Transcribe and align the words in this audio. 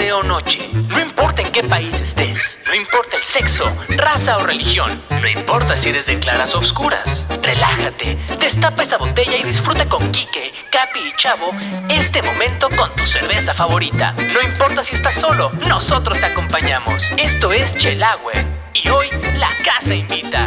noche. 0.00 0.58
No 0.88 0.98
importa 0.98 1.42
en 1.42 1.52
qué 1.52 1.62
país 1.62 1.94
estés. 2.00 2.58
No 2.66 2.74
importa 2.74 3.16
el 3.16 3.22
sexo, 3.22 3.64
raza 3.96 4.38
o 4.38 4.46
religión. 4.46 5.02
No 5.10 5.28
importa 5.28 5.76
si 5.76 5.90
eres 5.90 6.06
de 6.06 6.18
claras 6.18 6.54
o 6.54 6.58
oscuras. 6.58 7.26
Relájate, 7.42 8.16
destapa 8.38 8.82
esa 8.82 8.96
botella 8.96 9.36
y 9.36 9.42
disfruta 9.42 9.86
con 9.86 10.00
Quique, 10.10 10.52
Capi 10.70 11.00
y 11.00 11.12
Chavo 11.16 11.54
este 11.88 12.22
momento 12.22 12.68
con 12.76 12.94
tu 12.94 13.04
cerveza 13.06 13.52
favorita. 13.52 14.14
No 14.32 14.40
importa 14.42 14.82
si 14.82 14.94
estás 14.94 15.14
solo, 15.14 15.50
nosotros 15.68 16.18
te 16.18 16.26
acompañamos. 16.26 17.12
Esto 17.18 17.52
es 17.52 17.74
Chelagüe 17.76 18.32
y 18.72 18.88
hoy 18.88 19.08
la 19.36 19.48
casa 19.64 19.94
invita. 19.94 20.46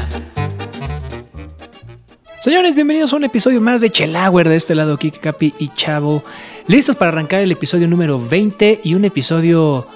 Señores, 2.43 2.75
bienvenidos 2.75 3.13
a 3.13 3.15
un 3.15 3.23
episodio 3.23 3.61
más 3.61 3.79
de 3.79 3.89
Chelauer 3.89 4.49
de 4.49 4.57
este 4.57 4.75
lado, 4.75 4.97
Kike, 4.97 5.19
Capi 5.19 5.53
y 5.59 5.69
Chavo. 5.69 6.25
Listos 6.67 6.97
para 6.97 7.07
arrancar 7.09 7.39
el 7.39 7.53
episodio 7.53 7.87
número 7.87 8.19
20 8.19 8.81
y 8.83 8.95
un 8.95 9.05
episodio, 9.05 9.87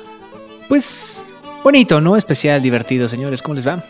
pues, 0.70 1.26
bonito, 1.62 2.00
¿no? 2.00 2.16
Especial, 2.16 2.62
divertido, 2.62 3.10
señores. 3.10 3.42
¿Cómo 3.42 3.56
les 3.56 3.68
va? 3.68 3.84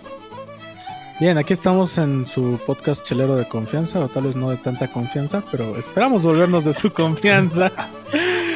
Bien, 1.20 1.38
aquí 1.38 1.54
estamos 1.54 2.00
en 2.00 2.28
su 2.28 2.60
podcast 2.66 3.06
chelero 3.06 3.36
de 3.36 3.48
confianza, 3.48 4.00
o 4.00 4.08
tal 4.08 4.24
vez 4.24 4.36
no 4.36 4.50
de 4.50 4.58
tanta 4.58 4.88
confianza, 4.92 5.44
pero 5.52 5.76
esperamos 5.78 6.24
volvernos 6.24 6.66
de 6.66 6.74
su 6.74 6.92
confianza. 6.92 7.72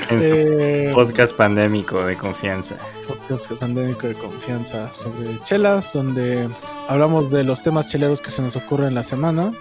En 0.10 0.22
su 0.22 0.30
Eh, 0.30 0.92
podcast 0.94 1.38
pandémico 1.38 2.04
de 2.04 2.18
confianza. 2.18 2.76
podcast 3.08 3.50
pandémico 3.54 4.08
de 4.08 4.14
confianza 4.16 4.94
sobre 4.94 5.42
chelas, 5.44 5.94
donde 5.94 6.50
hablamos 6.90 7.32
de 7.32 7.46
los 7.46 7.62
temas 7.62 7.88
cheleros 7.88 8.20
que 8.20 8.30
se 8.30 8.42
nos 8.42 8.58
ocurren 8.58 8.90
en 8.90 8.96
la 8.96 9.04
semana. 9.04 9.54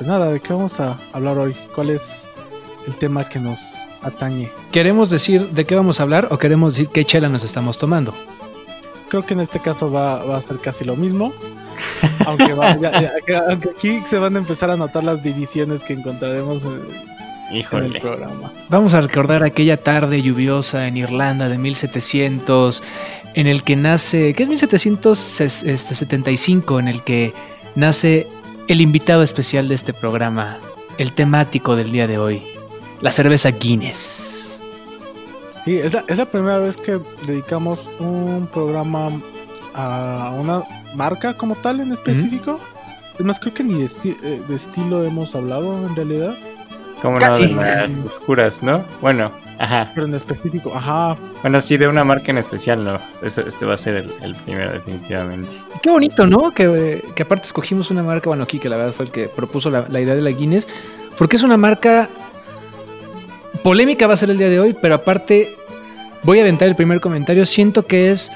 Pues 0.00 0.08
nada, 0.08 0.32
¿de 0.32 0.40
qué 0.40 0.52
vamos 0.54 0.80
a 0.80 0.98
hablar 1.12 1.38
hoy? 1.38 1.54
¿Cuál 1.74 1.90
es 1.90 2.26
el 2.86 2.96
tema 2.96 3.28
que 3.28 3.38
nos 3.38 3.82
atañe? 4.00 4.48
¿Queremos 4.72 5.10
decir 5.10 5.50
de 5.50 5.66
qué 5.66 5.74
vamos 5.74 6.00
a 6.00 6.04
hablar 6.04 6.28
o 6.30 6.38
queremos 6.38 6.74
decir 6.74 6.88
qué 6.90 7.04
chela 7.04 7.28
nos 7.28 7.44
estamos 7.44 7.76
tomando? 7.76 8.14
Creo 9.10 9.26
que 9.26 9.34
en 9.34 9.40
este 9.40 9.60
caso 9.60 9.92
va, 9.92 10.24
va 10.24 10.38
a 10.38 10.42
ser 10.42 10.58
casi 10.58 10.86
lo 10.86 10.96
mismo. 10.96 11.34
Aunque, 12.26 12.54
va- 12.54 12.78
ya- 12.78 13.12
ya- 13.28 13.44
aunque 13.50 13.68
aquí 13.76 14.00
se 14.06 14.16
van 14.18 14.36
a 14.36 14.38
empezar 14.38 14.70
a 14.70 14.76
notar 14.78 15.04
las 15.04 15.22
divisiones 15.22 15.82
que 15.82 15.92
encontraremos 15.94 16.64
en, 16.64 16.80
en 17.50 17.84
el 17.84 17.98
programa. 18.00 18.52
Vamos 18.70 18.94
a 18.94 19.02
recordar 19.02 19.42
aquella 19.42 19.76
tarde 19.76 20.22
lluviosa 20.22 20.86
en 20.88 20.96
Irlanda 20.96 21.48
de 21.50 21.58
1700, 21.58 22.82
en 23.34 23.46
el 23.46 23.62
que 23.64 23.76
nace, 23.76 24.32
¿qué 24.34 24.44
es 24.44 24.48
1775? 24.48 26.78
En 26.80 26.88
el 26.88 27.02
que 27.02 27.34
nace 27.74 28.28
el 28.70 28.80
invitado 28.80 29.22
especial 29.22 29.68
de 29.68 29.74
este 29.74 29.92
programa, 29.92 30.58
el 30.98 31.12
temático 31.12 31.74
del 31.76 31.90
día 31.90 32.06
de 32.06 32.18
hoy, 32.18 32.42
la 33.00 33.10
cerveza 33.10 33.50
Guinness. 33.50 34.62
Sí, 35.64 35.76
es 35.76 35.92
la, 35.92 36.04
es 36.06 36.18
la 36.18 36.26
primera 36.26 36.58
vez 36.58 36.76
que 36.76 37.00
dedicamos 37.26 37.90
un 37.98 38.48
programa 38.52 39.10
a 39.74 40.32
una 40.38 40.62
marca 40.94 41.36
como 41.36 41.54
tal 41.56 41.80
en 41.80 41.92
específico. 41.92 42.60
Es 43.18 43.26
más, 43.26 43.38
creo 43.40 43.52
que 43.52 43.64
ni 43.64 43.74
de, 43.80 43.84
esti- 43.86 44.16
eh, 44.22 44.40
de 44.48 44.54
estilo 44.56 45.04
hemos 45.04 45.34
hablado 45.34 45.86
en 45.86 45.94
realidad, 45.96 46.34
Como 47.02 47.18
Casi. 47.18 47.46
de 47.48 47.54
las 47.54 47.90
oscuras, 48.06 48.62
¿no? 48.62 48.84
Bueno, 49.02 49.30
ajá. 49.60 49.90
pero 49.94 50.06
en 50.06 50.14
específico, 50.14 50.72
ajá, 50.74 51.16
Bueno, 51.42 51.60
sí, 51.60 51.76
de 51.76 51.86
una 51.86 52.02
marca 52.02 52.32
en 52.32 52.38
especial, 52.38 52.82
no. 52.82 52.98
Este, 53.22 53.46
este 53.46 53.66
va 53.66 53.74
a 53.74 53.76
ser 53.76 53.96
el, 53.96 54.12
el 54.22 54.34
primero, 54.34 54.72
definitivamente. 54.72 55.54
Qué 55.82 55.90
bonito, 55.90 56.26
¿no? 56.26 56.50
Que, 56.50 57.04
que 57.14 57.22
aparte 57.22 57.46
escogimos 57.46 57.90
una 57.90 58.02
marca, 58.02 58.28
bueno, 58.28 58.42
aquí 58.42 58.58
que 58.58 58.68
la 58.68 58.76
verdad 58.76 58.92
fue 58.92 59.06
el 59.06 59.12
que 59.12 59.28
propuso 59.28 59.70
la, 59.70 59.86
la 59.88 60.00
idea 60.00 60.14
de 60.14 60.22
la 60.22 60.30
Guinness, 60.30 60.66
porque 61.16 61.36
es 61.36 61.42
una 61.42 61.56
marca 61.56 62.08
polémica 63.62 64.06
va 64.06 64.14
a 64.14 64.16
ser 64.16 64.30
el 64.30 64.38
día 64.38 64.48
de 64.48 64.58
hoy, 64.58 64.76
pero 64.80 64.94
aparte 64.94 65.56
voy 66.22 66.38
a 66.38 66.42
aventar 66.42 66.68
el 66.68 66.76
primer 66.76 67.00
comentario, 67.00 67.44
siento 67.44 67.86
que 67.86 68.10
es 68.10 68.32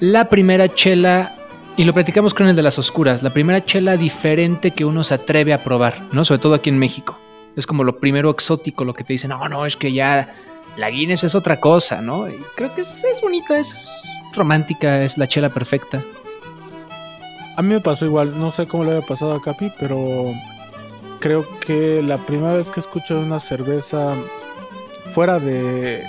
la 0.00 0.28
primera 0.28 0.68
chela, 0.68 1.36
y 1.76 1.84
lo 1.84 1.92
platicamos 1.92 2.34
con 2.34 2.46
el 2.46 2.54
de 2.54 2.62
las 2.62 2.78
oscuras, 2.78 3.22
la 3.22 3.32
primera 3.32 3.64
chela 3.64 3.96
diferente 3.96 4.70
que 4.70 4.84
uno 4.84 5.02
se 5.02 5.14
atreve 5.14 5.52
a 5.52 5.64
probar, 5.64 6.08
¿no? 6.12 6.24
Sobre 6.24 6.40
todo 6.40 6.54
aquí 6.54 6.70
en 6.70 6.78
México. 6.78 7.18
Es 7.56 7.66
como 7.66 7.84
lo 7.84 7.98
primero 7.98 8.30
exótico, 8.30 8.84
lo 8.84 8.92
que 8.92 9.04
te 9.04 9.12
dicen, 9.12 9.30
no, 9.30 9.48
no, 9.48 9.64
es 9.66 9.76
que 9.76 9.92
ya 9.92 10.34
la 10.76 10.90
Guinness 10.90 11.24
es 11.24 11.34
otra 11.34 11.60
cosa, 11.60 12.00
¿no? 12.00 12.28
Y 12.28 12.36
creo 12.56 12.74
que 12.74 12.80
es, 12.80 13.04
es 13.04 13.20
bonita, 13.22 13.58
es 13.58 14.02
romántica, 14.34 15.02
es 15.04 15.16
la 15.18 15.26
chela 15.28 15.50
perfecta. 15.50 16.02
a 17.56 17.62
mí 17.62 17.68
me 17.74 17.80
pasó 17.80 18.06
igual, 18.06 18.38
no 18.38 18.50
sé 18.50 18.66
cómo 18.66 18.84
le 18.84 18.90
había 18.96 19.06
pasado 19.06 19.34
a 19.34 19.40
Capi, 19.42 19.70
pero 19.78 20.32
creo 21.20 21.46
que 21.60 22.02
la 22.02 22.18
primera 22.18 22.54
vez 22.54 22.70
que 22.70 22.80
escucho 22.80 23.18
una 23.20 23.38
cerveza 23.38 24.16
fuera 25.06 25.38
de, 25.38 26.02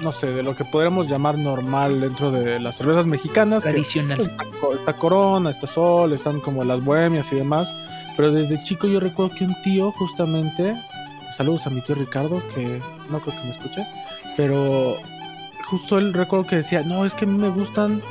no 0.00 0.12
sé, 0.12 0.28
de 0.28 0.44
lo 0.44 0.54
que 0.54 0.64
podríamos 0.64 1.08
llamar 1.08 1.36
normal 1.36 2.00
dentro 2.00 2.30
de 2.30 2.60
las 2.60 2.76
cervezas 2.76 3.06
mexicanas, 3.08 3.64
que 3.64 3.70
Tradicional. 3.70 4.18
Pues, 4.18 4.28
Está, 4.30 4.44
Co- 4.60 4.74
está 4.74 4.92
Corona, 4.96 5.50
está 5.50 5.66
Sol, 5.66 6.12
están 6.12 6.38
como 6.40 6.62
las 6.62 6.80
bohemias 6.84 7.32
y 7.32 7.36
demás. 7.36 7.74
Pero 8.16 8.30
desde 8.30 8.62
chico 8.62 8.86
yo 8.86 9.00
recuerdo 9.00 9.34
que 9.34 9.44
un 9.44 9.56
tío 9.62 9.90
justamente, 9.92 10.76
saludos 11.36 11.66
a 11.66 11.70
mi 11.70 11.80
tío 11.80 11.94
Ricardo, 11.94 12.42
que 12.54 12.80
no 13.10 13.20
creo 13.20 13.36
que 13.36 13.44
me 13.44 13.50
escuche, 13.50 13.86
pero 14.36 14.96
justo 15.64 15.98
él 15.98 16.12
recuerdo 16.12 16.46
que 16.46 16.56
decía, 16.56 16.82
no, 16.82 17.04
es 17.04 17.14
que 17.14 17.24
a 17.24 17.28
mí 17.28 17.38
me 17.38 17.48
gustan 17.48 18.02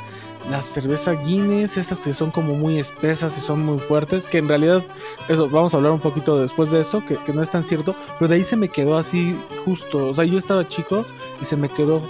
las 0.50 0.64
cervezas 0.64 1.24
Guinness, 1.24 1.76
esas 1.76 2.00
que 2.00 2.12
son 2.12 2.32
como 2.32 2.54
muy 2.54 2.78
espesas 2.78 3.38
y 3.38 3.40
son 3.40 3.64
muy 3.64 3.78
fuertes, 3.78 4.26
que 4.26 4.38
en 4.38 4.48
realidad, 4.48 4.82
eso, 5.28 5.48
vamos 5.48 5.72
a 5.72 5.76
hablar 5.76 5.92
un 5.92 6.00
poquito 6.00 6.40
después 6.40 6.70
de 6.72 6.80
eso, 6.80 7.04
que, 7.06 7.18
no 7.32 7.42
es 7.42 7.50
tan 7.50 7.62
cierto, 7.62 7.94
pero 8.18 8.28
de 8.28 8.36
ahí 8.36 8.44
se 8.44 8.56
me 8.56 8.68
quedó 8.68 8.98
así 8.98 9.38
justo, 9.64 10.08
o 10.08 10.14
sea, 10.14 10.24
yo 10.24 10.38
estaba 10.38 10.68
chico 10.68 11.06
y 11.40 11.44
se 11.44 11.56
me 11.56 11.68
quedó 11.68 12.02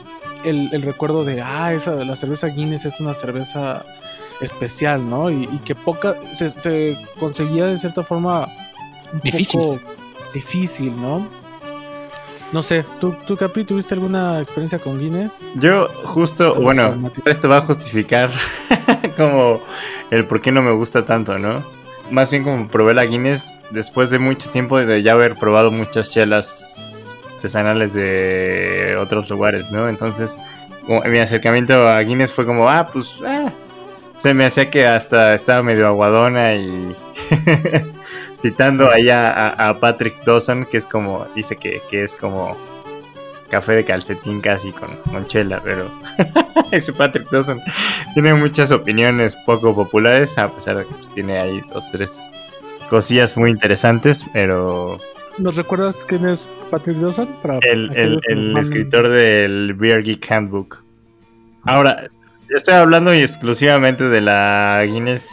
el, 0.45 0.83
recuerdo 0.83 1.25
de, 1.25 1.43
ah, 1.43 1.73
esa, 1.73 1.93
la 2.05 2.17
cerveza 2.17 2.49
Guinness 2.49 2.87
es 2.87 3.01
una 3.01 3.15
cerveza 3.15 3.85
especial, 4.41 5.09
¿no? 5.09 5.31
Y, 5.31 5.49
y 5.53 5.59
que 5.59 5.75
poca, 5.75 6.17
se, 6.33 6.51
se 6.51 6.99
conseguía 7.21 7.67
de 7.67 7.79
cierta 7.79 8.03
forma 8.03 8.49
Difícil. 9.23 9.81
Difícil, 10.33 10.95
¿no? 11.01 11.29
No 12.53 12.63
sé, 12.63 12.85
¿tú, 13.01 13.15
tú 13.27 13.37
Capi, 13.37 13.65
tuviste 13.65 13.95
alguna 13.95 14.41
experiencia 14.41 14.79
con 14.79 14.99
Guinness? 14.99 15.53
Yo 15.57 15.89
justo, 16.05 16.55
bueno, 16.55 17.11
esto 17.25 17.49
va 17.49 17.59
a 17.59 17.61
justificar 17.63 18.31
como 19.17 19.63
el 20.11 20.27
por 20.27 20.43
qué 20.43 20.53
no 20.53 20.61
me 20.61 20.73
gusta 20.73 21.05
tanto, 21.05 21.39
¿no? 21.39 21.65
Más 22.11 22.31
bien 22.31 22.45
como 22.45 22.69
probé 22.69 22.93
la 22.93 23.07
Guinness 23.07 23.51
después 23.71 24.11
de 24.11 24.19
mucho 24.19 24.51
tiempo 24.51 24.79
de 24.79 25.03
ya 25.03 25.13
haber 25.13 25.37
probado 25.37 25.71
muchas 25.71 26.11
chelas 26.11 27.15
artesanales 27.37 27.95
de 27.95 28.97
otros 29.01 29.31
lugares, 29.31 29.71
¿no? 29.73 29.89
Entonces, 29.89 30.39
mi 30.87 31.19
acercamiento 31.19 31.89
a 31.89 32.01
Guinness 32.01 32.35
fue 32.35 32.45
como, 32.45 32.69
ah, 32.69 32.87
pues, 32.93 33.19
ah, 33.27 33.51
se 34.15 34.35
me 34.35 34.45
hacía 34.45 34.69
que 34.69 34.87
hasta 34.87 35.35
estaba 35.35 35.63
medio 35.63 35.87
aguadona 35.87 36.55
y 36.55 36.95
citando 38.43 38.91
ahí 38.91 39.09
a, 39.09 39.77
Patrick 39.81 40.23
Dawson, 40.25 40.67
que 40.67 40.77
es 40.77 40.87
como, 40.87 41.27
dice 41.35 41.57
que, 41.57 41.81
que 41.89 42.03
es 42.03 42.15
como 42.17 42.57
café 43.49 43.75
de 43.75 43.85
calcetín 43.85 44.41
casi 44.41 44.73
con, 44.73 44.97
con 45.11 45.27
chela, 45.27 45.61
pero 45.63 45.89
ese 46.73 46.93
Patrick 46.93 47.31
Dawson 47.31 47.61
tiene 48.15 48.35
muchas 48.35 48.73
opiniones 48.73 49.37
poco 49.47 49.75
populares, 49.75 50.37
a 50.39 50.53
pesar 50.53 50.79
de 50.79 50.87
que 50.87 50.95
pues, 50.95 51.11
tiene 51.11 51.39
ahí 51.39 51.63
dos, 51.73 51.89
tres 51.91 52.21
cosillas 52.89 53.37
muy 53.39 53.51
interesantes, 53.51 54.27
pero 54.33 54.99
¿Nos 55.39 55.57
recuerdas 55.57 55.95
quién 56.09 56.29
es 56.29 56.49
Patrick 56.71 56.99
Dawson? 56.99 57.29
Para 57.41 57.59
el, 57.63 58.21
el- 58.27 58.57
escritor 58.59 59.09
del 59.09 59.73
Beer 59.75 60.03
Geek 60.03 60.31
Handbook. 60.31 60.83
Ahora, 61.65 62.09
yo 62.51 62.57
estoy 62.57 62.75
hablando 62.75 63.13
exclusivamente 63.13 64.05
de 64.05 64.21
la 64.21 64.83
Guinness 64.85 65.27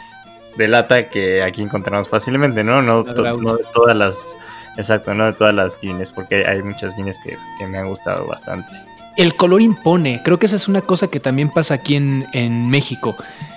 de 0.56 0.68
lata 0.68 1.08
que 1.08 1.42
aquí 1.42 1.62
encontramos 1.62 2.08
fácilmente, 2.08 2.64
¿no? 2.64 2.82
No, 2.82 3.04
to- 3.04 3.22
de 3.22 3.64
todas 3.72 3.96
las... 3.96 4.36
Exacto, 4.76 5.14
no 5.14 5.26
de 5.26 5.32
todas 5.32 5.54
las 5.54 5.80
Guinness, 5.80 6.12
porque 6.12 6.46
hay 6.46 6.62
muchas 6.62 6.96
Guinness 6.96 7.18
que, 7.22 7.36
que 7.58 7.66
me 7.66 7.78
han 7.78 7.88
gustado 7.88 8.26
bastante. 8.26 8.70
El 9.16 9.34
color 9.34 9.60
impone. 9.60 10.22
Creo 10.24 10.38
que 10.38 10.46
esa 10.46 10.56
es 10.56 10.68
una 10.68 10.80
cosa 10.80 11.08
que 11.08 11.20
también 11.20 11.50
pasa 11.50 11.74
aquí 11.74 11.96
en, 11.96 12.26
en 12.32 12.70
México. 12.70 13.16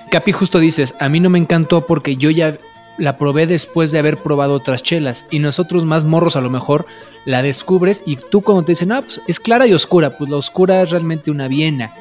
Capi, 0.09 0.31
justo 0.31 0.59
dices, 0.59 0.95
a 0.99 1.09
mí 1.09 1.19
no 1.19 1.29
me 1.29 1.37
encantó 1.37 1.85
porque 1.85 2.17
yo 2.17 2.29
ya 2.31 2.57
la 2.97 3.17
probé 3.17 3.47
después 3.47 3.91
de 3.91 3.99
haber 3.99 4.17
probado 4.17 4.55
otras 4.55 4.83
chelas. 4.83 5.25
Y 5.29 5.39
nosotros 5.39 5.85
más 5.85 6.03
morros 6.03 6.35
a 6.35 6.41
lo 6.41 6.49
mejor 6.49 6.85
la 7.25 7.41
descubres 7.43 8.03
y 8.05 8.17
tú 8.17 8.41
cuando 8.41 8.65
te 8.65 8.73
dicen, 8.73 8.91
ah, 8.91 9.03
pues 9.03 9.21
es 9.27 9.39
clara 9.39 9.67
y 9.67 9.73
oscura. 9.73 10.17
Pues 10.17 10.29
la 10.29 10.37
oscura 10.37 10.81
es 10.81 10.89
realmente 10.89 11.31
una 11.31 11.47
Viena. 11.47 11.93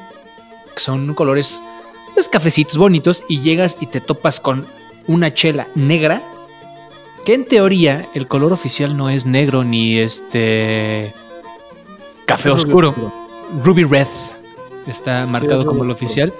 Son 0.75 1.13
colores, 1.13 1.61
pues 2.15 2.27
cafecitos 2.27 2.77
bonitos 2.77 3.23
y 3.29 3.41
llegas 3.41 3.77
y 3.79 3.85
te 3.85 4.01
topas 4.01 4.39
con 4.39 4.67
una 5.07 5.33
chela 5.33 5.67
negra. 5.75 6.21
Que 7.25 7.33
en 7.33 7.45
teoría 7.45 8.09
el 8.13 8.27
color 8.27 8.51
oficial 8.51 8.97
no 8.97 9.09
es 9.09 9.25
negro 9.25 9.63
ni 9.63 9.97
este 9.97 11.13
café 12.25 12.49
Es 12.49 12.57
oscuro. 12.57 12.93
Ruby 13.63 13.85
Red 13.85 14.07
está 14.87 15.25
marcado 15.27 15.61
es 15.61 15.65
como 15.65 15.83
el 15.83 15.91
oficial. 15.91 16.33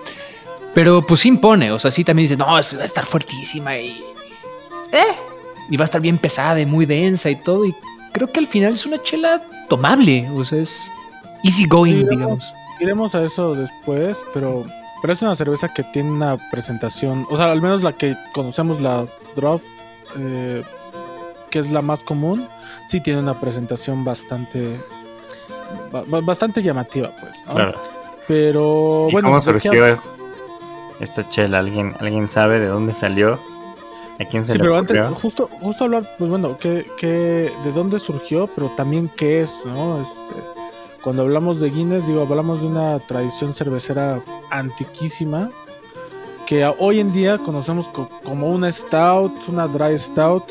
Pero 0.74 1.06
pues 1.06 1.26
impone, 1.26 1.72
o 1.72 1.80
sea, 1.80 1.92
sí 1.92 2.04
también 2.04 2.26
dice, 2.26 2.36
no, 2.36 2.48
va 2.48 2.58
a 2.58 2.60
estar 2.60 3.06
fuertísima 3.06 3.78
y. 3.78 4.04
¿Eh? 4.92 5.16
Y 5.70 5.78
va 5.78 5.84
a 5.84 5.86
estar 5.86 6.02
bien 6.02 6.18
pesada 6.18 6.60
y 6.60 6.66
muy 6.66 6.86
densa 6.86 7.30
y 7.30 7.36
todo. 7.36 7.64
Y 7.66 7.74
creo 8.12 8.32
que 8.32 8.40
al 8.40 8.48
final 8.48 8.74
es 8.74 8.86
una 8.86 9.02
chela 9.02 9.42
tomable, 9.70 10.30
o 10.32 10.44
sea, 10.44 10.60
es 10.60 10.90
easy 11.44 11.66
going, 11.66 12.02
Sí, 12.02 12.08
digamos. 12.10 12.54
iremos 12.80 13.16
a 13.16 13.24
eso 13.24 13.56
después, 13.56 14.20
pero, 14.34 14.66
pero 15.04 15.14
es 15.14 15.22
una 15.22 15.36
cerveza 15.36 15.68
que 15.72 15.84
tiene 15.84 16.10
una 16.10 16.38
presentación, 16.50 17.28
o 17.30 17.38
sea, 17.38 17.52
al 17.52 17.62
menos 17.62 17.84
la 17.84 17.94
que 17.94 18.16
conocemos, 18.34 18.80
la 18.82 19.06
Draft, 19.36 19.66
eh, 20.18 20.64
que 21.52 21.60
es 21.60 21.70
la 21.70 21.82
más 21.84 22.04
común, 22.04 22.48
sí 22.88 23.02
tiene 23.02 23.20
una 23.20 23.40
presentación 23.40 24.04
bastante 24.04 24.80
ba- 25.92 26.04
ba- 26.08 26.22
bastante 26.22 26.64
llamativa, 26.64 27.12
pues, 27.22 27.44
¿no? 27.48 27.54
Claro. 27.54 27.78
Pero 28.28 29.08
¿Y 29.10 29.14
bueno, 29.14 29.28
cómo 29.28 29.40
¿de 29.40 29.46
qué 29.60 29.68
surgió 29.70 30.00
esta 31.00 31.28
chela? 31.28 31.60
¿Alguien, 31.60 31.94
¿Alguien 32.00 32.30
sabe 32.30 32.60
de 32.60 32.68
dónde 32.68 32.94
salió? 32.94 33.38
¿A 34.20 34.26
quién 34.26 34.44
se 34.44 34.54
Sí, 34.54 34.58
le 34.58 34.64
pero 34.64 34.78
antes, 34.78 34.98
justo, 35.22 35.50
justo 35.60 35.84
hablar, 35.84 36.08
pues 36.18 36.30
bueno, 36.30 36.58
que, 36.58 36.88
que, 36.98 37.52
de 37.66 37.72
dónde 37.74 38.00
surgió, 38.00 38.48
pero 38.56 38.70
también 38.78 39.10
qué 39.18 39.42
es, 39.42 39.66
¿no? 39.66 40.02
Este, 40.02 40.22
cuando 41.04 41.24
hablamos 41.24 41.60
de 41.60 41.70
Guinness, 41.70 42.08
digo, 42.08 42.22
hablamos 42.22 42.62
de 42.62 42.68
una 42.68 43.00
tradición 43.00 43.54
cervecera 43.54 44.22
antiquísima, 44.50 45.52
que 46.46 46.66
hoy 46.80 47.00
en 47.00 47.12
día 47.14 47.38
conocemos 47.38 47.90
co- 47.90 48.10
como 48.24 48.50
una 48.50 48.72
stout, 48.72 49.34
una 49.48 49.68
dry 49.68 49.98
stout, 50.00 50.44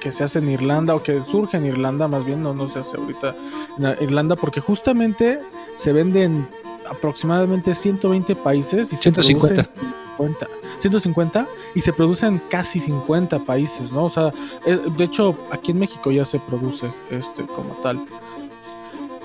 que 0.00 0.10
se 0.12 0.24
hace 0.24 0.38
en 0.40 0.50
Irlanda, 0.50 0.94
o 0.94 1.02
que 1.02 1.20
surge 1.22 1.56
en 1.56 1.66
Irlanda, 1.66 2.08
más 2.08 2.24
bien, 2.24 2.42
no, 2.42 2.54
no 2.54 2.66
se 2.68 2.78
hace 2.80 2.96
ahorita 2.96 3.34
en 3.78 3.96
Irlanda, 4.02 4.34
porque 4.36 4.60
justamente 4.60 5.38
se 5.76 5.92
vende 5.92 6.24
en 6.24 6.48
aproximadamente 6.90 7.74
120 7.74 8.34
países 8.36 8.92
y 8.92 8.96
se 8.96 9.02
150. 9.12 9.62
produce 9.64 9.80
en 9.80 9.96
50, 10.18 10.46
150 10.80 11.46
y 11.74 11.80
se 11.80 11.92
produce 11.92 12.26
en 12.26 12.38
casi 12.50 12.80
50 12.80 13.38
países, 13.40 13.92
¿no? 13.92 14.04
O 14.04 14.10
sea, 14.10 14.32
eh, 14.66 14.78
de 14.96 15.04
hecho, 15.04 15.36
aquí 15.50 15.70
en 15.70 15.78
México 15.78 16.10
ya 16.10 16.24
se 16.24 16.38
produce 16.40 16.92
este 17.10 17.44
como 17.46 17.74
tal. 17.82 18.04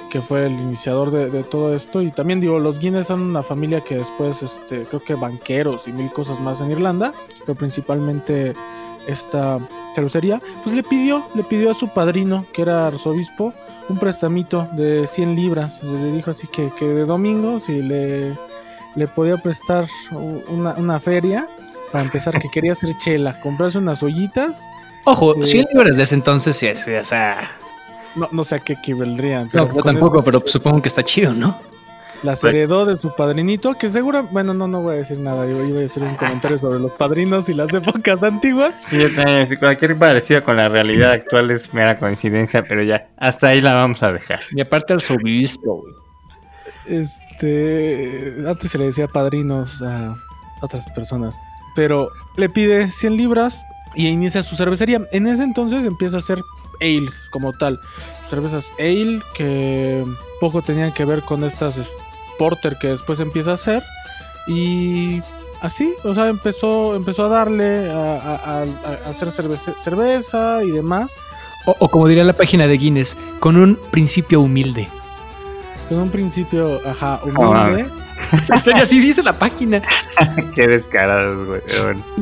que 0.09 0.21
fue 0.21 0.45
el 0.45 0.53
iniciador 0.53 1.11
de, 1.11 1.43
todo 1.43 1.75
esto, 1.75 2.01
y 2.01 2.11
también 2.11 2.39
digo, 2.41 2.59
los 2.59 2.79
Guinness 2.79 3.07
son 3.07 3.21
una 3.21 3.43
familia 3.43 3.81
que 3.81 3.97
después, 3.97 4.41
este, 4.43 4.85
creo 4.85 5.03
que 5.03 5.15
banqueros 5.15 5.87
y 5.87 5.91
mil 5.91 6.11
cosas 6.11 6.39
más 6.39 6.61
en 6.61 6.71
Irlanda, 6.71 7.13
pero 7.45 7.57
principalmente 7.57 8.55
esta 9.07 9.59
cervecería, 9.93 10.41
pues 10.63 10.75
le 10.75 10.83
pidió, 10.83 11.27
le 11.35 11.43
pidió 11.43 11.71
a 11.71 11.73
su 11.73 11.89
padrino, 11.89 12.45
que 12.53 12.61
era 12.63 12.87
arzobispo, 12.87 13.53
un 13.87 13.97
prestamito 13.97 14.67
de 14.73 15.07
100 15.07 15.35
libras. 15.35 15.81
Le 15.83 16.11
dijo 16.11 16.31
así 16.31 16.47
que, 16.47 16.71
que 16.75 16.85
de 16.85 17.05
domingo, 17.05 17.59
si 17.59 17.81
le, 17.81 18.35
le 18.95 19.07
podía 19.07 19.37
prestar 19.37 19.85
una, 20.47 20.73
una 20.73 20.99
feria 20.99 21.47
para 21.91 22.03
empezar, 22.03 22.37
que 22.39 22.49
quería 22.49 22.73
hacer 22.73 22.93
chela, 22.97 23.39
comprarse 23.39 23.77
unas 23.77 24.03
ollitas. 24.03 24.67
Ojo, 25.05 25.35
Eh, 25.41 25.45
100 25.45 25.67
libras 25.73 25.97
desde 25.97 26.15
entonces, 26.15 26.57
sí, 26.57 26.67
es, 26.67 26.87
o 26.87 27.03
sea. 27.03 27.51
No, 28.15 28.27
no 28.31 28.43
sé 28.43 28.55
a 28.55 28.59
qué 28.59 28.73
equivaldrían. 28.73 29.49
No, 29.53 29.67
pero 29.67 29.75
yo 29.75 29.83
tampoco, 29.83 30.17
esto 30.17 30.23
pero 30.23 30.39
pues, 30.39 30.51
supongo 30.51 30.81
que 30.81 30.87
está 30.87 31.03
chido, 31.03 31.33
¿no? 31.33 31.59
Las 32.23 32.43
heredó 32.43 32.85
de 32.85 32.99
su 32.99 33.13
padrinito, 33.13 33.75
que 33.75 33.89
seguro, 33.89 34.23
bueno, 34.23 34.53
no, 34.53 34.67
no 34.67 34.81
voy 34.81 34.95
a 34.95 34.97
decir 34.97 35.19
nada, 35.19 35.45
yo 35.45 35.63
iba 35.63 35.77
a 35.77 35.81
decir 35.81 36.01
un 36.01 36.15
comentario 36.17 36.57
sobre 36.57 36.79
los 36.79 36.91
padrinos 36.93 37.49
y 37.49 37.53
las 37.53 37.73
épocas 37.73 38.23
antiguas. 38.23 38.75
Sí, 38.75 38.97
cualquier 39.59 39.97
parecido 39.97 40.41
con 40.43 40.57
la 40.57 40.69
realidad 40.69 41.11
actual 41.11 41.51
es 41.51 41.73
mera 41.73 41.97
coincidencia, 41.97 42.63
pero 42.63 42.83
ya, 42.83 43.09
hasta 43.17 43.49
ahí 43.49 43.61
la 43.61 43.73
vamos 43.73 44.01
a 44.01 44.11
dejar. 44.11 44.39
Y 44.51 44.61
aparte 44.61 44.93
al 44.93 45.01
sobispo, 45.01 45.81
güey. 45.81 45.93
Este, 46.87 47.24
antes 47.39 48.71
se 48.71 48.77
le 48.77 48.85
decía 48.85 49.07
padrinos 49.07 49.81
a 49.81 50.15
otras 50.61 50.91
personas, 50.91 51.35
pero 51.75 52.09
le 52.37 52.49
pide 52.49 52.89
100 52.89 53.15
libras 53.17 53.65
y 53.95 54.07
inicia 54.07 54.43
su 54.43 54.55
cervecería. 54.55 55.01
En 55.11 55.27
ese 55.27 55.43
entonces 55.43 55.85
empieza 55.85 56.17
a 56.17 56.19
hacer 56.19 56.41
ales 56.81 57.29
como 57.31 57.53
tal, 57.53 57.79
cervezas 58.27 58.71
ale 58.79 59.21
que 59.33 60.03
poco 60.41 60.61
tenían 60.61 60.93
que 60.93 61.05
ver 61.05 61.21
con 61.23 61.43
estas 61.43 61.77
es- 61.77 61.97
porter 62.37 62.77
que 62.79 62.87
después 62.89 63.19
empieza 63.21 63.51
a 63.51 63.53
hacer 63.53 63.81
y 64.47 65.21
así, 65.61 65.93
o 66.03 66.13
sea, 66.13 66.27
empezó 66.27 66.95
empezó 66.95 67.25
a 67.25 67.29
darle 67.29 67.89
a, 67.89 68.65
hacer 69.05 69.31
cerveza, 69.31 70.63
y 70.63 70.71
demás. 70.71 71.17
O 71.65 71.89
como 71.89 72.07
diría 72.07 72.23
la 72.23 72.33
página 72.33 72.67
de 72.67 72.77
Guinness, 72.77 73.17
con 73.39 73.55
un 73.57 73.79
principio 73.91 74.41
humilde. 74.41 74.89
Con 75.89 75.99
un 75.99 76.09
principio, 76.09 76.79
ajá, 76.85 77.21
No 77.33 77.51
humilde. 77.51 77.89
En 78.31 78.63
serio, 78.63 78.81
así 78.81 78.99
dice 78.99 79.21
la 79.21 79.37
página. 79.37 79.81
Qué 80.55 80.67
descarados, 80.67 81.45
güey. 81.47 81.61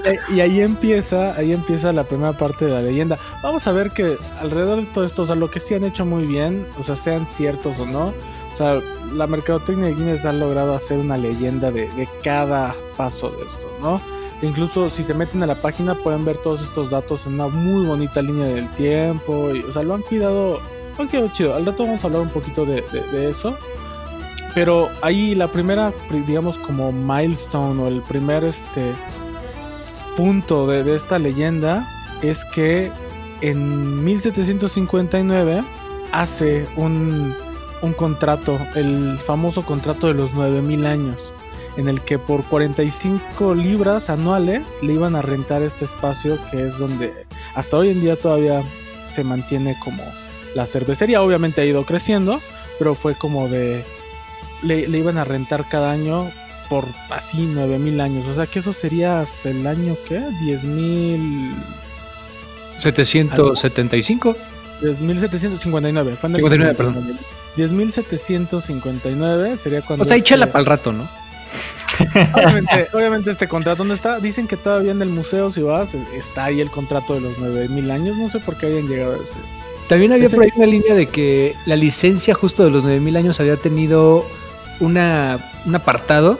Y 0.03 0.07
ahí- 0.07 0.17
Y 0.35 0.41
ahí 0.41 0.61
empieza, 0.61 1.33
ahí 1.35 1.53
empieza 1.53 1.93
la 1.93 2.03
primera 2.03 2.33
parte 2.35 2.65
de 2.65 2.71
la 2.71 2.81
leyenda. 2.81 3.19
Vamos 3.43 3.67
a 3.67 3.71
ver 3.71 3.91
que 3.91 4.17
alrededor 4.39 4.79
de 4.79 4.85
todo 4.87 5.03
esto, 5.05 5.21
o 5.21 5.25
sea, 5.25 5.35
lo 5.35 5.51
que 5.51 5.59
sí 5.59 5.75
han 5.75 5.83
hecho 5.83 6.03
muy 6.03 6.25
bien, 6.25 6.65
o 6.79 6.83
sea, 6.83 6.95
sean 6.95 7.27
ciertos 7.27 7.77
o 7.79 7.85
no, 7.85 8.07
o 8.07 8.55
sea, 8.57 8.81
la 9.13 9.27
mercadotecnia 9.27 9.85
de 9.89 9.93
Guinness 9.93 10.25
ha 10.25 10.33
logrado 10.33 10.73
hacer 10.75 10.97
una 10.97 11.15
leyenda 11.15 11.69
de, 11.71 11.87
de 11.93 12.09
cada 12.23 12.75
paso 12.97 13.29
de 13.29 13.45
esto, 13.45 13.67
¿no? 13.79 14.01
E 14.41 14.47
incluso 14.47 14.89
si 14.89 15.03
se 15.03 15.13
meten 15.13 15.43
a 15.43 15.47
la 15.47 15.61
página 15.61 15.95
pueden 15.95 16.25
ver 16.25 16.37
todos 16.37 16.61
estos 16.63 16.89
datos 16.89 17.27
en 17.27 17.35
una 17.35 17.47
muy 17.47 17.85
bonita 17.85 18.21
línea 18.21 18.47
del 18.47 18.67
tiempo, 18.75 19.51
y, 19.53 19.61
o 19.61 19.71
sea, 19.71 19.83
lo 19.83 19.93
han 19.93 20.01
cuidado, 20.01 20.59
han 21.01 21.07
cuidado 21.07 21.29
chido. 21.31 21.55
Al 21.55 21.65
rato 21.65 21.83
vamos 21.83 22.03
a 22.03 22.07
hablar 22.07 22.21
un 22.21 22.29
poquito 22.29 22.65
de 22.65 23.29
eso. 23.29 23.57
Pero 24.53 24.89
ahí 25.01 25.33
la 25.33 25.51
primera, 25.51 25.93
digamos, 26.27 26.57
como 26.59 26.91
milestone 26.91 27.81
o 27.81 27.87
el 27.87 28.01
primer 28.03 28.45
este 28.45 28.93
punto 30.15 30.67
de, 30.67 30.83
de 30.83 30.95
esta 30.95 31.17
leyenda 31.17 31.87
es 32.21 32.45
que 32.45 32.91
en 33.41 34.03
1759 34.03 35.63
hace 36.11 36.67
un, 36.77 37.35
un 37.81 37.93
contrato, 37.93 38.59
el 38.75 39.17
famoso 39.17 39.65
contrato 39.65 40.07
de 40.07 40.13
los 40.13 40.35
9000 40.35 40.85
años, 40.85 41.33
en 41.75 41.89
el 41.89 42.01
que 42.01 42.19
por 42.19 42.43
45 42.45 43.55
libras 43.55 44.11
anuales 44.11 44.83
le 44.83 44.93
iban 44.93 45.15
a 45.15 45.23
rentar 45.23 45.63
este 45.63 45.85
espacio 45.85 46.37
que 46.51 46.63
es 46.63 46.77
donde 46.77 47.11
hasta 47.55 47.77
hoy 47.77 47.89
en 47.89 48.01
día 48.01 48.15
todavía 48.15 48.63
se 49.07 49.23
mantiene 49.23 49.75
como 49.83 50.03
la 50.55 50.65
cervecería. 50.65 51.21
Obviamente 51.21 51.61
ha 51.61 51.65
ido 51.65 51.85
creciendo, 51.85 52.41
pero 52.79 52.95
fue 52.95 53.15
como 53.15 53.47
de 53.47 53.83
le, 54.61 54.87
le 54.87 54.97
iban 54.97 55.17
a 55.17 55.25
rentar 55.25 55.67
cada 55.69 55.91
año 55.91 56.31
por 56.69 56.85
así 57.09 57.45
9000 57.45 58.01
años. 58.01 58.25
O 58.27 58.33
sea 58.33 58.47
que 58.47 58.59
eso 58.59 58.73
sería 58.73 59.21
hasta 59.21 59.49
el 59.49 59.65
año 59.67 59.95
¿qué? 60.07 60.21
10000 60.39 61.53
775. 62.77 64.35
10759. 64.81 66.17
Fue 66.17 66.29
en 66.29 66.35
el 66.35 66.41
59, 66.41 66.75
59. 66.75 67.19
10759 67.55 69.57
sería 69.57 69.81
cuando 69.81 70.03
O 70.03 70.07
sea, 70.07 70.17
este- 70.17 70.27
échala 70.27 70.47
para 70.47 70.59
el 70.59 70.65
rato, 70.65 70.91
¿no? 70.91 71.07
obviamente, 72.33 72.87
obviamente 72.93 73.31
este 73.31 73.47
contrato 73.47 73.83
no 73.83 73.93
está. 73.93 74.19
Dicen 74.19 74.47
que 74.47 74.57
todavía 74.57 74.91
en 74.91 75.01
el 75.01 75.09
museo 75.09 75.51
si 75.51 75.61
vas 75.61 75.93
está 76.17 76.45
ahí 76.45 76.61
el 76.61 76.71
contrato 76.71 77.13
de 77.13 77.21
los 77.21 77.37
9000 77.37 77.91
años. 77.91 78.17
No 78.17 78.27
sé 78.29 78.39
por 78.39 78.57
qué 78.57 78.67
hayan 78.67 78.87
llegado 78.87 79.13
a 79.13 79.23
ese. 79.23 79.37
También 79.87 80.13
había 80.13 80.29
por 80.29 80.43
ahí 80.43 80.49
una 80.55 80.65
línea 80.65 80.95
de 80.95 81.07
que 81.07 81.55
la 81.65 81.75
licencia 81.75 82.33
justo 82.33 82.63
de 82.63 82.69
los 82.71 82.83
9000 82.83 83.17
años 83.17 83.39
había 83.39 83.57
tenido 83.57 84.25
una, 84.79 85.51
un 85.65 85.75
apartado 85.75 86.39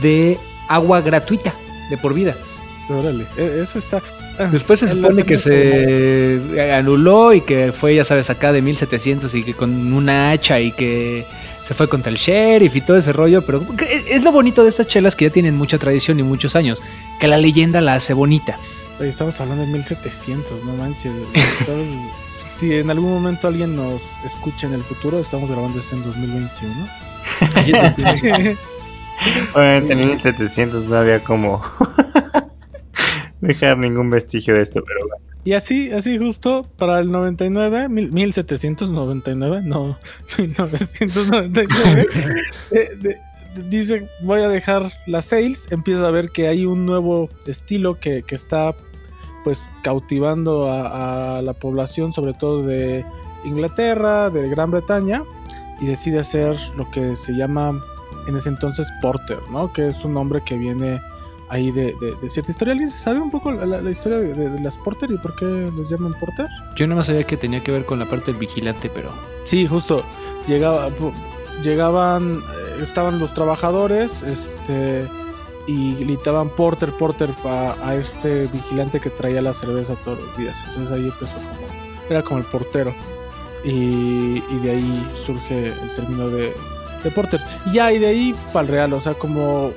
de 0.00 0.38
agua 0.68 1.00
gratuita 1.00 1.54
de 1.90 1.98
por 1.98 2.14
vida. 2.14 2.36
Órale, 2.88 3.26
e- 3.36 3.60
eso 3.62 3.78
está. 3.80 4.00
ah, 4.38 4.44
Después 4.52 4.78
se 4.80 4.88
supone 4.88 5.24
que 5.24 5.36
se 5.38 6.72
anuló 6.72 7.32
y 7.32 7.40
que 7.40 7.72
fue, 7.72 7.96
ya 7.96 8.04
sabes, 8.04 8.30
acá 8.30 8.52
de 8.52 8.62
1700 8.62 9.34
y 9.34 9.42
que 9.42 9.54
con 9.54 9.92
una 9.92 10.30
hacha 10.30 10.60
y 10.60 10.70
que 10.72 11.26
se 11.62 11.74
fue 11.74 11.88
contra 11.88 12.10
el 12.12 12.16
sheriff 12.18 12.76
y 12.76 12.80
todo 12.80 12.96
ese 12.96 13.12
rollo. 13.12 13.42
Pero 13.44 13.66
es 14.08 14.22
lo 14.22 14.30
bonito 14.30 14.62
de 14.62 14.68
estas 14.70 14.86
chelas 14.86 15.16
que 15.16 15.24
ya 15.26 15.30
tienen 15.32 15.56
mucha 15.56 15.78
tradición 15.78 16.20
y 16.20 16.22
muchos 16.22 16.54
años, 16.54 16.80
que 17.18 17.26
la 17.26 17.38
leyenda 17.38 17.80
la 17.80 17.94
hace 17.94 18.14
bonita. 18.14 18.58
Estamos 19.00 19.38
hablando 19.40 19.64
de 19.66 19.72
1700, 19.72 20.62
no 20.64 20.74
manches. 20.76 21.12
Estamos- 21.60 21.98
si 22.56 22.72
en 22.74 22.90
algún 22.90 23.10
momento 23.12 23.46
alguien 23.48 23.76
nos 23.76 24.02
escucha 24.24 24.66
en 24.66 24.74
el 24.74 24.82
futuro, 24.82 25.18
estamos 25.20 25.50
grabando 25.50 25.78
esto 25.80 25.94
en 25.96 26.02
2021. 26.04 26.88
Obviamente 29.54 29.92
en 29.92 29.98
1700 30.08 30.86
no 30.86 30.96
había 30.96 31.20
como 31.22 31.60
dejar 33.40 33.78
ningún 33.78 34.10
vestigio 34.10 34.54
de 34.54 34.62
esto, 34.62 34.82
pero 34.86 35.00
bueno. 35.08 35.16
y 35.44 35.52
así, 35.52 35.90
así 35.92 36.18
justo 36.18 36.66
para 36.78 36.98
el 37.00 37.10
99, 37.10 37.88
mil- 37.88 38.12
1799, 38.12 39.60
no, 39.64 39.98
1999, 40.38 42.08
eh, 42.72 42.90
de- 43.00 43.16
dice, 43.70 44.08
voy 44.22 44.40
a 44.42 44.48
dejar 44.48 44.90
las 45.06 45.26
sales, 45.26 45.66
empieza 45.70 46.06
a 46.06 46.10
ver 46.10 46.30
que 46.30 46.46
hay 46.48 46.66
un 46.66 46.84
nuevo 46.84 47.30
estilo 47.46 47.98
que, 47.98 48.22
que 48.22 48.34
está 48.34 48.74
pues 49.46 49.70
cautivando 49.82 50.68
a, 50.68 51.38
a 51.38 51.42
la 51.42 51.52
población, 51.52 52.12
sobre 52.12 52.34
todo 52.34 52.64
de 52.64 53.06
Inglaterra, 53.44 54.28
de 54.28 54.48
Gran 54.48 54.72
Bretaña, 54.72 55.22
y 55.80 55.86
decide 55.86 56.18
hacer 56.18 56.56
lo 56.76 56.90
que 56.90 57.14
se 57.14 57.32
llama 57.32 57.80
en 58.26 58.34
ese 58.36 58.48
entonces 58.48 58.90
Porter, 59.00 59.38
¿no? 59.52 59.72
Que 59.72 59.86
es 59.90 60.04
un 60.04 60.14
nombre 60.14 60.42
que 60.44 60.56
viene 60.56 61.00
ahí 61.48 61.70
de, 61.70 61.94
de- 62.00 62.16
de 62.20 62.28
cierta 62.28 62.50
historia. 62.50 62.72
¿Alguien 62.72 62.90
sabe 62.90 63.20
un 63.20 63.30
poco 63.30 63.52
la, 63.52 63.88
historia 63.88 64.18
de, 64.18 64.58
las 64.58 64.78
Porter 64.78 65.12
y 65.12 65.18
por 65.18 65.36
qué 65.36 65.44
les 65.76 65.90
llaman 65.90 66.14
Porter? 66.18 66.48
Yo 66.74 66.86
nada 66.88 66.96
más 66.96 67.06
sabía 67.06 67.22
que 67.22 67.36
tenía 67.36 67.62
que 67.62 67.70
ver 67.70 67.84
con 67.84 68.00
la 68.00 68.08
parte 68.08 68.32
del 68.32 68.40
vigilante, 68.40 68.90
pero 68.92 69.10
Sí, 69.44 69.64
justo. 69.68 70.02
Llegaba, 70.48 70.90
llegaban, 71.62 72.38
eh, 72.40 72.82
estaban 72.82 73.20
los 73.20 73.32
trabajadores, 73.32 74.24
este, 74.24 75.08
y 75.66 75.94
gritaban 75.96 76.48
Porter, 76.50 76.92
Porter 76.96 77.30
pa- 77.42 77.76
a 77.82 77.94
este 77.96 78.46
vigilante 78.46 79.00
que 79.00 79.10
traía 79.10 79.42
la 79.42 79.52
cerveza 79.52 79.94
todos 80.04 80.18
los 80.20 80.36
días. 80.36 80.56
Entonces 80.68 80.92
ahí 80.92 81.04
empezó 81.06 81.34
como, 81.36 81.50
era 82.08 82.22
como 82.22 82.38
el 82.38 82.44
portero. 82.46 82.94
Y, 83.64 84.42
y 84.48 84.60
de 84.62 84.70
ahí 84.70 85.10
surge 85.12 85.68
el 85.68 85.94
término 85.96 86.28
de, 86.28 86.54
de 87.02 87.10
Porter. 87.10 87.40
Y 87.66 87.72
ya, 87.72 87.92
y 87.92 87.98
de 87.98 88.06
ahí 88.06 88.34
para 88.52 88.66
el 88.66 88.72
Real, 88.72 88.92
o 88.92 89.00
sea, 89.00 89.14
como, 89.14 89.72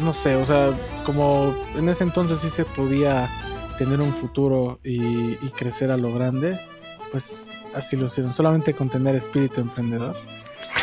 no 0.00 0.12
sé, 0.12 0.36
o 0.36 0.44
sea, 0.44 0.72
como 1.04 1.54
en 1.76 1.88
ese 1.88 2.04
entonces 2.04 2.40
sí 2.40 2.50
se 2.50 2.64
podía 2.64 3.30
tener 3.78 4.00
un 4.00 4.12
futuro 4.12 4.78
y, 4.84 5.02
y 5.32 5.50
crecer 5.56 5.90
a 5.90 5.96
lo 5.96 6.12
grande 6.12 6.60
pues 7.10 7.60
así 7.74 7.96
lo 7.96 8.06
hicieron, 8.06 8.32
solamente 8.32 8.72
con 8.72 8.88
tener 8.88 9.16
espíritu 9.16 9.60
emprendedor. 9.62 10.14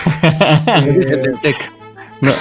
Tentec. 0.81 1.55
No, 2.21 2.31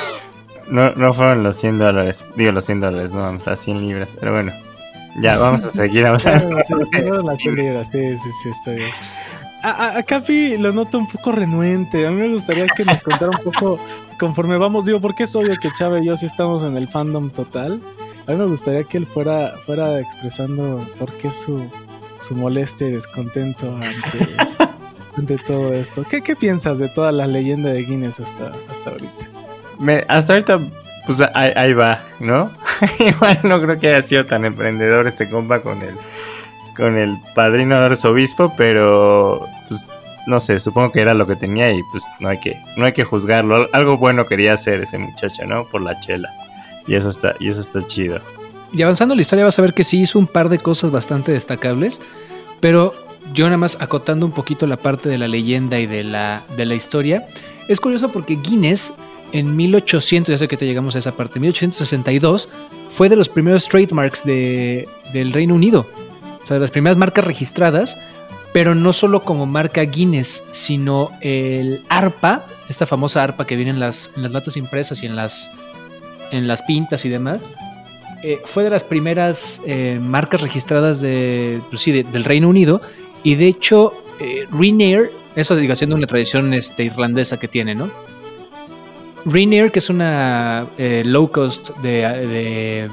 no, 0.71 0.93
no 0.95 1.13
fueron 1.13 1.43
los 1.43 1.57
100 1.57 1.79
dólares. 1.79 2.25
Digo 2.37 2.53
los 2.53 2.65
100 2.65 2.81
dólares, 2.81 3.13
no, 3.13 3.21
vamos 3.21 3.47
a 3.49 3.57
100 3.57 3.81
libras. 3.81 4.17
Pero 4.19 4.33
bueno, 4.33 4.53
ya 5.23 5.39
vamos 5.39 5.65
a 5.65 5.71
seguir 5.71 6.07
hablando. 6.07 6.49
Claro, 6.49 6.63
sí, 6.67 6.75
fueron 6.93 7.27
las 7.27 7.45
libras, 7.45 7.89
sí, 7.93 8.17
sí, 8.17 8.31
sí, 8.43 8.49
está 8.51 8.71
bien. 8.73 8.91
A, 9.63 9.71
a- 9.71 9.99
a 9.99 10.03
Capi 10.03 10.57
lo 10.59 10.73
noto 10.73 10.99
un 10.99 11.09
poco 11.09 11.33
renuente. 11.33 12.07
A 12.07 12.11
mí 12.11 12.17
me 12.21 12.29
gustaría 12.29 12.67
que 12.67 12.85
nos 12.85 13.03
contara 13.03 13.31
un 13.37 13.45
poco 13.53 13.79
conforme 14.19 14.57
vamos. 14.59 14.85
Digo, 14.85 15.01
porque 15.01 15.25
es 15.25 15.35
obvio 15.35 15.57
que 15.61 15.71
Chava 15.79 15.99
y 16.01 16.07
yo 16.07 16.17
sí 16.17 16.27
estamos 16.27 16.63
en 16.63 16.77
el 16.77 16.87
fandom 16.89 17.31
total. 17.31 17.81
A 18.27 18.33
mí 18.33 18.37
me 18.39 18.47
gustaría 18.47 18.85
que 18.85 18.99
él 18.99 19.07
fuera, 19.07 19.55
fuera 19.65 19.99
expresando 20.01 20.87
por 20.99 21.13
qué 21.15 21.31
su, 21.31 21.69
su 22.21 22.35
molestia 22.35 22.89
y 22.89 22.93
descontento 22.93 23.73
ante, 23.75 24.37
ante 25.17 25.37
todo 25.39 25.73
esto. 25.73 26.05
¿Qué, 26.09 26.21
¿Qué 26.23 26.37
piensas 26.37 26.79
de 26.79 26.89
toda 26.89 27.11
la 27.13 27.27
leyenda 27.27 27.71
de 27.71 27.83
Guinness 27.85 28.21
hasta, 28.21 28.53
hasta 28.71 28.91
ahorita? 28.91 29.27
Hasta 30.09 30.33
ahorita, 30.35 30.61
pues 31.07 31.21
ahí, 31.35 31.73
va, 31.75 32.01
¿no? 32.21 32.51
Igual 32.99 33.39
no 33.45 33.61
creo 33.61 33.79
que 33.79 33.89
haya 33.95 34.03
sido 34.07 34.27
tan 34.27 34.45
emprendedor 34.45 35.07
este 35.07 35.29
compa 35.29 35.61
con 35.61 35.83
el, 35.83 35.95
con 36.77 36.97
el 36.97 37.17
padrino 37.35 37.79
de 37.79 37.87
arzobispo, 37.87 38.55
pero 38.57 39.47
pues 39.69 39.89
no 40.27 40.41
sé, 40.41 40.59
supongo 40.59 40.91
que 40.91 41.01
era 41.01 41.15
lo 41.15 41.27
que 41.27 41.37
tenía 41.37 41.71
y 41.73 41.81
pues 41.93 42.05
no 42.21 42.29
hay 42.29 42.41
que, 42.41 42.61
no 42.77 42.85
hay 42.87 42.93
que 42.93 43.05
juzgarlo. 43.05 43.57
Al- 43.57 43.69
Algo 43.73 43.97
bueno 43.99 44.27
quería 44.27 44.55
hacer 44.55 44.83
ese 44.83 44.99
muchacho, 44.99 45.45
¿no? 45.47 45.65
Por 45.67 45.83
la 45.83 45.99
chela. 46.01 46.31
Y 46.89 46.95
eso 46.95 47.09
está, 47.09 47.35
y 47.39 47.49
eso 47.49 47.61
está 47.61 47.87
chido. 47.87 48.21
Y 48.73 48.83
avanzando 48.83 49.15
la 49.15 49.21
historia 49.21 49.45
vas 49.45 49.59
a 49.59 49.63
ver 49.63 49.75
que 49.75 49.85
sí 49.85 50.01
hizo 50.01 50.19
un 50.19 50.27
par 50.27 50.49
de 50.49 50.59
cosas 50.59 50.91
bastante 50.91 51.31
destacables, 51.33 52.01
pero 52.61 52.95
yo 53.33 53.45
nada 53.47 53.57
más 53.57 53.77
acotando 53.81 54.27
un 54.27 54.33
poquito 54.33 54.67
la 54.67 54.77
parte 54.77 55.09
de 55.09 55.19
la 55.19 55.29
leyenda 55.29 55.79
y 55.79 55.87
de 55.87 56.03
la, 56.05 56.43
de 56.57 56.65
la 56.65 56.75
historia, 56.75 57.27
es 57.69 57.81
curioso 57.81 58.11
porque 58.13 58.37
Guinness 58.37 58.95
en 59.33 59.57
1800, 59.57 60.33
ya 60.33 60.39
sé 60.39 60.49
que 60.49 60.57
te 60.57 60.67
llegamos 60.67 60.97
a 60.97 60.99
esa 61.01 61.17
parte, 61.17 61.41
1862, 61.41 62.49
fue 62.89 63.09
de 63.09 63.17
los 63.17 63.29
primeros 63.29 63.69
trademarks 63.69 64.25
de, 64.25 64.89
del 65.13 65.33
Reino 65.33 65.55
Unido, 65.55 65.87
o 66.43 66.47
sea, 66.47 66.55
de 66.55 66.61
las 66.61 66.71
primeras 66.71 66.97
marcas 66.97 67.25
registradas, 67.25 67.99
pero 68.53 68.75
no 68.75 68.93
solo 68.93 69.23
como 69.25 69.45
marca 69.47 69.83
Guinness, 69.83 70.45
sino 70.51 71.11
el 71.21 71.83
arpa, 71.89 72.47
esta 72.69 72.87
famosa 72.87 73.23
arpa 73.23 73.47
que 73.47 73.57
viene 73.57 73.73
en 73.73 73.81
las, 73.81 74.11
las 74.17 74.33
latas 74.33 74.57
impresas 74.57 75.03
y 75.03 75.07
en 75.07 75.17
las, 75.17 75.51
en 76.31 76.47
las 76.49 76.63
pintas 76.63 77.05
y 77.05 77.09
demás, 77.09 77.47
eh, 78.23 78.41
fue 78.45 78.65
de 78.65 78.71
las 78.71 78.83
primeras 78.83 79.61
eh, 79.67 79.99
marcas 80.01 80.41
registradas 80.41 81.01
de, 81.01 81.61
pues 81.69 81.83
sí, 81.83 81.93
de- 81.93 82.05
del 82.05 82.25
Reino 82.25 82.49
Unido. 82.49 82.81
Y 83.23 83.35
de 83.35 83.47
hecho, 83.47 83.93
eh, 84.21 84.47
eso 85.37 85.55
digo, 85.57 85.75
siendo 85.77 85.97
una 85.97 86.07
tradición 86.07 86.55
este, 86.55 86.85
irlandesa 86.85 87.39
que 87.39 87.49
tiene, 87.49 87.75
¿no? 87.75 87.91
Ryanair, 89.27 89.73
que 89.73 89.81
es 89.81 89.91
una 89.91 90.69
eh, 90.79 91.03
low 91.05 91.31
cost 91.31 91.71
de, 91.83 92.89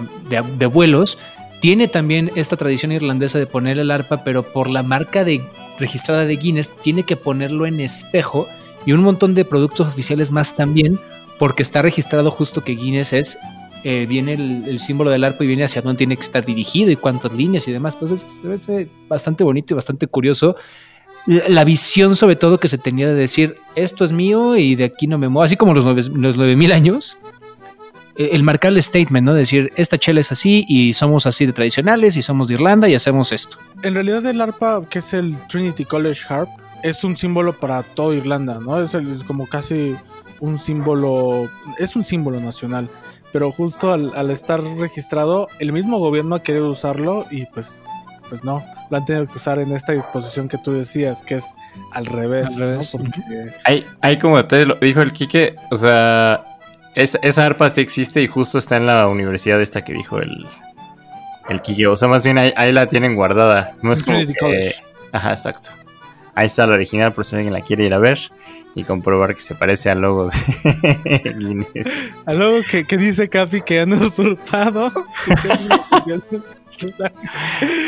de- 0.58 0.66
vuelos, 0.66 1.18
tiene 1.62 1.88
también 1.88 2.32
esta 2.36 2.58
tradición 2.58 2.92
irlandesa 2.92 3.40
de 3.40 3.46
poner 3.46 3.78
el 3.80 3.92
arpa, 3.92 4.24
pero 4.24 4.44
por 4.44 4.70
la 4.70 4.84
marca 4.84 5.24
de, 5.24 5.42
registrada 5.80 6.26
de 6.26 6.36
Guinness, 6.36 6.70
tiene 6.82 7.04
que 7.04 7.16
ponerlo 7.16 7.66
en 7.66 7.80
espejo 7.80 8.48
y 8.86 8.92
un 8.92 9.02
montón 9.02 9.34
de 9.34 9.46
productos 9.46 9.88
oficiales 9.88 10.32
más 10.32 10.56
también, 10.56 11.00
porque 11.40 11.64
está 11.64 11.82
registrado 11.82 12.32
justo 12.32 12.64
que 12.64 12.74
Guinness 12.76 13.14
es 13.14 13.38
eh, 13.86 14.06
viene 14.08 14.34
el, 14.34 14.64
el 14.68 14.80
símbolo 14.80 15.12
del 15.12 15.24
arpa 15.26 15.44
y 15.44 15.48
viene 15.48 15.66
hacia 15.66 15.82
dónde 15.82 15.98
tiene 15.98 16.16
que 16.16 16.22
estar 16.24 16.46
dirigido 16.46 16.90
y 16.90 16.96
cuántas 16.96 17.34
líneas 17.34 17.68
y 17.68 17.72
demás. 17.74 17.96
Entonces, 17.96 18.26
ser 18.62 18.88
bastante 19.10 19.44
bonito 19.44 19.74
y 19.74 19.76
bastante 19.76 20.08
curioso. 20.08 20.56
La, 21.26 21.64
visión, 21.64 22.16
sobre 22.16 22.36
todo, 22.36 22.60
que 22.60 22.68
se 22.68 22.78
tenía 22.78 23.08
de 23.08 23.14
decir 23.16 23.56
esto 23.76 24.04
es 24.04 24.12
mío 24.12 24.58
y 24.58 24.76
de 24.76 24.84
aquí 24.84 25.08
no 25.08 25.18
me 25.18 25.30
muevo, 25.30 25.44
así 25.44 25.56
como 25.56 25.74
los, 25.74 25.86
nueve, 25.86 26.02
los 26.16 26.36
9000 26.36 26.72
años. 26.74 27.18
eh, 28.18 28.30
El 28.34 28.44
marcar 28.44 28.74
el 28.74 28.84
statement, 28.84 29.26
¿no? 29.26 29.34
Decir 29.34 29.72
esta 29.78 29.98
chela 29.98 30.20
es 30.20 30.32
así 30.34 30.66
y 30.68 30.94
somos 30.94 31.26
así 31.26 31.46
de 31.46 31.54
tradicionales 31.54 32.18
y 32.18 32.22
somos 32.22 32.48
de 32.50 32.56
Irlanda 32.56 32.90
y 32.90 32.96
hacemos 32.96 33.32
esto. 33.32 33.58
En 33.84 33.94
realidad 33.94 34.26
el 34.26 34.42
arpa, 34.42 34.82
que 34.90 35.00
es 35.00 35.14
el 35.14 35.38
Trinity 35.48 35.86
College 35.86 36.22
Harp, 36.28 36.50
es 36.84 37.06
un 37.06 37.16
símbolo 37.16 37.54
para 37.58 37.84
toda 37.84 38.14
Irlanda, 38.16 38.60
¿no? 38.60 38.82
Es 38.84 38.94
como 39.26 39.48
casi 39.48 39.96
un 40.42 40.60
símbolo, 40.60 41.50
es 41.80 41.96
un 41.96 42.04
símbolo 42.04 42.42
nacional. 42.42 42.90
Pero 43.32 43.52
justo 43.54 43.94
al, 43.94 44.12
al 44.14 44.30
estar 44.30 44.62
registrado, 44.62 45.48
el 45.60 45.72
mismo 45.72 46.00
gobierno 46.00 46.36
ha 46.36 46.44
querido 46.44 46.70
usarlo 46.70 47.26
y 47.32 47.46
pues, 47.48 47.86
pues 48.30 48.44
no, 48.44 48.62
lo 48.94 48.98
han 49.00 49.06
tenido 49.06 49.28
que 49.28 49.34
usar 49.38 49.60
en 49.60 49.72
esta 49.76 49.92
disposición 49.92 50.48
que 50.48 50.58
tú 50.58 50.72
decías, 50.74 51.22
que 51.24 51.36
es 51.36 51.56
al 51.92 52.06
revés. 52.06 52.48
Al 52.48 52.56
revés, 52.58 52.94
¿no? 52.96 53.02
Porque- 53.02 53.54
Hay, 53.66 53.86
hay 54.02 54.18
como 54.18 54.46
te 54.46 54.66
lo 54.66 54.76
dijo 54.76 55.02
el 55.02 55.12
Quique, 55.12 55.56
o 55.72 55.76
sea, 55.76 56.44
es- 56.96 57.18
esa 57.24 57.46
arpa 57.46 57.70
sí 57.70 57.82
existe 57.82 58.22
y 58.22 58.28
justo 58.28 58.58
está 58.60 58.78
en 58.78 58.86
la 58.86 59.08
universidad 59.08 59.60
esta 59.62 59.84
que 59.84 59.94
dijo 59.94 60.20
el, 60.20 60.46
el 61.50 61.62
Quique. 61.62 61.88
O 61.88 61.96
sea, 61.96 62.08
más 62.08 62.24
bien 62.24 62.38
ahí, 62.38 62.54
ahí 62.56 62.72
la 62.72 62.88
tienen 62.88 63.16
guardada. 63.16 63.76
No 63.82 63.92
es 63.94 64.04
como 64.04 64.20
Trinity 64.20 64.34
que- 64.36 64.40
College. 64.40 64.76
Ajá, 65.12 65.32
exacto. 65.32 65.70
Ahí 66.36 66.46
está 66.46 66.66
la 66.66 66.74
original 66.76 67.12
por 67.14 67.26
si 67.26 67.36
alguien 67.36 67.54
la 67.54 67.62
quiere 67.62 67.84
ir 67.86 67.94
a 67.94 68.00
ver 68.00 68.18
y 68.76 68.84
comprobar 68.84 69.36
que 69.36 69.42
se 69.42 69.54
parece 69.56 69.90
al 69.92 70.02
logo 70.02 70.30
de 70.30 71.36
Guinness. 71.40 71.88
A 72.26 72.34
luego 72.34 72.60
que, 72.70 72.86
que 72.86 72.98
dice 72.98 73.30
Capi 73.30 73.62
que 73.62 73.82
han 73.82 73.94
usurpado. 73.94 74.92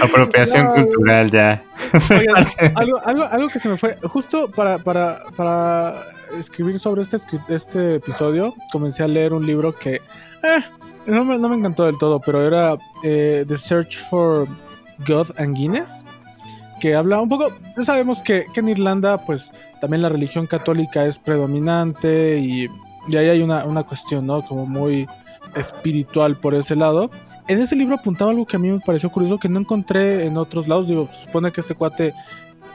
Apropiación 0.01 0.65
No. 0.65 0.73
cultural 0.75 1.31
ya. 1.31 1.63
Oigan, 2.11 2.45
algo, 2.75 3.01
algo, 3.05 3.23
algo 3.23 3.49
que 3.49 3.59
se 3.59 3.69
me 3.69 3.77
fue. 3.77 3.97
Justo 4.03 4.49
para, 4.51 4.77
para, 4.77 5.23
para 5.35 6.03
escribir 6.37 6.79
sobre 6.79 7.01
este, 7.01 7.17
este 7.49 7.95
episodio, 7.95 8.53
comencé 8.71 9.03
a 9.03 9.07
leer 9.07 9.33
un 9.33 9.45
libro 9.45 9.75
que 9.75 9.95
eh, 9.95 10.63
no, 11.07 11.23
me, 11.25 11.37
no 11.37 11.49
me 11.49 11.55
encantó 11.55 11.85
del 11.85 11.97
todo, 11.97 12.19
pero 12.19 12.45
era 12.45 12.77
eh, 13.03 13.45
The 13.47 13.57
Search 13.57 13.97
for 14.09 14.47
God 15.07 15.27
and 15.37 15.55
Guinness. 15.55 16.05
Que 16.85 16.93
habla 16.93 17.19
un 17.19 17.27
poco. 17.27 17.47
Ya 17.75 17.83
sabemos 17.83 18.21
que, 18.21 18.45
en 18.55 18.69
Irlanda, 18.69 19.17
pues 19.17 19.51
también 19.81 20.03
la 20.03 20.09
religión 20.09 20.45
católica 20.45 21.03
es 21.03 21.17
predominante 21.17 22.37
y, 22.37 22.67
ahí 23.07 23.27
hay 23.27 23.41
una, 23.41 23.65
una 23.65 23.81
cuestión, 23.81 24.27
¿no? 24.27 24.43
Como 24.45 24.67
muy 24.67 25.07
espiritual 25.55 26.35
por 26.35 26.53
ese 26.53 26.75
lado. 26.75 27.09
En 27.47 27.59
ese 27.59 27.75
libro 27.75 27.95
apuntaba 27.95 28.29
algo 28.29 28.45
que 28.45 28.57
a 28.57 28.59
mí 28.59 28.69
me 28.69 28.79
pareció 28.81 29.09
curioso 29.09 29.39
que 29.39 29.49
no 29.49 29.61
encontré 29.61 30.27
en 30.27 30.37
otros 30.37 30.67
lados. 30.67 30.87
Digo, 30.87 31.09
supone 31.11 31.51
que 31.51 31.61
este 31.61 31.73
cuate 31.73 32.13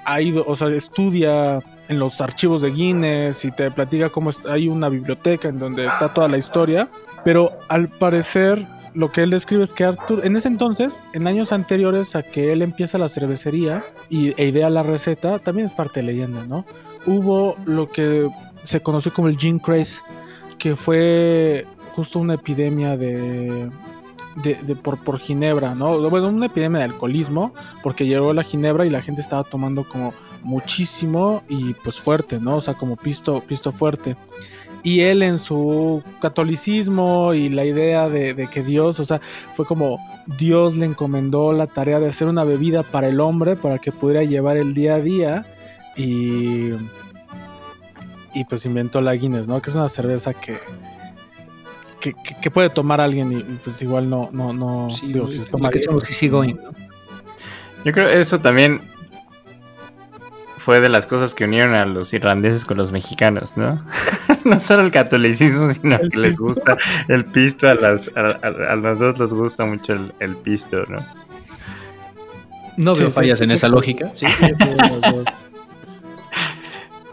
ha 0.05 0.21
ido, 0.21 0.45
o 0.45 0.57
sea, 0.57 0.67
estudia 0.71 1.63
en 1.87 2.01
los 2.01 2.21
archivos 2.21 2.63
de 2.63 2.73
Guinness 2.73 3.45
y 3.45 3.53
te 3.53 3.71
platica 3.71 4.09
cómo 4.09 4.31
hay 4.49 4.67
una 4.67 4.89
biblioteca 4.89 5.51
en 5.51 5.61
donde 5.61 5.87
está 5.87 6.13
toda 6.13 6.27
la 6.27 6.37
historia. 6.37 6.89
Pero 7.23 7.53
al 7.69 7.87
parecer, 7.87 8.67
lo 8.95 9.13
que 9.13 9.23
él 9.23 9.31
describe 9.31 9.63
es 9.63 9.73
que 9.73 9.85
Arthur, 9.85 10.25
en 10.25 10.37
ese 10.37 10.49
entonces, 10.49 11.01
en 11.13 11.27
años 11.27 11.53
anteriores 11.53 12.17
a 12.17 12.23
que 12.23 12.53
él 12.53 12.63
empieza 12.63 12.99
la 12.99 13.09
cervecería 13.09 13.85
y, 14.09 14.35
e 14.41 14.47
idea 14.49 14.71
la 14.71 14.83
receta, 14.83 15.39
también 15.39 15.67
es 15.67 15.75
parte 15.75 16.01
de 16.01 16.07
leyenda, 16.07 16.47
¿no? 16.47 16.65
Hubo 17.07 17.57
lo 17.65 17.91
que 17.91 18.29
se 18.65 18.81
conoció 18.81 19.13
como 19.13 19.29
el 19.29 19.39
gin 19.39 19.59
craze, 19.59 20.01
que 20.59 20.77
fue 20.77 21.67
justo 21.95 22.19
una 22.19 22.35
epidemia 22.35 22.97
de, 22.97 23.71
de, 24.37 24.55
de 24.55 24.77
por, 24.77 25.03
por 25.03 25.19
ginebra, 25.19 25.75
¿no? 25.75 26.11
Bueno, 26.11 26.29
una 26.29 26.47
epidemia 26.47 26.79
de 26.81 26.85
alcoholismo, 26.85 27.55
porque 27.83 28.07
llegó 28.07 28.33
la 28.33 28.43
ginebra 28.43 28.87
y 28.87 28.91
la 28.91 29.03
gente 29.03 29.21
estaba 29.21 29.45
tomando 29.45 29.85
como 29.85 30.15
muchísimo 30.43 31.43
y 31.49 31.75
pues 31.75 32.01
fuerte, 32.01 32.39
¿no? 32.39 32.57
O 32.57 32.61
sea, 32.61 32.75
como 32.75 32.97
pisto, 32.97 33.43
pisto 33.47 33.73
fuerte. 33.73 34.17
Y 34.83 35.01
él 35.01 35.23
en 35.23 35.39
su 35.39 36.03
catolicismo 36.23 37.35
y 37.35 37.49
la 37.51 37.65
idea 37.65 38.09
de, 38.09 38.33
de 38.35 38.49
que 38.49 38.63
Dios, 38.63 38.99
o 39.01 39.05
sea, 39.05 39.21
fue 39.55 39.67
como 39.67 39.99
Dios 40.39 40.75
le 40.77 40.87
encomendó 40.87 41.53
la 41.53 41.67
tarea 41.67 42.01
de 42.01 42.09
hacer 42.09 42.29
una 42.29 42.45
bebida 42.45 42.83
para 42.83 43.09
el 43.09 43.21
hombre, 43.21 43.57
para 43.57 43.79
que 43.79 43.93
pudiera 43.93 44.23
llevar 44.25 44.57
el 44.57 44.73
día 44.75 44.95
a 44.95 45.01
día 45.01 45.47
y... 45.97 46.71
Y 48.33 48.45
pues 48.49 48.65
inventó 48.65 49.01
la 49.01 49.13
Guinness, 49.15 49.49
¿no? 49.49 49.61
Que 49.61 49.71
es 49.71 49.77
una 49.77 49.89
cerveza 49.89 50.33
que, 50.35 50.59
que, 51.99 52.13
que- 52.15 52.37
que 52.41 52.51
puede 52.51 52.71
tomar 52.71 53.01
alguien 53.01 53.33
y, 53.33 53.37
y, 53.39 53.61
pues 53.65 53.83
igual 53.83 54.09
no, 54.09 54.29
no, 54.33 54.53
no, 54.53 54.89
Sí, 54.89 55.09
digo, 55.09 55.21
lo 55.25 55.29
si 55.29 55.39
se 55.39 55.45
que 55.47 55.51
toma 55.51 55.69
diez, 55.71 55.85
somos 55.85 56.09
easy 56.09 56.29
going, 56.29 56.55
¿no? 56.55 56.71
Yo 57.85 57.93
creo 57.93 58.07
que 58.09 58.21
eso 58.21 58.39
también 58.39 58.83
fue 60.59 60.81
de 60.81 60.89
las 60.89 61.07
cosas 61.07 61.35
que 61.35 61.45
unieron 61.45 61.75
a 61.75 61.85
los 61.87 62.13
irlandeses 62.15 62.65
con 62.65 62.77
los 62.77 62.93
mexicanos, 62.93 63.57
¿no? 63.57 63.85
no 64.45 64.61
solo 64.61 64.83
el 64.85 64.91
catolicismo, 64.91 65.69
sino 65.69 65.97
El 65.97 66.11
que 66.11 66.17
les 66.19 66.39
gusta 66.39 66.77
el 67.09 67.25
pisto, 67.27 67.69
a, 67.69 67.75
las, 67.75 68.11
a, 68.17 68.21
a- 68.47 68.73
a 68.73 68.77
los 68.77 68.99
dos 68.99 69.19
les 69.19 69.33
gusta 69.33 69.65
mucho 69.65 69.93
el, 69.95 70.13
el 70.21 70.37
pisto, 70.37 70.85
¿no? 70.89 71.05
No 72.77 72.95
Sí, 72.97 73.03
veo 73.03 73.11
sí. 73.11 73.15
fallas 73.15 73.41
en 73.41 73.51
esa 73.51 73.69
lógica. 73.69 74.11
Sí, 74.15 74.27
sí, 74.29 74.45
sí, 74.47 74.55
los 74.79 75.01
dos. 75.03 75.25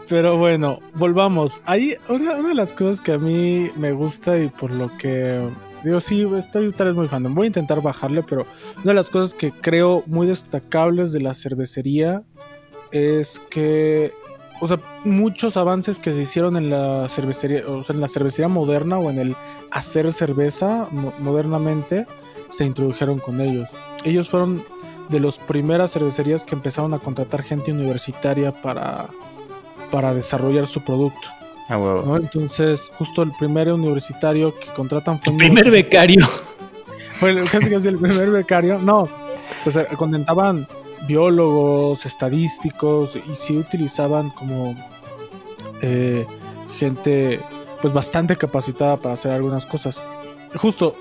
Pero 0.08 0.38
bueno, 0.38 0.80
volvamos. 0.94 1.60
Ahí 1.66 1.94
una, 2.08 2.36
una 2.36 2.48
de 2.48 2.54
las 2.54 2.72
cosas 2.72 3.00
que 3.00 3.12
a 3.12 3.18
mí 3.18 3.70
me 3.76 3.92
gusta 3.92 4.38
y 4.38 4.48
por 4.48 4.70
lo 4.70 4.90
que 4.96 5.46
digo, 5.84 6.00
sí, 6.00 6.26
estoy 6.36 6.72
tal 6.72 6.88
vez 6.88 6.96
muy 6.96 7.08
fan. 7.08 7.34
Voy 7.34 7.44
a 7.44 7.48
intentar 7.48 7.82
bajarle, 7.82 8.22
pero 8.22 8.46
una 8.76 8.84
de 8.86 8.94
las 8.94 9.10
cosas 9.10 9.34
que 9.34 9.52
creo 9.52 10.02
muy 10.06 10.26
destacables 10.26 11.12
de 11.12 11.20
la 11.20 11.34
cervecería 11.34 12.22
es 12.90 13.38
que, 13.50 14.12
o 14.60 14.66
sea, 14.66 14.78
muchos 15.04 15.56
avances 15.56 15.98
que 15.98 16.12
se 16.12 16.22
hicieron 16.22 16.56
en 16.56 16.70
la 16.70 17.08
cervecería, 17.08 17.66
o 17.68 17.84
sea, 17.84 17.94
en 17.94 18.00
la 18.00 18.08
cervecería 18.08 18.48
moderna 18.48 18.98
o 18.98 19.10
en 19.10 19.18
el 19.18 19.36
hacer 19.70 20.12
cerveza 20.12 20.88
mo- 20.90 21.12
modernamente, 21.18 22.06
se 22.50 22.64
introdujeron 22.64 23.18
con 23.18 23.40
ellos. 23.40 23.68
Ellos 24.04 24.28
fueron 24.30 24.64
de 25.08 25.20
las 25.20 25.38
primeras 25.38 25.92
cervecerías 25.92 26.44
que 26.44 26.54
empezaron 26.54 26.92
a 26.94 26.98
contratar 26.98 27.42
gente 27.42 27.72
universitaria 27.72 28.52
para, 28.62 29.06
para 29.90 30.12
desarrollar 30.14 30.66
su 30.66 30.82
producto. 30.82 31.28
A 31.68 31.76
huevo. 31.78 32.02
¿no? 32.06 32.16
Entonces, 32.16 32.90
justo 32.96 33.22
el 33.22 33.32
primer 33.38 33.70
universitario 33.72 34.54
que 34.58 34.68
contratan 34.74 35.20
fue 35.20 35.32
en 35.32 35.36
Primer 35.38 35.64
1800 35.66 35.72
becario. 35.72 36.26
fue 37.20 37.30
el- 37.30 37.44
casi 37.50 37.70
casi 37.70 37.88
el 37.88 37.98
primer 37.98 38.30
becario. 38.30 38.78
No, 38.78 39.08
pues 39.64 39.76
eh, 39.76 39.86
contaban 39.96 40.66
biólogos, 41.08 42.06
estadísticos 42.06 43.16
y 43.16 43.34
sí 43.34 43.56
utilizaban 43.56 44.30
como 44.30 44.76
eh, 45.82 46.26
gente 46.78 47.40
pues 47.82 47.92
bastante 47.92 48.36
capacitada 48.36 48.96
para 48.98 49.14
hacer 49.14 49.32
algunas 49.32 49.66
cosas. 49.66 50.04
Justo, 50.54 50.94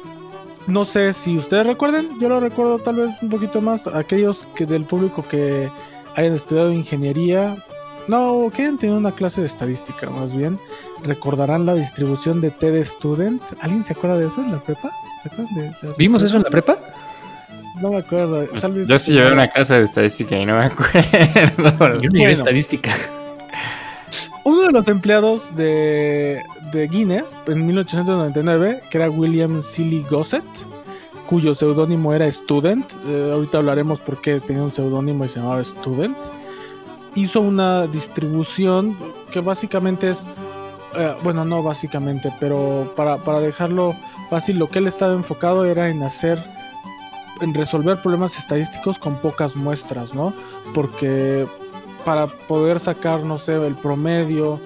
no 0.67 0.85
sé 0.85 1.13
si 1.13 1.37
ustedes 1.37 1.65
recuerden, 1.67 2.19
yo 2.19 2.29
lo 2.29 2.39
recuerdo 2.39 2.79
tal 2.79 2.95
vez 2.95 3.11
un 3.21 3.29
poquito 3.29 3.61
más, 3.61 3.87
aquellos 3.87 4.47
que 4.55 4.65
del 4.65 4.83
público 4.85 5.23
que 5.27 5.69
hayan 6.15 6.33
estudiado 6.33 6.71
ingeniería, 6.71 7.63
no, 8.07 8.49
que 8.53 8.61
hayan 8.63 8.77
tenido 8.77 8.97
una 8.97 9.13
clase 9.13 9.41
de 9.41 9.47
estadística 9.47 10.09
más 10.09 10.35
bien, 10.35 10.59
recordarán 11.03 11.65
la 11.65 11.73
distribución 11.73 12.41
de 12.41 12.51
T 12.51 12.71
de 12.71 12.83
Student. 12.85 13.41
¿Alguien 13.61 13.83
se 13.83 13.93
acuerda 13.93 14.17
de 14.17 14.27
eso 14.27 14.41
en 14.41 14.51
la 14.51 14.59
prepa? 14.63 14.91
¿Se 15.23 15.29
acuerdan 15.29 15.53
de- 15.55 15.87
de- 15.87 15.93
¿Vimos 15.97 16.21
eso 16.23 16.37
en 16.37 16.43
la 16.43 16.49
prepa? 16.49 16.77
No 17.81 17.91
me 17.91 17.97
acuerdo. 17.97 18.45
Pues, 18.47 18.61
tal 18.61 18.73
vez- 18.73 18.87
yo 18.87 18.97
sí 18.97 19.13
llevé 19.13 19.31
una 19.31 19.47
clase 19.49 19.75
de 19.75 19.83
estadística 19.83 20.37
y 20.37 20.45
no 20.45 20.57
me 20.57 20.65
acuerdo. 20.65 22.01
Yo 22.01 22.09
Bueno. 22.11 22.29
estadística. 22.29 22.91
Uno 24.43 24.61
de 24.61 24.71
los 24.71 24.87
empleados 24.87 25.53
de, 25.55 26.41
de 26.71 26.87
Guinness 26.87 27.35
en 27.47 27.65
1899, 27.67 28.81
que 28.89 28.97
era 28.97 29.09
William 29.09 29.61
Seeley 29.61 30.05
Gossett, 30.09 30.45
cuyo 31.27 31.53
seudónimo 31.53 32.13
era 32.13 32.31
Student, 32.31 32.89
eh, 33.07 33.31
ahorita 33.33 33.57
hablaremos 33.57 33.99
por 33.99 34.21
qué 34.21 34.39
tenía 34.39 34.63
un 34.63 34.71
seudónimo 34.71 35.25
y 35.25 35.29
se 35.29 35.39
llamaba 35.41 35.61
Student, 35.61 36.15
hizo 37.15 37.41
una 37.41 37.87
distribución 37.87 38.97
que 39.31 39.41
básicamente 39.41 40.11
es, 40.11 40.25
eh, 40.95 41.13
bueno, 41.23 41.43
no 41.43 41.61
básicamente, 41.61 42.31
pero 42.39 42.93
para, 42.95 43.17
para 43.17 43.41
dejarlo 43.41 43.93
fácil, 44.29 44.57
lo 44.59 44.69
que 44.69 44.79
él 44.79 44.87
estaba 44.87 45.11
enfocado 45.13 45.65
era 45.65 45.89
en 45.89 46.01
hacer, 46.03 46.39
resolver 47.53 48.01
problemas 48.01 48.37
estadísticos 48.37 48.99
con 48.99 49.15
pocas 49.17 49.55
muestras, 49.55 50.13
¿no? 50.13 50.33
Porque 50.73 51.47
para 52.05 52.27
poder 52.27 52.79
sacar, 52.79 53.23
no 53.23 53.37
sé, 53.37 53.55
el 53.55 53.75
promedio 53.75 54.59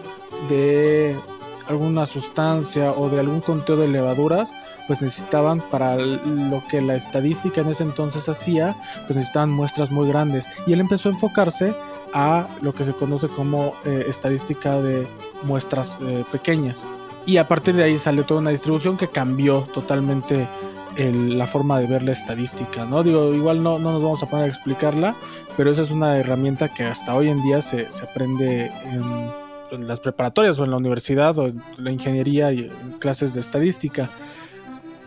de 0.50 1.20
alguna 1.68 2.06
sustancia 2.06 2.92
o 2.92 3.10
de 3.10 3.20
algún 3.20 3.42
conteo 3.42 3.78
de 3.78 3.88
levaduras, 3.88 4.54
pues 4.88 5.02
necesitaban 5.02 5.62
para 5.72 5.96
lo 5.96 6.64
que 6.70 6.82
la 6.82 6.96
estadística 6.96 7.62
en 7.62 7.70
ese 7.70 7.84
entonces 7.84 8.28
hacía, 8.30 8.76
pues 9.08 9.18
necesitaban 9.18 9.50
muestras 9.50 9.92
muy 9.92 10.08
grandes. 10.08 10.48
Y 10.68 10.74
él 10.74 10.82
empezó 10.82 11.10
a 11.10 11.14
enfocarse 11.14 11.74
a 12.14 12.48
lo 12.62 12.76
que 12.76 12.86
se 12.86 12.94
conoce 12.94 13.28
como 13.30 13.74
eh, 13.86 14.06
estadística 14.08 14.82
de 14.82 15.08
muestras 15.44 15.98
eh, 16.02 16.26
pequeñas. 16.32 16.86
Y 17.26 17.38
a 17.38 17.48
partir 17.48 17.76
de 17.76 17.84
ahí 17.84 17.98
sale 17.98 18.24
toda 18.24 18.42
una 18.42 18.50
distribución 18.50 18.98
que 18.98 19.08
cambió 19.08 19.68
totalmente 19.74 20.48
la 20.98 21.48
forma 21.48 21.80
de 21.80 21.88
ver 21.88 22.04
la 22.04 22.12
estadística, 22.12 22.86
¿no? 22.86 23.04
Digo, 23.04 23.34
igual 23.34 23.64
no, 23.64 23.80
no 23.80 23.94
nos 23.94 24.04
vamos 24.04 24.24
a 24.24 24.30
poner 24.30 24.46
a 24.46 24.50
explicarla, 24.50 25.16
pero 25.58 25.72
esa 25.72 25.82
es 25.82 25.92
una 25.92 26.18
herramienta 26.18 26.70
que 26.74 26.84
hasta 26.84 27.16
hoy 27.16 27.30
en 27.30 27.42
día 27.44 27.62
se, 27.62 27.92
se 27.92 28.04
aprende 28.04 28.72
en, 28.86 29.32
en 29.72 29.88
las 29.88 30.00
preparatorias 30.00 30.60
o 30.60 30.66
en 30.66 30.72
la 30.72 30.78
universidad 30.78 31.38
o 31.40 31.48
en 31.48 31.62
la 31.78 31.92
ingeniería 31.92 32.52
y 32.52 32.66
en 32.66 32.92
clases 33.00 33.34
de 33.34 33.42
estadística. 33.42 34.10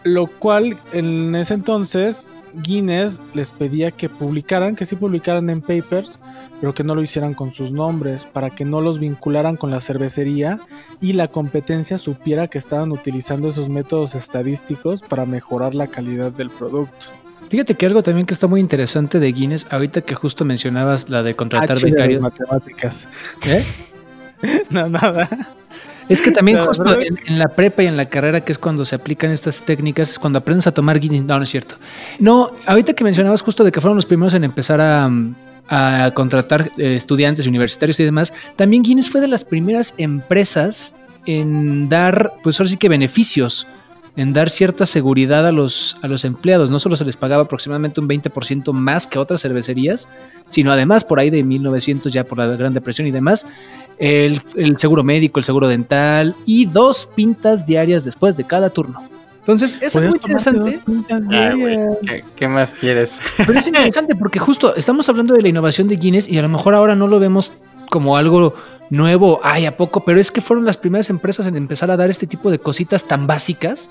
Lo 0.03 0.27
cual 0.27 0.79
en 0.93 1.35
ese 1.35 1.55
entonces 1.55 2.29
Guinness 2.63 3.21
les 3.35 3.53
pedía 3.53 3.91
que 3.91 4.09
publicaran, 4.09 4.77
que 4.77 4.87
sí 4.87 4.97
publicaran 4.97 5.51
en 5.51 5.61
papers, 5.61 6.21
pero 6.61 6.75
que 6.75 6.85
no 6.85 6.95
lo 6.95 7.03
hicieran 7.03 7.35
con 7.35 7.53
sus 7.53 7.73
nombres, 7.73 8.27
para 8.27 8.51
que 8.51 8.65
no 8.65 8.81
los 8.81 8.99
vincularan 8.99 9.57
con 9.57 9.71
la 9.71 9.81
cervecería 9.81 10.61
y 11.01 11.13
la 11.15 11.29
competencia 11.29 11.99
supiera 11.99 12.49
que 12.49 12.59
estaban 12.59 12.93
utilizando 12.93 13.49
esos 13.49 13.69
métodos 13.69 14.15
estadísticos 14.15 15.03
para 15.03 15.27
mejorar 15.27 15.75
la 15.75 15.89
calidad 15.89 16.33
del 16.33 16.51
producto. 16.51 17.07
Fíjate 17.51 17.75
que 17.75 17.87
algo 17.87 18.03
también 18.03 18.27
que 18.27 18.35
está 18.35 18.47
muy 18.47 18.61
interesante 18.61 19.19
de 19.21 19.33
Guinness, 19.33 19.67
ahorita 19.71 20.01
que 20.01 20.15
justo 20.15 20.45
mencionabas 20.45 21.11
la 21.11 21.23
de 21.23 21.37
contratar 21.37 21.73
Ah, 21.73 21.75
chile, 21.75 21.93
becarios, 21.93 22.23
matemáticas. 22.23 23.09
¿eh? 23.47 23.65
No, 24.71 24.89
nada. 24.89 25.29
Es 26.09 26.21
que 26.21 26.31
también 26.31 26.59
La 26.59 26.67
justo 26.67 27.01
en, 27.01 27.19
en 27.27 27.39
la 27.39 27.49
prepa 27.49 27.83
y 27.83 27.87
en 27.87 27.97
la 27.97 28.05
carrera, 28.07 28.43
que 28.43 28.53
es 28.53 28.59
cuando 28.59 28.85
se 28.85 28.95
aplican 28.95 29.31
estas 29.31 29.63
técnicas, 29.63 30.11
es 30.11 30.19
cuando 30.19 30.39
aprendes 30.39 30.67
a 30.67 30.73
tomar 30.73 30.99
Guinness. 30.99 31.25
No, 31.25 31.37
no 31.39 31.45
es 31.45 31.51
cierto. 31.51 31.77
No, 32.19 32.51
ahorita 32.67 32.93
que 32.93 33.05
mencionabas 33.05 33.43
justo 33.43 33.65
de 33.65 33.73
que 33.73 33.81
fueron 33.81 33.97
los 33.97 34.07
primeros 34.07 34.35
en 34.35 34.45
empezar 34.45 34.81
a, 34.81 35.11
a 35.69 36.11
contratar 36.13 36.71
eh, 36.77 36.95
estudiantes 36.95 37.47
universitarios 37.47 37.99
y 38.01 38.05
demás, 38.05 38.33
también 38.57 38.83
Guinness 38.83 39.11
fue 39.11 39.21
de 39.21 39.29
las 39.29 39.45
primeras 39.45 39.95
empresas 39.99 40.97
en 41.27 41.89
dar, 41.89 42.35
pues 42.43 42.61
ahora 42.61 42.71
sí 42.71 42.77
que 42.77 42.89
beneficios, 42.89 43.67
en 44.17 44.33
dar 44.33 44.49
cierta 44.51 44.87
seguridad 44.87 45.47
a 45.47 45.53
los, 45.53 45.97
a 46.03 46.09
los 46.09 46.25
empleados. 46.25 46.71
No 46.71 46.79
solo 46.79 46.97
se 46.97 47.05
les 47.05 47.17
pagaba 47.17 47.43
aproximadamente 47.45 48.01
un 48.01 48.09
20% 48.09 48.73
más 48.73 49.07
que 49.07 49.19
otras 49.19 49.43
cervecerías, 49.43 50.09
sino 50.47 50.71
además 50.73 51.03
por 51.05 51.19
ahí 51.19 51.31
de 51.31 51.43
1900 51.43 52.13
ya 52.13 52.25
por 52.25 52.39
la 52.39 52.47
Gran 52.49 52.75
Depresión 52.75 53.07
y 53.09 53.11
demás, 53.11 53.47
el, 53.99 54.41
el 54.57 54.79
seguro 54.79 55.03
médico, 55.03 55.41
el 55.41 55.45
seguro 55.45 55.69
dental 55.69 56.37
y 56.47 56.67
dos 56.67 57.09
pintas 57.15 57.67
diarias 57.67 58.05
después 58.05 58.37
de 58.37 58.45
cada 58.45 58.71
turno. 58.71 59.09
Entonces, 59.41 59.77
es 59.83 59.93
Podías 59.93 60.11
muy 60.11 60.17
interesante. 60.19 60.71
dos 60.77 60.85
pintas 60.85 61.21
Ah, 61.31 61.53
güey, 61.55 61.77
diarias. 61.77 61.99
¿qué, 62.07 62.25
qué 62.35 62.49
más 62.49 62.73
quieres? 62.73 63.21
Pero 63.37 63.59
es 63.59 63.67
interesante 63.67 64.15
porque 64.17 64.39
justo 64.39 64.75
estamos 64.75 65.07
hablando 65.11 65.35
de 65.35 65.43
la 65.43 65.49
innovación 65.49 65.87
de 65.87 65.97
Guinness 65.97 66.29
y 66.29 66.39
a 66.39 66.43
lo 66.43 66.49
mejor 66.49 66.75
ahora 66.75 66.95
no 66.97 67.07
lo 67.09 67.19
vemos 67.19 67.53
como 67.91 68.17
algo 68.17 68.55
nuevo, 68.91 69.41
ay, 69.43 69.67
¿a 69.67 69.77
poco? 69.77 70.05
Pero 70.05 70.21
es 70.21 70.31
que 70.31 70.41
fueron 70.41 70.65
las 70.65 70.77
primeras 70.77 71.11
empresas 71.11 71.47
en 71.47 71.57
empezar 71.57 71.91
a 71.91 71.97
dar 71.97 72.11
este 72.11 72.27
tipo 72.27 72.51
de 72.51 72.59
cositas 72.59 73.07
tan 73.07 73.27
básicas 73.27 73.91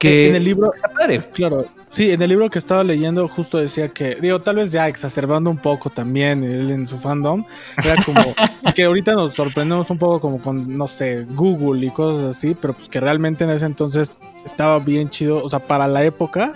que 0.00 0.28
En 0.28 0.34
el 0.34 0.44
libro, 0.44 0.72
está 0.74 0.88
padre. 0.88 1.20
Claro, 1.34 1.66
sí, 1.90 2.10
en 2.10 2.22
el 2.22 2.30
libro 2.30 2.48
que 2.48 2.58
estaba 2.58 2.82
leyendo 2.82 3.28
justo 3.28 3.58
decía 3.58 3.90
que, 3.90 4.14
digo, 4.14 4.40
tal 4.40 4.56
vez 4.56 4.72
ya 4.72 4.88
exacerbando 4.88 5.50
un 5.50 5.58
poco 5.58 5.90
también 5.90 6.42
él 6.42 6.70
en 6.70 6.86
su 6.86 6.96
fandom, 6.96 7.44
era 7.76 8.02
como 8.02 8.22
que 8.74 8.84
ahorita 8.84 9.12
nos 9.12 9.34
sorprendemos 9.34 9.90
un 9.90 9.98
poco 9.98 10.18
como 10.18 10.40
con, 10.40 10.76
no 10.78 10.88
sé, 10.88 11.26
Google 11.28 11.86
y 11.86 11.90
cosas 11.90 12.34
así, 12.34 12.56
pero 12.58 12.72
pues 12.72 12.88
que 12.88 12.98
realmente 12.98 13.44
en 13.44 13.50
ese 13.50 13.66
entonces 13.66 14.18
estaba 14.42 14.78
bien 14.78 15.10
chido, 15.10 15.44
o 15.44 15.48
sea, 15.50 15.58
para 15.58 15.86
la 15.86 16.02
época 16.02 16.54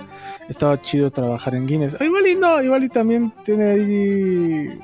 estaba 0.49 0.81
chido 0.81 1.11
trabajar 1.11 1.55
en 1.55 1.67
Guinness. 1.67 1.99
Ah, 2.01 2.05
igual 2.07 2.27
y 2.27 2.35
no, 2.37 2.63
igual 2.63 2.85
y 2.85 2.89
también 2.89 3.31
tiene 3.45 3.65
ahí, 3.73 4.81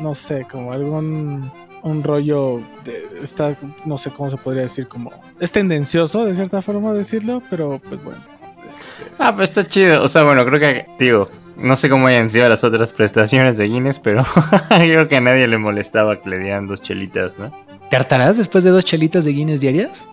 no 0.00 0.12
sé, 0.16 0.44
como 0.50 0.72
algún 0.72 1.52
un 1.86 2.02
rollo 2.02 2.60
de 2.84 3.20
está 3.22 3.56
no 3.84 3.96
sé 3.98 4.10
cómo 4.10 4.30
se 4.30 4.36
podría 4.36 4.62
decir 4.62 4.88
como 4.88 5.12
es 5.40 5.52
tendencioso 5.52 6.24
de 6.24 6.34
cierta 6.34 6.60
forma 6.62 6.92
decirlo 6.92 7.42
pero 7.48 7.80
pues 7.88 8.02
bueno 8.02 8.20
este, 8.66 9.04
Ah, 9.18 9.32
pero 9.32 9.44
está 9.44 9.64
chido. 9.66 10.02
O 10.02 10.08
sea, 10.08 10.24
bueno, 10.24 10.44
creo 10.44 10.58
que, 10.58 10.86
digo, 10.98 11.28
no 11.56 11.76
sé 11.76 11.88
cómo 11.88 12.06
hayan 12.08 12.28
sido 12.30 12.48
las 12.48 12.64
otras 12.64 12.92
prestaciones 12.92 13.56
de 13.56 13.66
Guinness, 13.66 14.00
pero 14.00 14.24
creo 14.68 15.08
que 15.08 15.16
a 15.16 15.20
nadie 15.20 15.46
le 15.46 15.58
molestaba 15.58 16.20
que 16.20 16.28
le 16.28 16.38
dieran 16.38 16.66
dos 16.66 16.82
chelitas, 16.82 17.38
¿no? 17.38 17.52
¿Te 17.90 17.96
hartarás 17.96 18.36
después 18.36 18.64
de 18.64 18.70
dos 18.70 18.84
chelitas 18.84 19.24
de 19.24 19.32
Guinness 19.32 19.60
diarias? 19.60 20.08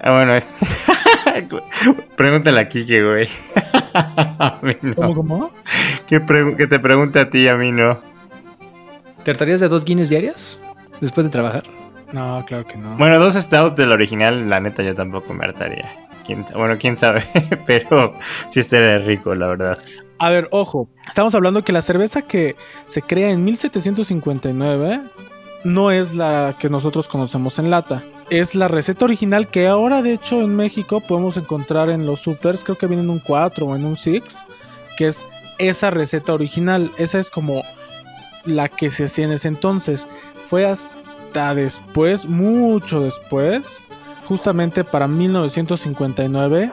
Ah, 0.00 0.12
bueno, 0.12 0.34
es- 0.36 0.48
pregúntale 2.16 2.60
a 2.60 2.68
Kike, 2.68 3.02
güey. 3.02 3.28
a 3.94 4.58
mí 4.62 4.76
no. 4.82 4.94
¿Cómo, 4.94 5.14
cómo? 5.14 5.50
Que, 6.06 6.20
te 6.20 6.78
pregunte 6.78 7.18
a 7.20 7.28
ti, 7.28 7.48
a 7.48 7.56
mí 7.56 7.72
no. 7.72 8.00
¿Te 9.24 9.32
hartarías 9.32 9.60
de 9.60 9.68
dos 9.68 9.84
Guinness 9.84 10.08
diarias 10.08 10.60
después 11.00 11.26
de 11.26 11.30
trabajar? 11.30 11.64
No, 12.12 12.44
claro 12.46 12.64
que 12.64 12.76
no. 12.76 12.96
Bueno, 12.96 13.18
dos 13.18 13.34
stouts 13.34 13.76
del 13.76 13.92
original, 13.92 14.48
la 14.48 14.60
neta, 14.60 14.82
yo 14.82 14.94
tampoco 14.94 15.34
me 15.34 15.44
hartaría. 15.44 15.90
quién, 16.24 16.44
bueno, 16.54 16.76
quién 16.78 16.96
sabe, 16.96 17.22
pero 17.66 18.14
sí 18.48 18.60
estaría 18.60 18.98
rico, 18.98 19.34
la 19.34 19.48
verdad. 19.48 19.78
A 20.18 20.30
ver, 20.30 20.48
ojo, 20.50 20.88
estamos 21.06 21.34
hablando 21.34 21.62
que 21.62 21.72
la 21.72 21.82
cerveza 21.82 22.22
que 22.22 22.56
se 22.86 23.02
crea 23.02 23.30
en 23.30 23.44
1759 23.44 25.00
no 25.64 25.90
es 25.90 26.14
la 26.14 26.56
que 26.58 26.68
nosotros 26.68 27.08
conocemos 27.08 27.58
en 27.58 27.70
lata. 27.70 28.02
Es 28.30 28.54
la 28.54 28.68
receta 28.68 29.04
original 29.04 29.48
que 29.48 29.68
ahora, 29.68 30.02
de 30.02 30.12
hecho, 30.14 30.42
en 30.42 30.56
México 30.56 31.00
podemos 31.00 31.36
encontrar 31.36 31.88
en 31.88 32.04
los 32.06 32.20
supers, 32.20 32.64
creo 32.64 32.76
que 32.76 32.86
viene 32.86 33.02
en 33.02 33.10
un 33.10 33.20
4 33.20 33.66
o 33.66 33.76
en 33.76 33.84
un 33.84 33.96
6, 33.96 34.44
que 34.96 35.06
es 35.06 35.26
esa 35.58 35.90
receta 35.90 36.34
original. 36.34 36.90
Esa 36.98 37.18
es 37.18 37.30
como 37.30 37.62
la 38.44 38.68
que 38.68 38.90
se 38.90 39.04
hacía 39.04 39.24
en 39.24 39.32
ese 39.32 39.48
entonces. 39.48 40.06
Fue 40.48 40.64
hasta 40.64 41.54
después, 41.54 42.26
mucho 42.26 43.00
después, 43.00 43.82
justamente 44.24 44.84
para 44.84 45.06
1959, 45.08 46.72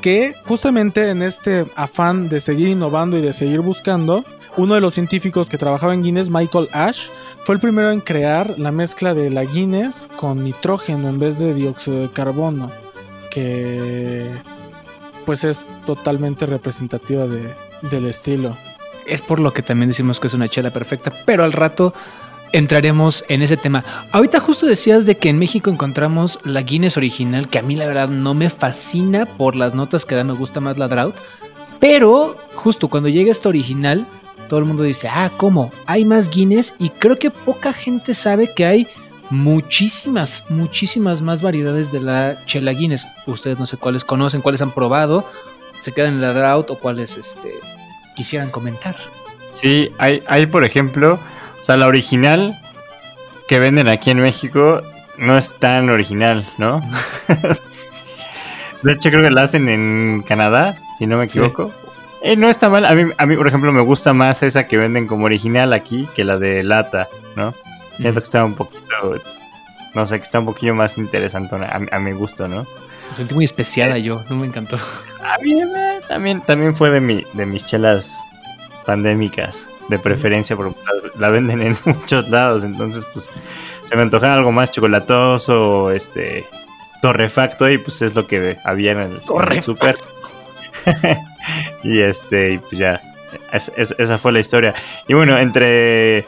que 0.00 0.34
justamente 0.44 1.08
en 1.08 1.22
este 1.22 1.66
afán 1.76 2.28
de 2.28 2.40
seguir 2.40 2.68
innovando 2.68 3.16
y 3.18 3.22
de 3.22 3.32
seguir 3.32 3.60
buscando, 3.60 4.24
uno 4.56 4.74
de 4.74 4.80
los 4.80 4.94
científicos 4.94 5.48
que 5.48 5.58
trabajaba 5.58 5.94
en 5.94 6.02
Guinness, 6.02 6.30
Michael 6.30 6.68
Ash, 6.72 7.08
fue 7.40 7.56
el 7.56 7.60
primero 7.60 7.90
en 7.90 8.00
crear 8.00 8.58
la 8.58 8.70
mezcla 8.70 9.14
de 9.14 9.30
la 9.30 9.44
Guinness 9.44 10.06
con 10.16 10.44
nitrógeno 10.44 11.08
en 11.08 11.18
vez 11.18 11.38
de 11.38 11.54
dióxido 11.54 12.02
de 12.02 12.10
carbono, 12.10 12.70
que 13.30 14.30
pues 15.26 15.44
es 15.44 15.68
totalmente 15.86 16.46
representativa 16.46 17.26
de, 17.26 17.52
del 17.90 18.06
estilo. 18.06 18.56
Es 19.06 19.22
por 19.22 19.40
lo 19.40 19.52
que 19.52 19.62
también 19.62 19.88
decimos 19.88 20.20
que 20.20 20.28
es 20.28 20.34
una 20.34 20.48
chela 20.48 20.70
perfecta, 20.72 21.12
pero 21.26 21.44
al 21.44 21.52
rato 21.52 21.94
entraremos 22.54 23.24
en 23.28 23.42
ese 23.42 23.56
tema. 23.56 23.84
Ahorita 24.12 24.38
justo 24.38 24.64
decías 24.64 25.06
de 25.06 25.16
que 25.16 25.28
en 25.28 25.38
México 25.38 25.70
encontramos 25.70 26.38
la 26.44 26.62
Guinness 26.62 26.96
original, 26.96 27.48
que 27.48 27.58
a 27.58 27.62
mí 27.62 27.74
la 27.74 27.86
verdad 27.86 28.08
no 28.08 28.32
me 28.32 28.48
fascina 28.48 29.26
por 29.26 29.56
las 29.56 29.74
notas 29.74 30.04
que 30.04 30.14
da, 30.14 30.22
me 30.22 30.34
gusta 30.34 30.60
más 30.60 30.78
la 30.78 30.86
Drought. 30.86 31.16
Pero 31.80 32.38
justo 32.54 32.88
cuando 32.88 33.08
llega 33.08 33.32
esta 33.32 33.48
original, 33.48 34.06
todo 34.48 34.60
el 34.60 34.66
mundo 34.66 34.84
dice, 34.84 35.08
ah, 35.08 35.32
¿cómo? 35.36 35.72
Hay 35.86 36.04
más 36.04 36.30
Guinness 36.30 36.74
y 36.78 36.90
creo 36.90 37.18
que 37.18 37.32
poca 37.32 37.72
gente 37.72 38.14
sabe 38.14 38.54
que 38.54 38.64
hay 38.64 38.86
muchísimas, 39.30 40.48
muchísimas 40.48 41.22
más 41.22 41.42
variedades 41.42 41.90
de 41.90 42.02
la 42.02 42.44
chela 42.46 42.72
Guinness. 42.72 43.04
Ustedes 43.26 43.58
no 43.58 43.66
sé 43.66 43.78
cuáles 43.78 44.04
conocen, 44.04 44.42
cuáles 44.42 44.62
han 44.62 44.72
probado, 44.72 45.26
se 45.80 45.90
quedan 45.90 46.14
en 46.14 46.20
la 46.20 46.32
Drought 46.32 46.70
o 46.70 46.78
cuáles 46.78 47.16
este, 47.16 47.52
quisieran 48.14 48.50
comentar. 48.50 48.96
Sí, 49.46 49.90
hay, 49.98 50.22
hay 50.26 50.46
por 50.46 50.64
ejemplo, 50.64 51.18
o 51.64 51.66
sea, 51.66 51.78
la 51.78 51.86
original 51.86 52.60
que 53.48 53.58
venden 53.58 53.88
aquí 53.88 54.10
en 54.10 54.20
México 54.20 54.82
no 55.16 55.38
es 55.38 55.58
tan 55.58 55.88
original, 55.88 56.44
¿no? 56.58 56.82
de 58.82 58.92
hecho, 58.92 59.08
creo 59.08 59.22
que 59.22 59.30
la 59.30 59.44
hacen 59.44 59.70
en 59.70 60.22
Canadá, 60.28 60.76
si 60.98 61.06
no 61.06 61.16
me 61.16 61.24
equivoco. 61.24 61.72
Eh, 62.20 62.36
no 62.36 62.50
está 62.50 62.68
mal. 62.68 62.84
A 62.84 62.94
mí, 62.94 63.10
a 63.16 63.24
mí, 63.24 63.34
por 63.34 63.46
ejemplo, 63.46 63.72
me 63.72 63.80
gusta 63.80 64.12
más 64.12 64.42
esa 64.42 64.66
que 64.66 64.76
venden 64.76 65.06
como 65.06 65.24
original 65.24 65.72
aquí 65.72 66.06
que 66.14 66.22
la 66.22 66.36
de 66.36 66.62
lata, 66.64 67.08
¿no? 67.34 67.54
Siento 67.96 68.20
que 68.20 68.24
está 68.24 68.44
un 68.44 68.56
poquito. 68.56 68.84
No 69.94 70.04
sé, 70.04 70.18
que 70.18 70.24
está 70.24 70.40
un 70.40 70.44
poquillo 70.44 70.74
más 70.74 70.98
interesante 70.98 71.56
a, 71.56 71.80
a 71.90 71.98
mi 71.98 72.12
gusto, 72.12 72.46
¿no? 72.46 72.66
Me 73.08 73.16
sentí 73.16 73.32
muy 73.32 73.46
especiada 73.46 73.96
yo, 73.96 74.22
no 74.28 74.36
me 74.36 74.46
encantó. 74.46 74.76
A 75.22 75.38
mí 75.38 75.62
eh, 75.62 76.00
también, 76.10 76.42
también 76.42 76.76
fue 76.76 76.90
de, 76.90 77.00
mi, 77.00 77.24
de 77.32 77.46
mis 77.46 77.66
chelas 77.66 78.18
pandémicas 78.84 79.68
de 79.88 79.98
preferencia, 79.98 80.56
porque 80.56 80.78
la 81.18 81.28
venden 81.30 81.62
en 81.62 81.76
muchos 81.84 82.28
lados, 82.28 82.64
entonces 82.64 83.06
pues 83.12 83.30
se 83.82 83.96
me 83.96 84.02
antojaba 84.02 84.34
algo 84.34 84.52
más 84.52 84.72
chocolatoso, 84.72 85.90
este 85.90 86.46
torrefacto 87.02 87.68
y 87.68 87.78
pues 87.78 88.00
es 88.02 88.14
lo 88.14 88.26
que 88.26 88.56
había 88.64 88.92
en 88.92 88.98
el, 88.98 89.20
en 89.20 89.52
el 89.52 89.62
super. 89.62 89.96
y 91.82 92.00
este, 92.00 92.52
y 92.52 92.58
pues 92.58 92.78
ya, 92.78 93.00
es, 93.52 93.70
es, 93.76 93.94
esa 93.98 94.18
fue 94.18 94.32
la 94.32 94.40
historia. 94.40 94.74
Y 95.06 95.14
bueno, 95.14 95.38
entre 95.38 96.26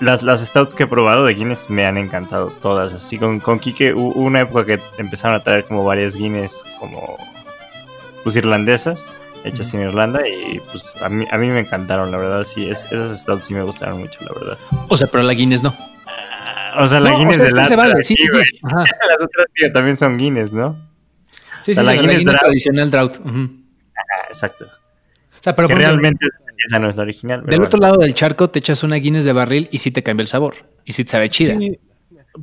las, 0.00 0.22
las 0.22 0.44
stouts 0.44 0.74
que 0.74 0.84
he 0.84 0.86
probado 0.86 1.24
de 1.24 1.34
Guinness 1.34 1.70
me 1.70 1.86
han 1.86 1.96
encantado 1.96 2.52
todas. 2.60 2.92
Así 2.92 3.18
con, 3.18 3.40
con 3.40 3.58
Kike 3.58 3.94
hubo 3.94 4.20
una 4.20 4.40
época 4.40 4.64
que 4.64 4.80
empezaron 4.98 5.36
a 5.36 5.42
traer 5.42 5.64
como 5.64 5.84
varias 5.84 6.16
Guinness 6.16 6.64
como 6.78 7.16
pues 8.22 8.36
irlandesas 8.36 9.14
hechas 9.44 9.72
en 9.74 9.82
Irlanda 9.82 10.20
y 10.28 10.60
pues 10.60 10.94
a 11.00 11.08
mí, 11.08 11.24
a 11.30 11.38
mí 11.38 11.48
me 11.48 11.60
encantaron, 11.60 12.10
la 12.10 12.18
verdad, 12.18 12.44
sí, 12.44 12.68
es, 12.68 12.86
esas 12.86 13.20
stouts 13.20 13.44
sí 13.46 13.54
me 13.54 13.62
gustaron 13.62 13.98
mucho, 14.00 14.20
la 14.24 14.32
verdad. 14.32 14.58
O 14.88 14.96
sea, 14.96 15.06
pero 15.08 15.22
la 15.24 15.34
Guinness 15.34 15.62
no. 15.62 15.76
O 16.78 16.86
sea, 16.86 17.00
la 17.00 17.10
No, 17.10 17.18
Guinness 17.18 17.36
o 17.38 17.46
sea, 17.48 17.54
de 17.54 17.62
es 17.62 17.76
vale, 17.76 18.02
sí, 18.02 18.14
sí, 18.16 18.22
sí. 18.30 18.58
Ajá. 18.62 18.78
Las 18.78 19.22
otras 19.22 19.46
tío, 19.54 19.72
también 19.72 19.96
son 19.96 20.16
Guinness, 20.16 20.52
¿no? 20.52 20.76
Sí, 21.62 21.72
sí, 21.72 21.72
O 21.72 21.74
sea, 21.74 21.82
la 21.84 21.92
sí, 21.92 21.96
la 21.96 22.02
Guinness 22.02 22.18
Guinness 22.18 22.24
Drought. 22.34 22.40
tradicional 22.40 22.90
Drought. 22.90 23.16
Ah, 23.96 24.26
exacto. 24.28 24.66
O 24.66 25.42
sea, 25.42 25.56
pero 25.56 25.68
que 25.68 25.74
por 25.74 25.82
ejemplo, 25.82 26.00
realmente 26.02 26.26
esa 26.66 26.78
no 26.78 26.88
es 26.88 26.96
la 26.96 27.02
original. 27.02 27.40
del 27.40 27.46
bueno. 27.46 27.64
otro 27.64 27.80
lado 27.80 27.98
del 27.98 28.14
charco 28.14 28.50
te 28.50 28.58
echas 28.58 28.82
una 28.82 28.96
Guinness 28.96 29.24
de 29.24 29.32
barril 29.32 29.68
y 29.70 29.78
sí 29.78 29.90
te 29.90 30.02
cambia 30.02 30.22
el 30.22 30.28
sabor. 30.28 30.54
Y 30.84 30.92
sí 30.92 31.04
te 31.04 31.10
sabe 31.10 31.30
chida. 31.30 31.56
Sí, 31.58 31.78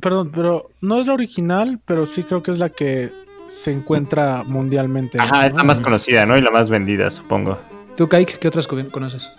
perdón, 0.00 0.30
pero 0.34 0.70
no 0.80 1.00
es 1.00 1.06
la 1.06 1.14
original, 1.14 1.80
pero 1.84 2.06
sí 2.06 2.22
creo 2.24 2.42
que 2.42 2.50
es 2.50 2.58
la 2.58 2.68
que 2.70 3.10
se 3.46 3.72
encuentra 3.72 4.42
mundialmente. 4.44 5.18
Ajá, 5.20 5.46
es 5.46 5.54
la 5.54 5.62
más 5.64 5.80
conocida, 5.80 6.26
¿no? 6.26 6.36
Y 6.36 6.40
la 6.42 6.50
más 6.50 6.68
vendida, 6.70 7.08
supongo. 7.10 7.58
¿Tú, 7.96 8.08
Kaik, 8.08 8.38
qué 8.38 8.48
otras 8.48 8.66
co- 8.66 8.76
conoces? 8.90 9.30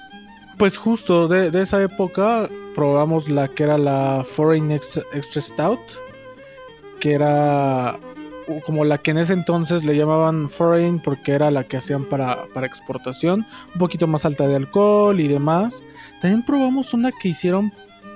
Pues 0.58 0.78
justo 0.78 1.28
de, 1.28 1.52
de 1.52 1.62
esa 1.62 1.82
época 1.84 2.48
probamos 2.74 3.30
la 3.30 3.48
que 3.48 3.64
era 3.64 3.78
la 3.78 4.24
Foreign 4.26 4.72
Extra, 4.72 5.04
Extra 5.14 5.42
Stout, 5.42 5.80
que 7.00 7.14
era 7.14 8.00
como 8.66 8.86
la 8.86 8.98
que 8.98 9.12
en 9.12 9.18
ese 9.18 9.34
entonces 9.34 9.84
le 9.84 9.96
llamaban 9.96 10.50
Foreign 10.50 11.00
porque 11.00 11.34
era 11.34 11.52
la 11.52 11.66
que 11.66 11.78
hacían 11.78 12.06
para, 12.06 12.46
para 12.54 12.66
exportación, 12.66 13.46
un 13.74 13.80
poquito 13.80 14.08
más 14.08 14.26
alta 14.26 14.48
de 14.48 14.56
alcohol 14.56 15.20
y 15.20 15.28
demás. 15.28 15.84
También 16.22 16.44
probamos 16.44 16.94
una 16.94 17.12
que 17.12 17.28
hicieron 17.30 17.72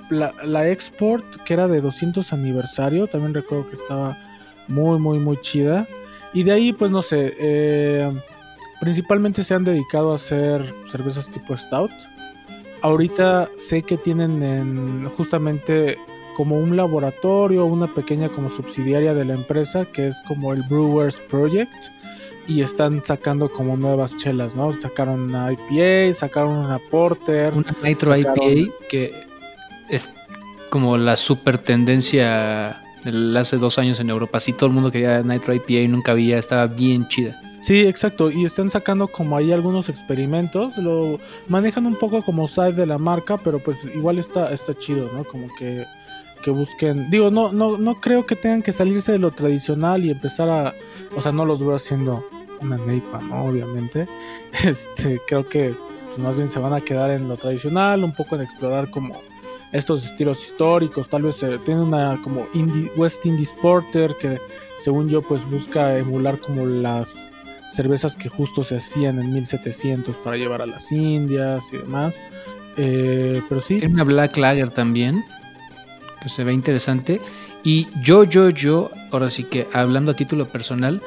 la, 0.09 0.33
la 0.43 0.67
Export, 0.69 1.25
que 1.45 1.53
era 1.53 1.67
de 1.67 1.81
200 1.81 2.31
aniversario, 2.33 3.07
también 3.07 3.33
recuerdo 3.33 3.67
que 3.69 3.75
estaba 3.75 4.17
muy, 4.71 4.99
muy, 4.99 5.19
muy 5.19 5.37
chida. 5.41 5.87
Y 6.33 6.43
de 6.43 6.51
ahí, 6.53 6.73
pues 6.73 6.89
no 6.91 7.01
sé, 7.01 7.35
eh, 7.39 8.11
principalmente 8.79 9.43
se 9.43 9.53
han 9.53 9.63
dedicado 9.63 10.11
a 10.13 10.15
hacer 10.15 10.63
cervezas 10.89 11.29
tipo 11.29 11.55
Stout. 11.57 11.91
Ahorita 12.81 13.49
sé 13.55 13.83
que 13.83 13.97
tienen 13.97 14.41
en, 14.41 15.09
justamente 15.15 15.97
como 16.35 16.57
un 16.57 16.75
laboratorio, 16.75 17.65
una 17.65 17.93
pequeña 17.93 18.29
como 18.29 18.49
subsidiaria 18.49 19.13
de 19.13 19.25
la 19.25 19.33
empresa, 19.35 19.85
que 19.85 20.07
es 20.07 20.21
como 20.27 20.53
el 20.53 20.63
Brewers 20.63 21.19
Project. 21.29 21.71
Y 22.47 22.61
están 22.63 23.05
sacando 23.05 23.51
como 23.51 23.77
nuevas 23.77 24.15
chelas, 24.15 24.55
¿no? 24.55 24.73
Sacaron 24.73 25.21
una 25.21 25.51
IPA, 25.51 26.13
sacaron 26.15 26.55
una 26.57 26.79
Porter. 26.79 27.53
Una 27.53 27.75
Nitro 27.83 28.15
Sacaron- 28.15 28.51
IPA 28.57 28.73
que 28.89 29.13
es 29.89 30.11
como 30.71 30.97
la 30.97 31.15
super 31.17 31.59
tendencia 31.59 32.81
del 33.03 33.35
hace 33.37 33.57
dos 33.57 33.77
años 33.77 33.99
en 33.99 34.09
Europa. 34.09 34.39
Sí, 34.39 34.53
todo 34.53 34.67
el 34.67 34.73
mundo 34.73 34.91
quería 34.91 35.21
Nitro 35.23 35.53
IPA 35.53 35.71
y 35.71 35.87
nunca 35.87 36.11
había, 36.11 36.37
estaba 36.37 36.67
bien 36.67 37.07
chida. 37.07 37.39
Sí, 37.61 37.81
exacto. 37.81 38.31
Y 38.31 38.43
están 38.43 38.69
sacando 38.69 39.07
como 39.07 39.37
ahí 39.37 39.51
algunos 39.51 39.87
experimentos. 39.89 40.77
Lo 40.77 41.19
manejan 41.47 41.85
un 41.85 41.95
poco 41.95 42.23
como 42.23 42.47
side 42.47 42.73
de 42.73 42.87
la 42.87 42.97
marca, 42.97 43.37
pero 43.37 43.59
pues 43.59 43.85
igual 43.85 44.17
está, 44.17 44.51
está 44.51 44.73
chido, 44.73 45.09
¿no? 45.13 45.23
Como 45.23 45.47
que, 45.55 45.85
que 46.43 46.51
busquen. 46.51 47.09
Digo, 47.11 47.29
no, 47.29 47.51
no, 47.51 47.77
no 47.77 48.01
creo 48.01 48.25
que 48.25 48.35
tengan 48.35 48.63
que 48.63 48.71
salirse 48.71 49.11
de 49.11 49.19
lo 49.19 49.31
tradicional 49.31 50.03
y 50.03 50.11
empezar 50.11 50.49
a. 50.49 50.73
O 51.15 51.21
sea, 51.21 51.31
no 51.31 51.45
los 51.45 51.59
veo 51.59 51.75
haciendo 51.75 52.25
una 52.61 52.77
neipa, 52.77 53.21
¿no? 53.21 53.45
Obviamente. 53.45 54.07
Este, 54.65 55.21
creo 55.25 55.47
que 55.47 55.75
pues, 56.07 56.19
más 56.19 56.35
bien 56.35 56.49
se 56.49 56.59
van 56.59 56.73
a 56.73 56.81
quedar 56.81 57.09
en 57.11 57.29
lo 57.29 57.37
tradicional, 57.37 58.03
un 58.03 58.11
poco 58.11 58.35
en 58.35 58.41
explorar 58.41 58.89
como 58.89 59.21
estos 59.71 60.05
estilos 60.05 60.43
históricos. 60.43 61.09
Tal 61.09 61.23
vez 61.23 61.41
eh, 61.43 61.59
tiene 61.65 61.81
una 61.81 62.21
como 62.23 62.47
indie, 62.53 62.91
West 62.95 63.25
Indies 63.25 63.55
Porter 63.61 64.15
que 64.19 64.39
según 64.79 65.09
yo 65.09 65.21
pues 65.21 65.49
busca 65.49 65.97
emular 65.97 66.39
como 66.39 66.65
las 66.65 67.27
cervezas 67.69 68.15
que 68.15 68.29
justo 68.29 68.63
se 68.63 68.77
hacían 68.77 69.19
en 69.19 69.33
1700 69.33 70.17
para 70.17 70.35
llevar 70.37 70.61
a 70.61 70.65
las 70.65 70.91
Indias 70.91 71.71
y 71.73 71.77
demás. 71.77 72.19
Eh, 72.77 73.41
pero 73.47 73.61
sí, 73.61 73.77
Tiene 73.77 73.93
una 73.93 74.03
Black 74.03 74.37
Lager 74.37 74.69
también, 74.69 75.23
que 76.21 76.29
se 76.29 76.43
ve 76.43 76.53
interesante. 76.53 77.21
Y 77.63 77.87
yo, 78.01 78.23
yo, 78.23 78.49
yo, 78.49 78.91
ahora 79.11 79.29
sí 79.29 79.43
que 79.43 79.67
hablando 79.71 80.11
a 80.11 80.15
título 80.15 80.49
personal, 80.49 81.01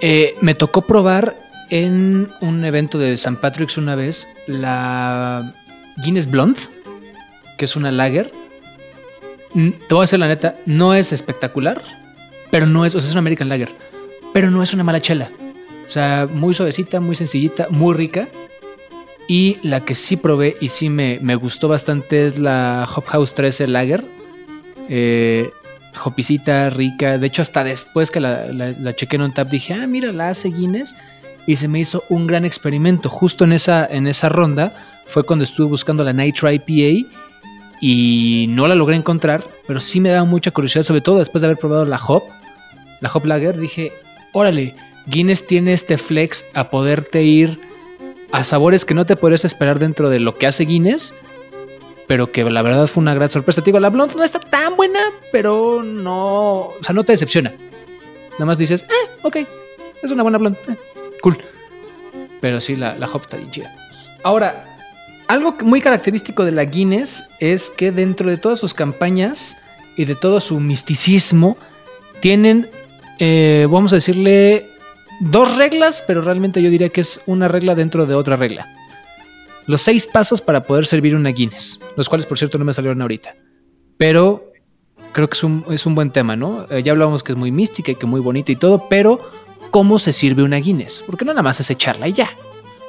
eh, 0.00 0.36
me 0.40 0.54
tocó 0.54 0.82
probar 0.82 1.36
en 1.70 2.28
un 2.40 2.64
evento 2.64 2.98
de 2.98 3.12
St. 3.12 3.38
Patrick's 3.40 3.76
una 3.76 3.94
vez 3.94 4.28
la 4.46 5.54
Guinness 5.98 6.30
Blonde, 6.30 6.60
que 7.60 7.66
es 7.66 7.76
una 7.76 7.90
lager. 7.90 8.32
Mm, 9.52 9.68
Te 9.86 9.94
voy 9.94 9.98
a 9.98 10.04
decir 10.04 10.18
la 10.18 10.28
neta, 10.28 10.56
no 10.64 10.94
es 10.94 11.12
espectacular, 11.12 11.82
pero 12.50 12.64
no 12.64 12.86
es, 12.86 12.94
o 12.94 13.00
sea, 13.00 13.08
es 13.08 13.12
una 13.14 13.18
American 13.18 13.50
Lager, 13.50 13.70
pero 14.32 14.50
no 14.50 14.62
es 14.62 14.72
una 14.72 14.82
mala 14.82 15.02
chela. 15.02 15.30
O 15.86 15.90
sea, 15.90 16.26
muy 16.32 16.54
suavecita, 16.54 17.00
muy 17.00 17.14
sencillita, 17.14 17.66
muy 17.68 17.94
rica. 17.94 18.28
Y 19.28 19.58
la 19.62 19.84
que 19.84 19.94
sí 19.94 20.16
probé 20.16 20.56
y 20.62 20.70
sí 20.70 20.88
me, 20.88 21.18
me 21.20 21.34
gustó 21.34 21.68
bastante 21.68 22.26
es 22.26 22.38
la 22.38 22.88
Hop 22.96 23.04
House 23.04 23.34
13 23.34 23.68
Lager. 23.68 24.04
Eh, 24.88 25.50
hopicita, 26.02 26.70
rica. 26.70 27.18
De 27.18 27.26
hecho, 27.26 27.42
hasta 27.42 27.62
después 27.62 28.10
que 28.10 28.20
la, 28.20 28.46
la, 28.46 28.96
chequé 28.96 29.16
en 29.16 29.22
un 29.22 29.34
tap 29.34 29.50
dije, 29.50 29.74
ah, 29.74 29.86
mira, 29.86 30.12
la 30.12 30.30
hace 30.30 30.48
Guinness. 30.48 30.96
Y 31.46 31.56
se 31.56 31.68
me 31.68 31.80
hizo 31.80 32.04
un 32.08 32.26
gran 32.26 32.46
experimento. 32.46 33.10
Justo 33.10 33.44
en 33.44 33.52
esa, 33.52 33.86
en 33.86 34.06
esa 34.06 34.30
ronda 34.30 34.72
fue 35.06 35.24
cuando 35.24 35.44
estuve 35.44 35.66
buscando 35.66 36.02
la 36.04 36.12
Nitro 36.12 36.50
IPA 36.50 37.19
y 37.80 38.46
no 38.50 38.68
la 38.68 38.74
logré 38.74 38.96
encontrar, 38.96 39.44
pero 39.66 39.80
sí 39.80 40.00
me 40.00 40.10
daba 40.10 40.26
mucha 40.26 40.50
curiosidad, 40.50 40.84
sobre 40.84 41.00
todo 41.00 41.18
después 41.18 41.40
de 41.40 41.46
haber 41.46 41.58
probado 41.58 41.84
la 41.86 41.98
Hop, 42.06 42.24
la 43.00 43.10
Hop 43.12 43.24
Lager. 43.24 43.58
Dije, 43.58 43.92
órale, 44.32 44.74
Guinness 45.06 45.46
tiene 45.46 45.72
este 45.72 45.96
flex 45.96 46.44
a 46.54 46.70
poderte 46.70 47.22
ir 47.22 47.58
a 48.32 48.44
sabores 48.44 48.84
que 48.84 48.94
no 48.94 49.06
te 49.06 49.16
podrías 49.16 49.44
esperar 49.44 49.78
dentro 49.78 50.10
de 50.10 50.20
lo 50.20 50.36
que 50.36 50.46
hace 50.46 50.64
Guinness, 50.64 51.14
pero 52.06 52.30
que 52.30 52.44
la 52.44 52.62
verdad 52.62 52.86
fue 52.86 53.00
una 53.00 53.14
gran 53.14 53.30
sorpresa. 53.30 53.62
Te 53.62 53.66
digo, 53.66 53.80
la 53.80 53.88
Blonde 53.88 54.14
no 54.14 54.24
está 54.24 54.40
tan 54.40 54.76
buena, 54.76 55.00
pero 55.32 55.82
no, 55.82 56.68
o 56.68 56.78
sea, 56.82 56.94
no 56.94 57.04
te 57.04 57.12
decepciona. 57.12 57.52
Nada 58.32 58.46
más 58.46 58.58
dices, 58.58 58.82
eh, 58.82 59.10
ok, 59.22 59.36
es 60.02 60.10
una 60.10 60.22
buena 60.22 60.38
Blonde, 60.38 60.58
eh, 60.68 60.76
cool. 61.22 61.38
Pero 62.40 62.60
sí, 62.60 62.76
la, 62.76 62.94
la 62.96 63.06
Hop 63.06 63.22
está 63.22 63.36
bien. 63.36 63.66
Ahora, 64.22 64.69
algo 65.30 65.56
muy 65.62 65.80
característico 65.80 66.44
de 66.44 66.50
la 66.50 66.64
Guinness 66.64 67.30
es 67.38 67.70
que 67.70 67.92
dentro 67.92 68.28
de 68.28 68.36
todas 68.36 68.58
sus 68.58 68.74
campañas 68.74 69.58
y 69.96 70.04
de 70.04 70.16
todo 70.16 70.40
su 70.40 70.58
misticismo, 70.58 71.56
tienen, 72.18 72.68
eh, 73.20 73.68
vamos 73.70 73.92
a 73.92 73.96
decirle, 73.96 74.68
dos 75.20 75.56
reglas, 75.56 76.02
pero 76.04 76.20
realmente 76.20 76.60
yo 76.60 76.68
diría 76.68 76.88
que 76.88 77.02
es 77.02 77.20
una 77.26 77.46
regla 77.46 77.76
dentro 77.76 78.06
de 78.06 78.14
otra 78.16 78.34
regla. 78.34 78.66
Los 79.66 79.82
seis 79.82 80.08
pasos 80.08 80.40
para 80.40 80.64
poder 80.64 80.84
servir 80.84 81.14
una 81.14 81.30
Guinness, 81.30 81.78
los 81.96 82.08
cuales 82.08 82.26
por 82.26 82.36
cierto 82.36 82.58
no 82.58 82.64
me 82.64 82.74
salieron 82.74 83.00
ahorita. 83.00 83.36
Pero 83.98 84.52
creo 85.12 85.30
que 85.30 85.34
es 85.34 85.44
un, 85.44 85.64
es 85.70 85.86
un 85.86 85.94
buen 85.94 86.10
tema, 86.10 86.34
¿no? 86.34 86.66
Eh, 86.70 86.82
ya 86.82 86.90
hablábamos 86.90 87.22
que 87.22 87.32
es 87.32 87.38
muy 87.38 87.52
mística 87.52 87.92
y 87.92 87.94
que 87.94 88.06
muy 88.06 88.20
bonita 88.20 88.50
y 88.50 88.56
todo, 88.56 88.88
pero 88.88 89.20
¿cómo 89.70 90.00
se 90.00 90.12
sirve 90.12 90.42
una 90.42 90.56
Guinness? 90.56 91.04
Porque 91.06 91.24
no 91.24 91.30
nada 91.32 91.42
más 91.42 91.60
es 91.60 91.70
echarla 91.70 92.08
y 92.08 92.14
ya. 92.14 92.30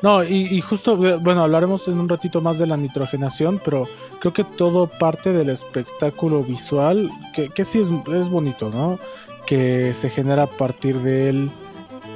No, 0.02 0.24
y, 0.24 0.48
y 0.48 0.62
justo, 0.62 1.06
eh, 1.06 1.18
bueno, 1.18 1.44
hablaremos 1.44 1.88
en 1.88 2.00
un 2.00 2.10
ratito 2.10 2.42
más 2.42 2.58
de 2.58 2.66
la 2.66 2.78
nitrogenación, 2.78 3.62
pero 3.64 3.88
creo 4.20 4.34
que 4.34 4.44
todo 4.44 4.88
parte 4.88 5.32
del 5.32 5.50
espectáculo 5.50 6.44
visual, 6.44 7.12
que, 7.34 7.50
que 7.50 7.66
sí 7.66 7.80
es, 7.80 7.92
es 8.14 8.30
bonito, 8.30 8.70
¿no? 8.70 9.00
Que 9.46 9.94
se 9.94 10.10
genera 10.10 10.44
a 10.44 10.48
partir 10.48 11.00
del, 11.00 11.52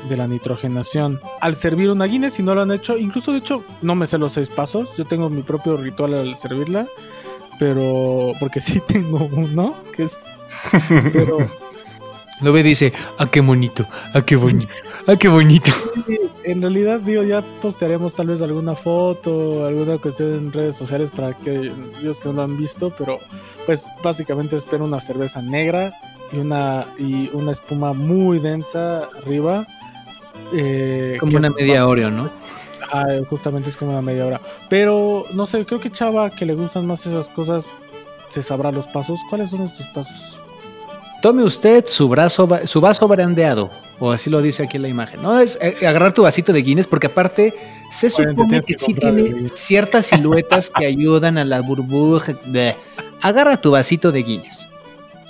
de 0.10 0.17
la 0.17 0.28
nitrogenación. 0.28 1.19
Al 1.41 1.56
servir 1.56 1.89
una 1.89 2.06
Guinness, 2.06 2.34
si 2.34 2.43
no 2.43 2.56
lo 2.56 2.62
han 2.62 2.71
hecho, 2.71 2.98
incluso 2.98 3.32
de 3.32 3.39
hecho, 3.39 3.63
no 3.82 3.95
me 3.95 4.08
sé 4.08 4.17
los 4.17 4.34
seis 4.34 4.50
pasos, 4.50 4.95
yo 4.98 5.06
tengo 5.06 5.30
mi 5.30 5.43
propio 5.43 5.78
ritual 5.78 6.13
al 6.15 6.36
servirla, 6.36 6.88
pero, 7.60 8.34
porque 8.39 8.62
sí 8.62 8.82
tengo 8.88 9.30
uno, 9.32 9.76
que 9.95 10.04
es... 10.04 10.17
Pero, 11.12 11.38
Lo 12.41 12.52
ve 12.52 12.60
y 12.60 12.63
dice, 12.63 12.91
ah, 13.17 13.28
qué 13.28 13.39
bonito, 13.41 13.86
ah, 14.13 14.21
qué 14.21 14.36
bonito, 14.36 14.74
ah, 15.08 15.15
qué 15.15 15.28
bonito. 15.28 15.71
Sí, 16.06 16.19
en 16.43 16.62
realidad, 16.62 17.00
digo, 17.00 17.24
ya 17.24 17.41
postearemos 17.62 18.13
tal 18.13 18.28
vez 18.28 18.41
alguna 18.41 18.76
foto, 18.76 19.65
alguna 19.65 19.98
cuestión 19.98 20.34
en 20.34 20.52
redes 20.54 20.76
sociales 20.76 21.10
para 21.10 21.34
que 21.34 21.71
los 22.04 22.19
que 22.19 22.28
no 22.28 22.34
lo 22.36 22.41
han 22.43 22.58
visto, 22.58 22.91
pero 22.95 23.19
pues 23.65 23.88
básicamente 24.04 24.56
espero 24.56 24.86
una 24.86 25.00
cerveza 25.00 25.41
negra 25.41 25.98
y 26.32 26.38
una, 26.38 26.86
y 27.00 27.30
una 27.34 27.54
espuma 27.54 27.93
muy 27.93 28.38
densa 28.39 29.06
arriba. 29.24 29.65
eh, 30.54 31.17
Como 31.19 31.38
una 31.38 31.50
media 31.50 31.88
Oreo, 31.88 32.12
¿no? 32.12 32.30
Ah, 32.91 33.06
justamente 33.28 33.69
es 33.69 33.78
como 33.78 33.91
una 33.91 34.02
media 34.04 34.26
hora. 34.28 34.41
Pero 34.69 35.26
no 35.34 35.48
sé, 35.48 35.65
creo 35.65 35.80
que 35.80 35.89
Chava, 35.89 36.30
que 36.30 36.45
le 36.45 36.54
gustan 36.54 36.86
más 36.86 37.06
esas 37.08 37.30
cosas, 37.30 37.74
se 38.30 38.43
sabrá 38.43 38.71
los 38.71 38.88
pasos. 38.88 39.19
¿Cuáles 39.30 39.50
son 39.50 39.62
estos 39.62 39.88
pasos? 39.88 40.39
Tome 41.25 41.41
usted 41.41 41.85
su, 41.88 42.07
brazo, 42.07 42.47
su 42.65 42.79
vaso 42.79 43.07
brandeado, 43.07 43.71
o 43.97 44.11
así 44.11 44.29
lo 44.29 44.43
dice 44.43 44.61
aquí 44.61 44.77
en 44.77 44.83
la 44.83 44.89
imagen, 44.89 45.23
¿no? 45.23 45.39
Es 45.39 45.57
eh, 45.59 45.75
agarrar 45.88 46.13
tu 46.13 46.21
vasito 46.21 46.53
de 46.53 46.61
Guinness, 46.61 46.85
porque 46.85 47.07
aparte 47.07 47.51
se 47.89 48.11
supone 48.11 48.61
que 48.61 48.73
que 48.73 48.77
sí 48.77 48.93
tiene 48.93 49.47
ciertas 49.47 50.05
siluetas 50.11 50.69
que 50.69 50.85
ayudan 50.85 51.39
a 51.39 51.43
la 51.43 51.61
burbuja. 51.61 52.35
Bleh. 52.45 52.75
Agarra 53.23 53.59
tu 53.59 53.71
vasito 53.71 54.11
de 54.11 54.21
Guinness, 54.21 54.67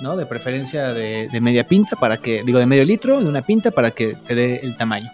¿no? 0.02 0.18
De 0.18 0.26
preferencia 0.26 0.92
de, 0.92 1.30
de 1.32 1.40
media 1.40 1.66
pinta, 1.66 1.96
para 1.96 2.18
que, 2.18 2.44
digo, 2.44 2.60
de 2.60 2.66
medio 2.66 2.84
litro, 2.84 3.22
de 3.22 3.30
una 3.30 3.44
pinta, 3.44 3.72
para 3.72 3.92
que 3.92 4.18
te 4.28 4.36
dé 4.36 4.60
el 4.64 4.76
tamaño. 4.76 5.10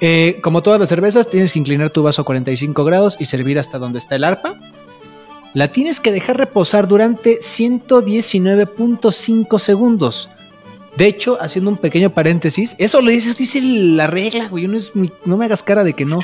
Eh, 0.00 0.38
como 0.40 0.62
todas 0.62 0.78
las 0.78 0.88
cervezas, 0.88 1.28
tienes 1.28 1.52
que 1.52 1.58
inclinar 1.58 1.90
tu 1.90 2.04
vaso 2.04 2.22
a 2.22 2.24
45 2.24 2.84
grados 2.84 3.16
y 3.18 3.24
servir 3.24 3.58
hasta 3.58 3.80
donde 3.80 3.98
está 3.98 4.14
el 4.14 4.22
arpa. 4.22 4.54
La 5.54 5.70
tienes 5.72 6.00
que 6.00 6.12
dejar 6.12 6.36
reposar 6.38 6.86
durante 6.88 7.38
119.5 7.38 9.58
segundos. 9.58 10.28
De 10.96 11.06
hecho, 11.06 11.38
haciendo 11.40 11.70
un 11.70 11.76
pequeño 11.76 12.10
paréntesis, 12.10 12.74
eso 12.78 13.00
lo 13.00 13.10
dice, 13.10 13.32
dice 13.34 13.60
la 13.62 14.06
regla, 14.06 14.48
güey. 14.48 14.66
No, 14.66 14.76
es 14.76 14.94
mi- 14.96 15.12
no 15.24 15.36
me 15.36 15.44
hagas 15.46 15.62
cara 15.62 15.84
de 15.84 15.94
que 15.94 16.04
no. 16.04 16.18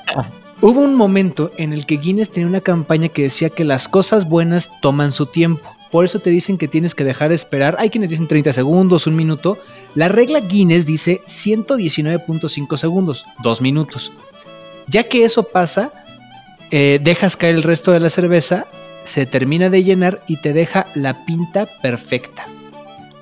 Hubo 0.60 0.80
un 0.80 0.94
momento 0.94 1.50
en 1.56 1.72
el 1.72 1.86
que 1.86 1.96
Guinness 1.96 2.30
tenía 2.30 2.46
una 2.48 2.60
campaña 2.60 3.08
que 3.08 3.22
decía 3.22 3.50
que 3.50 3.64
las 3.64 3.88
cosas 3.88 4.28
buenas 4.28 4.70
toman 4.80 5.10
su 5.10 5.26
tiempo. 5.26 5.68
Por 5.90 6.04
eso 6.04 6.20
te 6.20 6.30
dicen 6.30 6.56
que 6.56 6.68
tienes 6.68 6.94
que 6.94 7.04
dejar 7.04 7.32
esperar. 7.32 7.76
Hay 7.78 7.90
quienes 7.90 8.10
dicen 8.10 8.28
30 8.28 8.52
segundos, 8.52 9.06
un 9.06 9.16
minuto. 9.16 9.58
La 9.94 10.08
regla 10.08 10.40
Guinness 10.40 10.86
dice 10.86 11.20
119.5 11.26 12.76
segundos, 12.76 13.26
dos 13.42 13.60
minutos. 13.60 14.12
Ya 14.86 15.04
que 15.04 15.24
eso 15.24 15.42
pasa, 15.44 16.01
eh, 16.72 16.98
dejas 17.02 17.36
caer 17.36 17.54
el 17.54 17.62
resto 17.62 17.92
de 17.92 18.00
la 18.00 18.08
cerveza, 18.08 18.66
se 19.04 19.26
termina 19.26 19.68
de 19.68 19.84
llenar 19.84 20.22
y 20.26 20.38
te 20.38 20.54
deja 20.54 20.86
la 20.94 21.26
pinta 21.26 21.68
perfecta. 21.82 22.46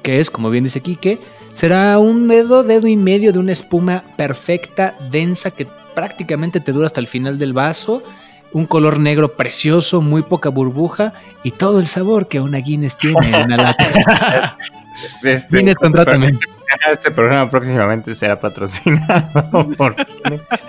Que 0.02 0.20
es, 0.20 0.30
como 0.30 0.50
bien 0.50 0.62
dice 0.62 0.80
Quique, 0.80 1.18
será 1.52 1.98
un 1.98 2.28
dedo, 2.28 2.62
dedo 2.62 2.86
y 2.86 2.96
medio 2.96 3.32
de 3.32 3.40
una 3.40 3.50
espuma 3.50 4.04
perfecta, 4.16 4.96
densa, 5.10 5.50
que 5.50 5.66
prácticamente 5.96 6.60
te 6.60 6.70
dura 6.70 6.86
hasta 6.86 7.00
el 7.00 7.08
final 7.08 7.38
del 7.38 7.52
vaso. 7.52 8.04
Un 8.52 8.66
color 8.66 9.00
negro 9.00 9.36
precioso, 9.36 10.00
muy 10.00 10.22
poca 10.22 10.48
burbuja 10.48 11.12
y 11.42 11.50
todo 11.50 11.80
el 11.80 11.88
sabor 11.88 12.28
que 12.28 12.40
una 12.40 12.58
Guinness 12.58 12.96
tiene 12.96 13.28
en 13.28 13.44
una 13.46 13.56
lata. 13.56 14.58
Este, 15.22 15.56
Guinness, 15.56 15.76
contrátame. 15.76 16.32
Este 16.92 17.10
programa 17.10 17.50
próximamente 17.50 18.14
será 18.14 18.38
patrocinado 18.38 19.68
por. 19.76 19.96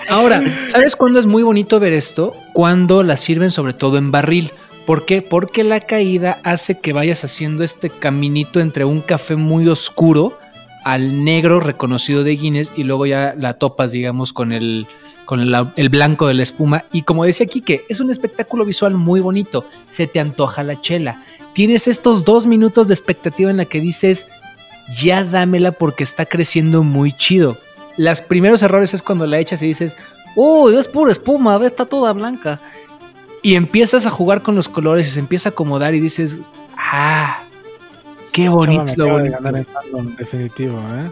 Ahora, 0.10 0.42
¿sabes 0.68 0.96
cuándo 0.96 1.20
es 1.20 1.28
muy 1.28 1.44
bonito 1.44 1.80
ver 1.80 1.94
esto? 1.94 2.36
Cuando 2.54 3.04
la 3.04 3.18
sirven 3.18 3.52
sobre 3.52 3.74
todo 3.74 3.98
en 3.98 4.12
barril. 4.12 4.52
¿Por 4.86 5.06
qué? 5.06 5.22
Porque 5.22 5.64
la 5.64 5.80
caída 5.80 6.40
hace 6.44 6.80
que 6.80 6.92
vayas 6.92 7.24
haciendo 7.24 7.64
este 7.64 7.90
caminito 7.90 8.60
entre 8.60 8.84
un 8.84 9.02
café 9.02 9.36
muy 9.36 9.68
oscuro 9.68 10.38
al 10.84 11.24
negro 11.24 11.60
reconocido 11.60 12.24
de 12.24 12.36
Guinness 12.36 12.72
y 12.76 12.84
luego 12.84 13.06
ya 13.06 13.36
la 13.38 13.54
topas, 13.54 13.92
digamos, 13.92 14.34
con 14.34 14.52
el, 14.52 14.88
con 15.26 15.40
el 15.40 15.90
blanco 15.90 16.28
de 16.28 16.34
la 16.34 16.42
espuma. 16.42 16.86
Y 16.92 17.04
como 17.04 17.26
decía 17.26 17.46
Kike, 17.46 17.86
es 17.90 18.00
un 18.00 18.10
espectáculo 18.10 18.66
visual 18.66 18.96
muy 18.96 19.20
bonito. 19.20 19.66
Se 19.90 20.08
te 20.08 20.20
antoja 20.20 20.64
la 20.64 20.82
chela. 20.82 21.24
Tienes 21.54 21.88
estos 21.88 22.26
dos 22.26 22.48
minutos 22.48 22.88
de 22.88 22.96
expectativa 22.96 23.52
en 23.52 23.58
la 23.58 23.66
que 23.66 23.82
dices, 23.82 24.30
ya 24.96 25.24
dámela 25.24 25.72
porque 25.72 26.04
está 26.04 26.26
creciendo 26.26 26.84
muy 26.84 27.12
chido. 27.14 27.58
Los 27.98 28.22
primeros 28.22 28.62
errores 28.64 28.94
es 28.94 29.02
cuando 29.02 29.26
la 29.28 29.40
echas 29.40 29.62
y 29.62 29.68
dices, 29.68 29.96
uy, 30.36 30.76
es 30.76 30.88
pura 30.88 31.12
espuma, 31.12 31.60
está 31.66 31.86
toda 31.86 32.14
blanca. 32.14 32.60
Y 33.44 33.56
empiezas 33.56 34.06
a 34.06 34.12
jugar 34.12 34.42
con 34.44 34.56
los 34.56 34.70
colores 34.70 35.08
y 35.08 35.12
se 35.12 35.20
empieza 35.20 35.50
a 35.50 35.52
acomodar 35.52 35.94
y 35.96 36.00
dices, 36.00 36.40
ah, 36.78 37.40
qué 38.32 38.44
Chava 38.44 38.56
bonito 38.56 38.84
me 38.84 38.92
es 38.92 38.98
lo 38.98 39.04
acaba 39.06 39.18
de 39.24 39.30
bonito. 39.30 39.44
ganar 39.44 39.60
en 39.60 39.66
fandom, 39.66 40.16
definitivo, 40.16 40.80
¿eh? 40.80 41.12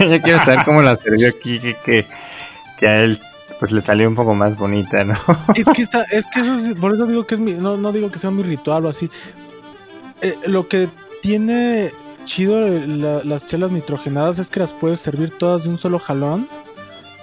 Yo 0.10 0.22
quiero 0.22 0.40
saber 0.42 0.64
cómo 0.64 0.82
la 0.82 0.96
sirvió 0.96 1.28
aquí, 1.28 1.58
que, 1.60 1.76
que, 1.84 2.06
que 2.78 2.88
a 2.88 3.02
él 3.02 3.18
pues 3.58 3.72
le 3.72 3.82
salió 3.82 4.08
un 4.08 4.14
poco 4.14 4.34
más 4.34 4.56
bonita, 4.56 5.04
¿no? 5.04 5.14
Es 5.54 5.66
que 5.66 5.82
está, 5.82 6.02
es 6.04 6.24
que 6.32 6.40
eso 6.40 6.54
es- 6.54 6.74
por 6.76 6.94
eso 6.94 7.06
digo 7.06 7.26
que 7.26 7.34
es 7.34 7.40
mi, 7.40 7.52
no, 7.52 7.76
no 7.76 7.92
digo 7.92 8.10
que 8.10 8.18
sea 8.18 8.30
mi 8.30 8.42
ritual 8.42 8.86
o 8.86 8.88
así. 8.88 9.10
Eh, 10.22 10.38
lo 10.46 10.66
que 10.66 10.88
tiene 11.20 11.92
chido 12.30 12.60
la- 12.60 13.22
las 13.24 13.44
chelas 13.44 13.70
nitrogenadas 13.72 14.38
es 14.38 14.50
que 14.50 14.60
las 14.60 14.72
puedes 14.72 15.00
servir 15.00 15.30
todas 15.36 15.64
de 15.64 15.68
un 15.70 15.78
solo 15.78 15.98
jalón 15.98 16.46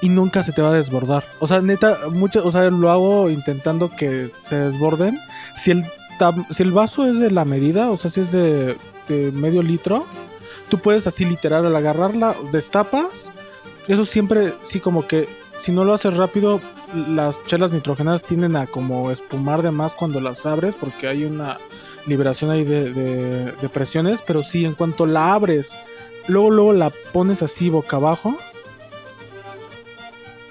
y 0.01 0.09
nunca 0.09 0.43
se 0.43 0.51
te 0.51 0.61
va 0.61 0.69
a 0.69 0.73
desbordar. 0.73 1.23
O 1.39 1.47
sea, 1.47 1.61
neta, 1.61 1.97
mucho, 2.11 2.45
o 2.45 2.51
sea, 2.51 2.69
lo 2.69 2.91
hago 2.91 3.29
intentando 3.29 3.89
que 3.89 4.29
se 4.43 4.55
desborden. 4.57 5.17
Si 5.55 5.71
el, 5.71 5.85
tam- 6.19 6.45
si 6.51 6.63
el 6.63 6.71
vaso 6.71 7.07
es 7.07 7.19
de 7.19 7.31
la 7.31 7.45
medida, 7.45 7.89
o 7.89 7.97
sea, 7.97 8.11
si 8.11 8.21
es 8.21 8.31
de, 8.31 8.75
de 9.07 9.31
medio 9.31 9.63
litro, 9.63 10.05
tú 10.69 10.79
puedes 10.79 11.07
así 11.07 11.23
literal 11.25 11.65
al 11.65 11.75
agarrarla, 11.75 12.35
destapas. 12.51 13.31
Eso 13.87 14.05
siempre, 14.05 14.53
sí, 14.61 14.79
como 14.81 15.07
que 15.07 15.27
si 15.57 15.71
no 15.71 15.83
lo 15.85 15.93
haces 15.93 16.15
rápido, 16.17 16.59
las 17.09 17.43
chelas 17.45 17.71
nitrogenadas 17.71 18.23
tienden 18.23 18.55
a 18.57 18.67
como 18.67 19.09
espumar 19.09 19.61
de 19.61 19.71
más 19.71 19.95
cuando 19.95 20.19
las 20.21 20.45
abres 20.45 20.75
porque 20.75 21.07
hay 21.07 21.23
una 21.25 21.57
liberación 22.07 22.49
ahí 22.49 22.63
de, 22.63 22.91
de- 22.93 23.69
presiones, 23.69 24.21
pero 24.25 24.41
sí, 24.41 24.65
en 24.65 24.73
cuanto 24.73 25.05
la 25.05 25.33
abres, 25.33 25.77
luego, 26.27 26.49
luego 26.49 26.73
la 26.73 26.89
pones 27.11 27.43
así 27.43 27.69
boca 27.69 27.97
abajo 27.97 28.37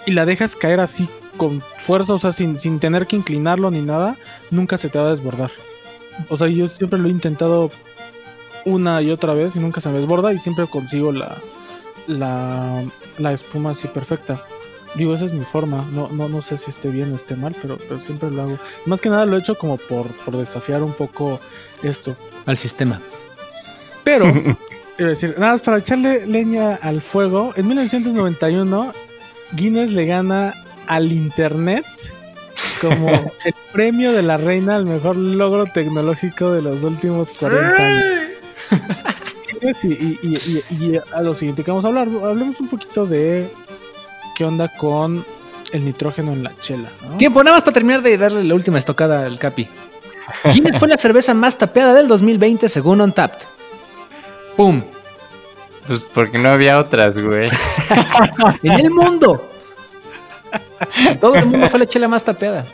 y 0.06 0.12
la 0.12 0.24
dejas 0.26 0.54
caer 0.54 0.80
así 0.80 1.08
con 1.36 1.62
fuerza, 1.78 2.14
o 2.14 2.18
sea, 2.18 2.32
sin, 2.32 2.58
sin 2.58 2.78
tener 2.78 3.06
que 3.06 3.16
inclinarlo 3.16 3.70
ni 3.70 3.80
nada, 3.82 4.16
nunca 4.50 4.78
se 4.78 4.88
te 4.88 4.98
va 4.98 5.06
a 5.06 5.10
desbordar. 5.10 5.50
O 6.28 6.36
sea, 6.36 6.48
yo 6.48 6.66
siempre 6.68 6.98
lo 6.98 7.08
he 7.08 7.10
intentado 7.10 7.70
una 8.64 9.02
y 9.02 9.10
otra 9.10 9.34
vez 9.34 9.56
y 9.56 9.58
nunca 9.58 9.80
se 9.80 9.88
me 9.90 9.98
desborda 9.98 10.32
y 10.32 10.38
siempre 10.38 10.66
consigo 10.66 11.12
la, 11.12 11.36
la, 12.06 12.84
la 13.18 13.32
espuma 13.32 13.70
así 13.70 13.88
perfecta. 13.88 14.42
Digo, 14.96 15.14
esa 15.14 15.26
es 15.26 15.32
mi 15.32 15.44
forma. 15.44 15.84
No, 15.92 16.08
no, 16.08 16.28
no 16.28 16.40
sé 16.42 16.56
si 16.56 16.70
esté 16.70 16.88
bien 16.88 17.12
o 17.12 17.16
esté 17.16 17.36
mal, 17.36 17.54
pero, 17.60 17.76
pero 17.78 17.98
siempre 18.00 18.30
lo 18.30 18.42
hago. 18.42 18.58
Más 18.86 19.00
que 19.00 19.08
nada 19.10 19.26
lo 19.26 19.36
he 19.36 19.40
hecho 19.40 19.56
como 19.56 19.76
por, 19.76 20.06
por 20.24 20.36
desafiar 20.36 20.82
un 20.82 20.92
poco 20.92 21.38
esto. 21.82 22.16
Al 22.46 22.56
sistema. 22.56 23.00
Pero, 24.04 24.32
decir, 24.98 25.34
nada 25.38 25.52
más 25.52 25.60
para 25.60 25.78
echarle 25.78 26.26
leña 26.26 26.76
al 26.80 27.02
fuego, 27.02 27.52
en 27.56 27.66
1991 27.68 28.92
Guinness 29.52 29.92
le 29.92 30.06
gana 30.06 30.54
al 30.86 31.12
Internet 31.12 31.84
como 32.80 33.08
el 33.44 33.54
premio 33.72 34.12
de 34.12 34.22
la 34.22 34.36
reina 34.38 34.76
al 34.76 34.86
mejor 34.86 35.16
logro 35.16 35.66
tecnológico 35.66 36.52
de 36.52 36.62
los 36.62 36.82
últimos 36.82 37.36
40 37.38 37.76
años. 37.76 38.04
Y, 39.82 39.88
y- 39.88 40.18
y- 40.22 40.62
y- 40.70 40.84
y 40.92 41.00
a 41.14 41.22
lo 41.22 41.34
siguiente 41.34 41.64
que 41.64 41.70
vamos 41.70 41.84
a 41.84 41.88
hablar, 41.88 42.08
hablemos 42.22 42.60
un 42.60 42.68
poquito 42.68 43.06
de 43.06 43.48
qué 44.36 44.44
onda 44.44 44.68
con 44.68 45.24
el 45.72 45.84
nitrógeno 45.84 46.32
en 46.32 46.44
la 46.44 46.56
chela. 46.58 46.90
¿no? 47.08 47.16
Tiempo, 47.16 47.42
nada 47.42 47.56
más 47.56 47.62
para 47.62 47.72
terminar 47.72 48.02
de 48.02 48.18
darle 48.18 48.44
la 48.44 48.54
última 48.54 48.78
estocada 48.78 49.24
al 49.24 49.38
Capi. 49.38 49.66
Guinness 50.52 50.78
fue 50.78 50.88
la 50.88 50.98
cerveza 50.98 51.32
más 51.32 51.56
tapeada 51.56 51.94
del 51.94 52.06
2020 52.06 52.68
según 52.68 53.00
Untapped. 53.00 53.46
¡Pum! 54.56 54.82
Pues 55.86 56.10
porque 56.12 56.36
no 56.38 56.50
había 56.50 56.78
otras, 56.78 57.18
güey. 57.18 57.48
En 58.62 58.72
el 58.72 58.90
mundo. 58.90 59.50
Todo 61.20 61.36
el 61.36 61.46
mundo 61.46 61.70
fue 61.70 61.78
la 61.78 61.86
chela 61.86 62.06
más 62.06 62.22
tapeada. 62.22 62.66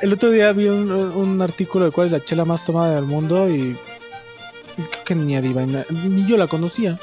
El 0.00 0.12
otro 0.12 0.30
día 0.30 0.52
vi 0.52 0.68
un, 0.68 0.92
un 0.92 1.42
artículo 1.42 1.86
de 1.86 1.90
cuál 1.90 2.06
es 2.06 2.12
la 2.12 2.24
chela 2.24 2.44
más 2.44 2.64
tomada 2.64 2.94
del 2.94 3.04
mundo 3.04 3.50
y 3.50 3.76
creo 4.76 5.04
que 5.04 5.14
ni 5.14 5.36
a 5.36 5.40
Divine, 5.40 5.84
ni 5.90 6.24
yo 6.24 6.36
la 6.36 6.46
conocía. 6.46 6.98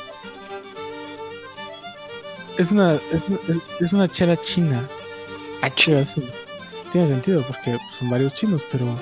Es 2.57 2.71
una, 2.71 2.95
es, 2.95 3.23
es- 3.49 3.59
es 3.79 3.93
una 3.93 4.07
chela 4.07 4.35
china. 4.37 4.87
Ah. 5.61 5.69
Tiene 6.91 7.07
sentido 7.07 7.41
porque 7.45 7.77
son 7.97 8.09
varios 8.09 8.33
chinos, 8.33 8.65
pero 8.71 8.99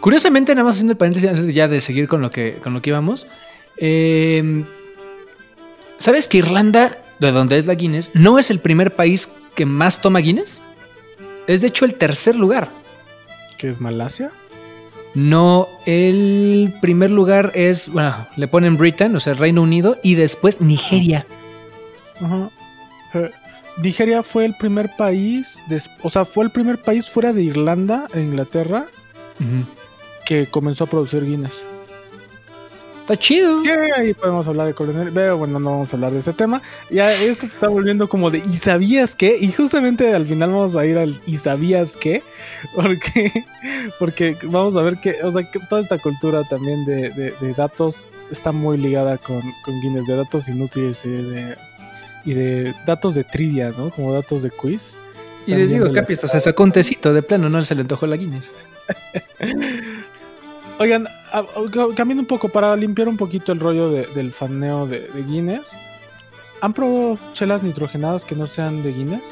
Curiosamente, 0.00 0.54
nada 0.54 0.64
más 0.64 0.74
haciendo 0.74 0.92
el 0.92 0.96
paréntesis 0.96 1.28
antes 1.28 1.54
ya 1.54 1.68
de 1.68 1.80
seguir 1.80 2.08
con 2.08 2.20
lo 2.20 2.30
que, 2.30 2.58
con 2.62 2.72
lo 2.74 2.80
que 2.82 2.90
íbamos. 2.90 3.26
eh, 3.76 4.64
¿Sabes 5.98 6.28
que 6.28 6.38
Irlanda, 6.38 6.96
de 7.18 7.32
donde 7.32 7.58
es 7.58 7.66
la 7.66 7.74
Guinness, 7.74 8.10
no 8.14 8.38
es 8.38 8.50
el 8.50 8.58
primer 8.60 8.94
país 8.94 9.28
que 9.54 9.64
más 9.66 10.00
toma 10.00 10.18
Guinness? 10.20 10.60
Es 11.46 11.60
de 11.62 11.68
hecho 11.68 11.84
el 11.84 11.94
tercer 11.94 12.36
lugar. 12.36 12.68
¿qué 13.58 13.68
es 13.70 13.80
Malasia? 13.80 14.30
No, 15.14 15.66
el 15.86 16.74
primer 16.82 17.10
lugar 17.10 17.50
es, 17.54 17.88
bueno, 17.88 18.14
le 18.36 18.48
ponen 18.48 18.76
Britain, 18.76 19.16
o 19.16 19.20
sea, 19.20 19.32
Reino 19.32 19.62
Unido, 19.62 19.96
y 20.02 20.14
después 20.14 20.60
Nigeria. 20.60 21.26
Ajá. 22.20 22.50
Nigeria 23.82 24.22
fue 24.22 24.44
el 24.46 24.54
primer 24.54 24.90
país, 24.96 25.62
des- 25.68 25.90
o 26.02 26.10
sea, 26.10 26.24
fue 26.24 26.44
el 26.44 26.50
primer 26.50 26.78
país 26.78 27.10
fuera 27.10 27.32
de 27.32 27.42
Irlanda 27.42 28.08
e 28.14 28.20
Inglaterra 28.20 28.86
que 30.24 30.46
comenzó 30.46 30.84
a 30.84 30.86
producir 30.86 31.24
Guinness. 31.24 31.52
Está 33.02 33.16
chido. 33.16 33.62
Que 33.62 33.92
ahí 33.96 34.14
podemos 34.14 34.48
hablar 34.48 34.66
de 34.66 34.74
coronel, 34.74 35.12
pero 35.14 35.36
bueno, 35.38 35.60
no 35.60 35.70
vamos 35.70 35.92
a 35.92 35.96
hablar 35.96 36.10
de 36.10 36.18
ese 36.18 36.32
tema. 36.32 36.60
Ya 36.90 37.12
esto 37.12 37.46
se 37.46 37.52
está 37.52 37.68
volviendo 37.68 38.08
como 38.08 38.32
de 38.32 38.38
¿y 38.38 38.56
sabías 38.56 39.14
qué? 39.14 39.36
Y 39.40 39.52
justamente 39.52 40.12
al 40.12 40.26
final 40.26 40.50
vamos 40.50 40.74
a 40.74 40.84
ir 40.84 40.98
al 40.98 41.20
¿y 41.24 41.38
sabías 41.38 41.94
qué? 41.94 42.24
Porque, 42.74 43.44
porque 44.00 44.36
vamos 44.42 44.74
a 44.76 44.82
ver 44.82 44.96
que, 44.96 45.22
o 45.22 45.30
sea, 45.30 45.48
que 45.48 45.60
toda 45.68 45.80
esta 45.82 45.98
cultura 45.98 46.42
también 46.48 46.84
de, 46.84 47.10
de- 47.10 47.30
de 47.40 47.54
datos 47.54 48.08
está 48.32 48.50
muy 48.50 48.76
ligada 48.76 49.18
con, 49.18 49.40
con 49.64 49.80
Guinness, 49.82 50.06
de 50.06 50.16
datos 50.16 50.48
inútiles 50.48 51.04
y 51.04 51.10
de, 51.10 51.56
y 52.26 52.34
de 52.34 52.74
datos 52.84 53.14
de 53.14 53.24
trivia, 53.24 53.72
¿no? 53.76 53.90
Como 53.90 54.12
datos 54.12 54.42
de 54.42 54.50
quiz. 54.50 54.98
Y 55.46 55.54
les 55.54 55.70
digo, 55.70 55.90
Capi, 55.92 56.12
hasta 56.14 56.26
se 56.28 56.40
sacó 56.40 56.64
un 56.64 56.72
tecito 56.72 57.14
de 57.14 57.22
plano, 57.22 57.48
no 57.48 57.64
se 57.64 57.74
le 57.76 57.80
antojó 57.82 58.06
la 58.06 58.16
Guinness. 58.16 58.54
Oigan, 60.78 61.08
cambiando 61.94 62.20
un 62.22 62.26
poco 62.26 62.48
para 62.50 62.76
limpiar 62.76 63.08
un 63.08 63.16
poquito 63.16 63.52
el 63.52 63.60
rollo 63.60 63.88
de- 63.90 64.06
del 64.08 64.30
faneo 64.30 64.86
de, 64.86 65.08
de 65.08 65.22
Guinness. 65.22 65.70
¿Han 66.60 66.72
probado 66.74 67.18
chelas 67.32 67.62
nitrogenadas 67.62 68.24
que 68.24 68.34
no 68.34 68.46
sean 68.46 68.82
de 68.82 68.92
Guinness? 68.92 69.22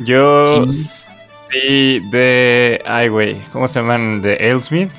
Yo 0.00 0.44
Sí. 0.72 1.08
sí, 1.50 2.00
de. 2.10 2.82
Ay, 2.86 3.08
güey, 3.08 3.36
¿cómo 3.52 3.68
se 3.68 3.80
llaman? 3.80 4.22
De 4.22 4.34
Alesmith. 4.36 4.90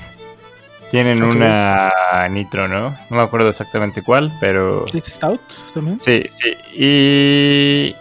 Tienen 0.95 1.21
una 1.23 1.91
nitro, 2.29 2.67
¿no? 2.67 2.91
No 3.09 3.17
me 3.17 3.21
acuerdo 3.21 3.49
exactamente 3.49 4.01
cuál, 4.01 4.31
pero. 4.39 4.85
¿Es 4.93 5.03
Stout 5.05 5.41
también? 5.73 5.99
Sí, 5.99 6.23
sí. 6.29 6.53
Y. 6.73 7.95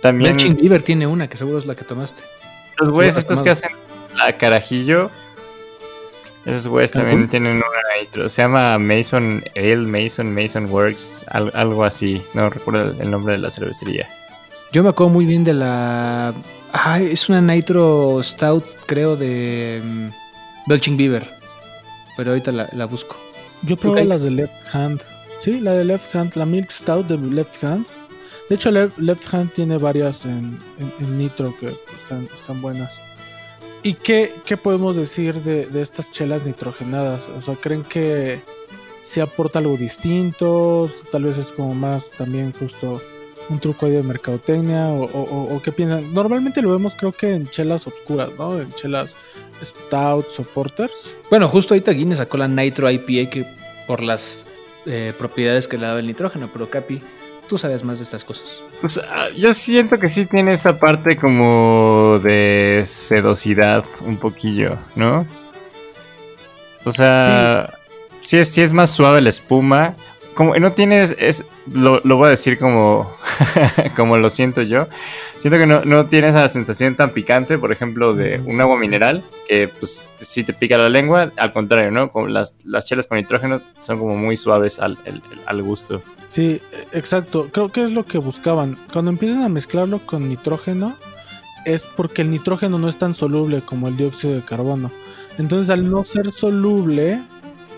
También. 0.00 0.32
Belching 0.32 0.56
Beaver 0.56 0.82
tiene 0.82 1.06
una, 1.06 1.28
que 1.28 1.36
seguro 1.36 1.58
es 1.58 1.66
la 1.66 1.74
que 1.74 1.84
tomaste. 1.84 2.22
Los 2.78 2.88
güeyes 2.90 3.16
estos 3.16 3.38
tomado. 3.38 3.44
que 3.44 3.50
hacen 3.50 3.70
la 4.16 4.32
carajillo. 4.36 5.10
Esos 6.46 6.66
güeyes 6.68 6.92
también 6.92 7.28
tienen 7.28 7.56
una 7.56 8.00
nitro. 8.00 8.28
Se 8.28 8.42
llama 8.42 8.78
Mason 8.78 9.42
Ale, 9.56 9.76
Mason, 9.76 10.34
Mason 10.34 10.70
Works, 10.70 11.24
al- 11.30 11.52
algo 11.54 11.84
así. 11.84 12.22
No 12.34 12.50
recuerdo 12.50 12.90
el, 12.92 13.00
el 13.00 13.10
nombre 13.10 13.32
de 13.34 13.38
la 13.40 13.50
cervecería. 13.50 14.08
Yo 14.72 14.82
me 14.82 14.88
acuerdo 14.90 15.10
muy 15.12 15.24
bien 15.26 15.44
de 15.44 15.52
la. 15.54 16.34
Ay, 16.72 17.10
es 17.12 17.28
una 17.28 17.40
Nitro 17.40 18.20
Stout, 18.22 18.64
creo, 18.86 19.16
de 19.16 19.80
mm, 19.84 20.08
Belching 20.66 20.96
Beaver. 20.96 21.43
Pero 22.16 22.30
ahorita 22.30 22.52
la, 22.52 22.68
la 22.72 22.86
busco. 22.86 23.16
Yo 23.62 23.76
probé 23.76 24.02
Ok. 24.02 24.08
las 24.08 24.22
de 24.22 24.30
Left 24.30 24.74
Hand. 24.74 25.00
Sí, 25.40 25.60
la 25.60 25.72
de 25.72 25.84
Left 25.84 26.14
Hand, 26.14 26.32
la 26.36 26.46
Milk 26.46 26.70
Stout 26.70 27.06
de 27.06 27.16
Left 27.18 27.62
Hand. 27.64 27.86
De 28.48 28.56
hecho, 28.56 28.70
Le- 28.70 28.90
Left 28.98 29.32
Hand 29.34 29.52
tiene 29.52 29.78
varias 29.78 30.24
en, 30.24 30.58
en- 30.78 30.92
en 31.00 31.18
nitro 31.18 31.54
que 31.58 31.66
están, 31.68 32.28
están 32.34 32.60
buenas. 32.62 32.98
¿Y 33.82 33.94
qué, 33.94 34.32
qué 34.46 34.56
podemos 34.56 34.96
decir 34.96 35.34
de, 35.42 35.66
de 35.66 35.82
estas 35.82 36.10
chelas 36.10 36.44
nitrogenadas? 36.46 37.28
O 37.28 37.42
sea, 37.42 37.56
¿creen 37.56 37.82
que 37.84 38.40
se 39.02 39.20
aporta 39.20 39.58
algo 39.58 39.76
distinto? 39.76 40.88
Tal 41.10 41.24
vez 41.24 41.36
es 41.38 41.52
como 41.52 41.74
más 41.74 42.12
también 42.12 42.52
justo 42.52 43.02
un 43.50 43.58
truco 43.60 43.84
ahí 43.84 43.92
de 43.92 44.02
mercadotecnia 44.02 44.86
o, 44.88 45.04
o- 45.04 45.22
o- 45.22 45.56
o 45.56 45.62
qué 45.62 45.70
piensan. 45.72 46.14
Normalmente 46.14 46.62
lo 46.62 46.70
vemos 46.70 46.94
creo 46.94 47.12
que 47.12 47.34
en 47.34 47.46
chelas 47.48 47.86
oscuras, 47.86 48.30
¿no? 48.38 48.58
En 48.60 48.72
chelas 48.72 49.14
stouts 49.62 50.38
o 50.40 50.42
porters. 50.42 51.10
Bueno, 51.30 51.48
justo 51.48 51.74
ahorita 51.74 51.92
Guinness 51.92 52.18
sacó 52.18 52.36
la 52.36 52.48
Nitro 52.48 52.90
IPA 52.90 53.30
que 53.30 53.46
por 53.86 54.02
las 54.02 54.44
eh, 54.86 55.12
propiedades 55.18 55.68
que 55.68 55.78
le 55.78 55.86
daba 55.86 56.00
el 56.00 56.06
nitrógeno, 56.06 56.50
pero 56.52 56.68
Capi, 56.68 57.02
tú 57.48 57.58
sabes 57.58 57.82
más 57.84 57.98
de 57.98 58.04
estas 58.04 58.24
cosas. 58.24 58.60
Pues 58.80 58.98
ah, 58.98 59.28
yo 59.36 59.54
siento 59.54 59.98
que 59.98 60.08
sí 60.08 60.26
tiene 60.26 60.52
esa 60.54 60.78
parte 60.78 61.16
como 61.16 62.20
de 62.22 62.84
sedosidad 62.86 63.84
un 64.00 64.16
poquillo, 64.18 64.78
¿no? 64.94 65.26
O 66.84 66.92
sea, 66.92 67.78
sí, 68.20 68.36
es, 68.36 68.48
sí 68.48 68.60
es 68.60 68.72
más 68.72 68.90
suave 68.90 69.22
la 69.22 69.30
espuma. 69.30 69.96
Como 70.34 70.54
no 70.56 70.70
tienes, 70.72 71.14
es, 71.18 71.44
lo, 71.72 72.00
lo 72.04 72.16
voy 72.16 72.26
a 72.26 72.30
decir 72.30 72.58
como, 72.58 73.10
como 73.96 74.16
lo 74.16 74.30
siento 74.30 74.62
yo. 74.62 74.88
Siento 75.38 75.58
que 75.58 75.66
no, 75.66 75.84
no 75.84 76.06
tiene 76.06 76.28
esa 76.28 76.48
sensación 76.48 76.96
tan 76.96 77.10
picante, 77.10 77.56
por 77.58 77.70
ejemplo, 77.72 78.14
de 78.14 78.40
un 78.44 78.60
agua 78.60 78.76
mineral, 78.78 79.22
que 79.48 79.68
pues 79.68 80.04
sí 80.20 80.42
te 80.44 80.52
pica 80.52 80.76
la 80.78 80.88
lengua. 80.88 81.30
Al 81.36 81.52
contrario, 81.52 81.90
¿no? 81.90 82.08
Como 82.08 82.26
las, 82.26 82.56
las 82.64 82.86
chelas 82.86 83.06
con 83.06 83.18
nitrógeno 83.18 83.60
son 83.80 83.98
como 83.98 84.16
muy 84.16 84.36
suaves 84.36 84.78
al, 84.80 84.98
el- 85.04 85.22
al 85.46 85.62
gusto. 85.62 86.02
Sí, 86.28 86.60
exacto. 86.92 87.48
Creo 87.52 87.68
que 87.70 87.84
es 87.84 87.92
lo 87.92 88.04
que 88.04 88.18
buscaban. 88.18 88.76
Cuando 88.92 89.10
empiezan 89.12 89.42
a 89.42 89.48
mezclarlo 89.48 90.04
con 90.04 90.28
nitrógeno, 90.28 90.96
es 91.64 91.86
porque 91.86 92.22
el 92.22 92.30
nitrógeno 92.30 92.78
no 92.78 92.88
es 92.88 92.98
tan 92.98 93.14
soluble 93.14 93.62
como 93.64 93.86
el 93.88 93.96
dióxido 93.96 94.34
de 94.34 94.42
carbono. 94.42 94.90
Entonces, 95.38 95.70
al 95.70 95.90
no 95.90 96.04
ser 96.04 96.32
soluble, 96.32 97.20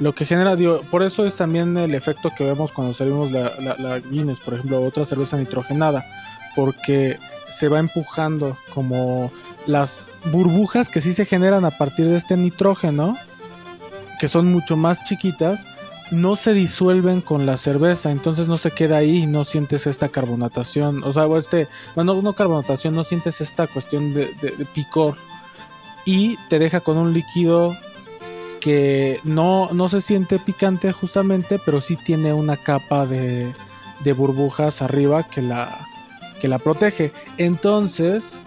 lo 0.00 0.14
que 0.14 0.26
genera, 0.26 0.56
digo, 0.56 0.82
por 0.90 1.02
eso 1.02 1.24
es 1.24 1.36
también 1.36 1.76
el 1.76 1.94
efecto 1.94 2.30
que 2.36 2.44
vemos 2.44 2.72
cuando 2.72 2.94
servimos 2.94 3.30
la, 3.30 3.52
la, 3.60 3.76
la 3.76 3.98
Guinness, 3.98 4.40
por 4.40 4.54
ejemplo, 4.54 4.82
otra 4.82 5.04
cerveza 5.04 5.36
nitrogenada, 5.36 6.04
porque 6.54 7.18
se 7.48 7.68
va 7.68 7.78
empujando 7.78 8.56
como 8.74 9.30
las 9.66 10.08
burbujas 10.30 10.88
que 10.88 11.00
sí 11.00 11.12
se 11.12 11.24
generan 11.24 11.64
a 11.64 11.70
partir 11.70 12.06
de 12.06 12.16
este 12.16 12.36
nitrógeno, 12.36 13.16
que 14.18 14.28
son 14.28 14.52
mucho 14.52 14.76
más 14.76 15.02
chiquitas, 15.04 15.66
no 16.10 16.36
se 16.36 16.52
disuelven 16.52 17.20
con 17.20 17.46
la 17.46 17.58
cerveza, 17.58 18.10
entonces 18.10 18.48
no 18.48 18.58
se 18.58 18.70
queda 18.70 18.98
ahí 18.98 19.22
y 19.22 19.26
no 19.26 19.44
sientes 19.44 19.86
esta 19.86 20.08
carbonatación, 20.08 21.02
o 21.04 21.12
sea, 21.12 21.26
o 21.26 21.36
este, 21.36 21.68
bueno, 21.94 22.20
no 22.22 22.32
carbonatación, 22.34 22.94
no 22.94 23.04
sientes 23.04 23.40
esta 23.40 23.66
cuestión 23.66 24.14
de, 24.14 24.28
picor 24.72 25.16
y 26.04 26.36
te 26.48 26.58
deja 26.58 26.80
con 26.80 26.96
un 26.96 27.12
líquido 27.12 27.76
que 28.66 29.20
no, 29.22 29.68
no 29.72 29.88
se 29.88 30.00
siente 30.00 30.40
picante 30.40 30.90
justamente, 30.90 31.60
pero 31.64 31.80
sí 31.80 31.94
tiene 31.94 32.32
una 32.32 32.56
capa 32.56 33.06
de, 33.06 33.52
de 34.02 34.12
burbujas 34.12 34.82
arriba 34.82 35.22
que 35.22 35.40
la, 35.40 35.86
que 36.40 36.48
la 36.48 36.58
protege. 36.58 37.12
Entonces, 37.38 38.40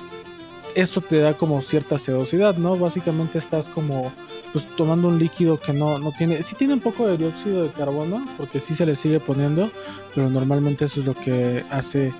eso 0.75 0.99
te 0.99 1.19
da 1.19 1.37
como 1.37 1.61
cierta 1.61 1.97
sedosidad, 1.97 2.57
¿no? 2.57 2.77
Básicamente 2.77 3.37
estás 3.37 3.69
como 3.69 4.11
pues 4.51 4.67
tomando 4.75 5.07
un 5.07 5.19
líquido 5.19 5.57
que 5.57 5.71
no, 5.71 5.99
no 5.99 6.11
tiene, 6.11 6.43
sí 6.43 6.53
tiene 6.53 6.73
un 6.73 6.81
poco 6.81 7.07
de 7.07 7.15
dióxido 7.15 7.63
de 7.63 7.71
carbono, 7.71 8.27
porque 8.35 8.59
sí 8.59 8.75
se 8.75 8.85
le 8.85 8.97
sigue 8.97 9.21
poniendo, 9.21 9.71
pero 10.13 10.29
normalmente 10.29 10.83
eso 10.83 10.99
es 10.99 11.05
lo 11.05 11.15
que 11.15 11.63
hace 11.71 12.11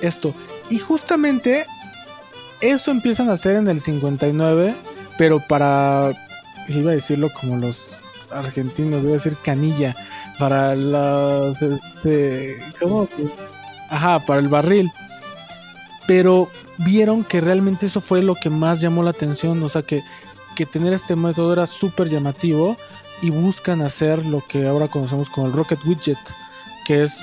esto. 0.00 0.32
Y 0.70 0.78
justamente 0.78 1.66
eso 2.60 2.92
empiezan 2.92 3.30
a 3.30 3.32
hacer 3.32 3.56
en 3.56 3.66
el 3.66 3.80
59, 3.80 4.76
pero 5.18 5.40
para, 5.48 6.12
iba 6.68 6.90
a 6.90 6.94
decirlo 6.94 7.30
como 7.32 7.56
los 7.56 8.00
argentinos, 8.30 9.02
voy 9.02 9.10
a 9.10 9.14
decir 9.14 9.36
canilla, 9.42 9.94
para 10.38 10.74
la. 10.74 11.54
Ajá, 13.90 14.20
para 14.20 14.40
el 14.40 14.48
barril. 14.48 14.90
Pero 16.06 16.48
vieron 16.78 17.24
que 17.24 17.40
realmente 17.40 17.86
eso 17.86 18.00
fue 18.00 18.22
lo 18.22 18.34
que 18.34 18.50
más 18.50 18.80
llamó 18.80 19.02
la 19.02 19.10
atención, 19.10 19.62
o 19.62 19.68
sea 19.68 19.82
que, 19.82 20.02
que 20.56 20.66
tener 20.66 20.92
este 20.92 21.16
método 21.16 21.52
era 21.52 21.66
súper 21.66 22.08
llamativo 22.08 22.76
y 23.20 23.30
buscan 23.30 23.82
hacer 23.82 24.26
lo 24.26 24.42
que 24.46 24.66
ahora 24.66 24.88
conocemos 24.88 25.28
como 25.30 25.46
el 25.46 25.52
Rocket 25.52 25.78
Widget, 25.84 26.18
que 26.86 27.04
es 27.04 27.22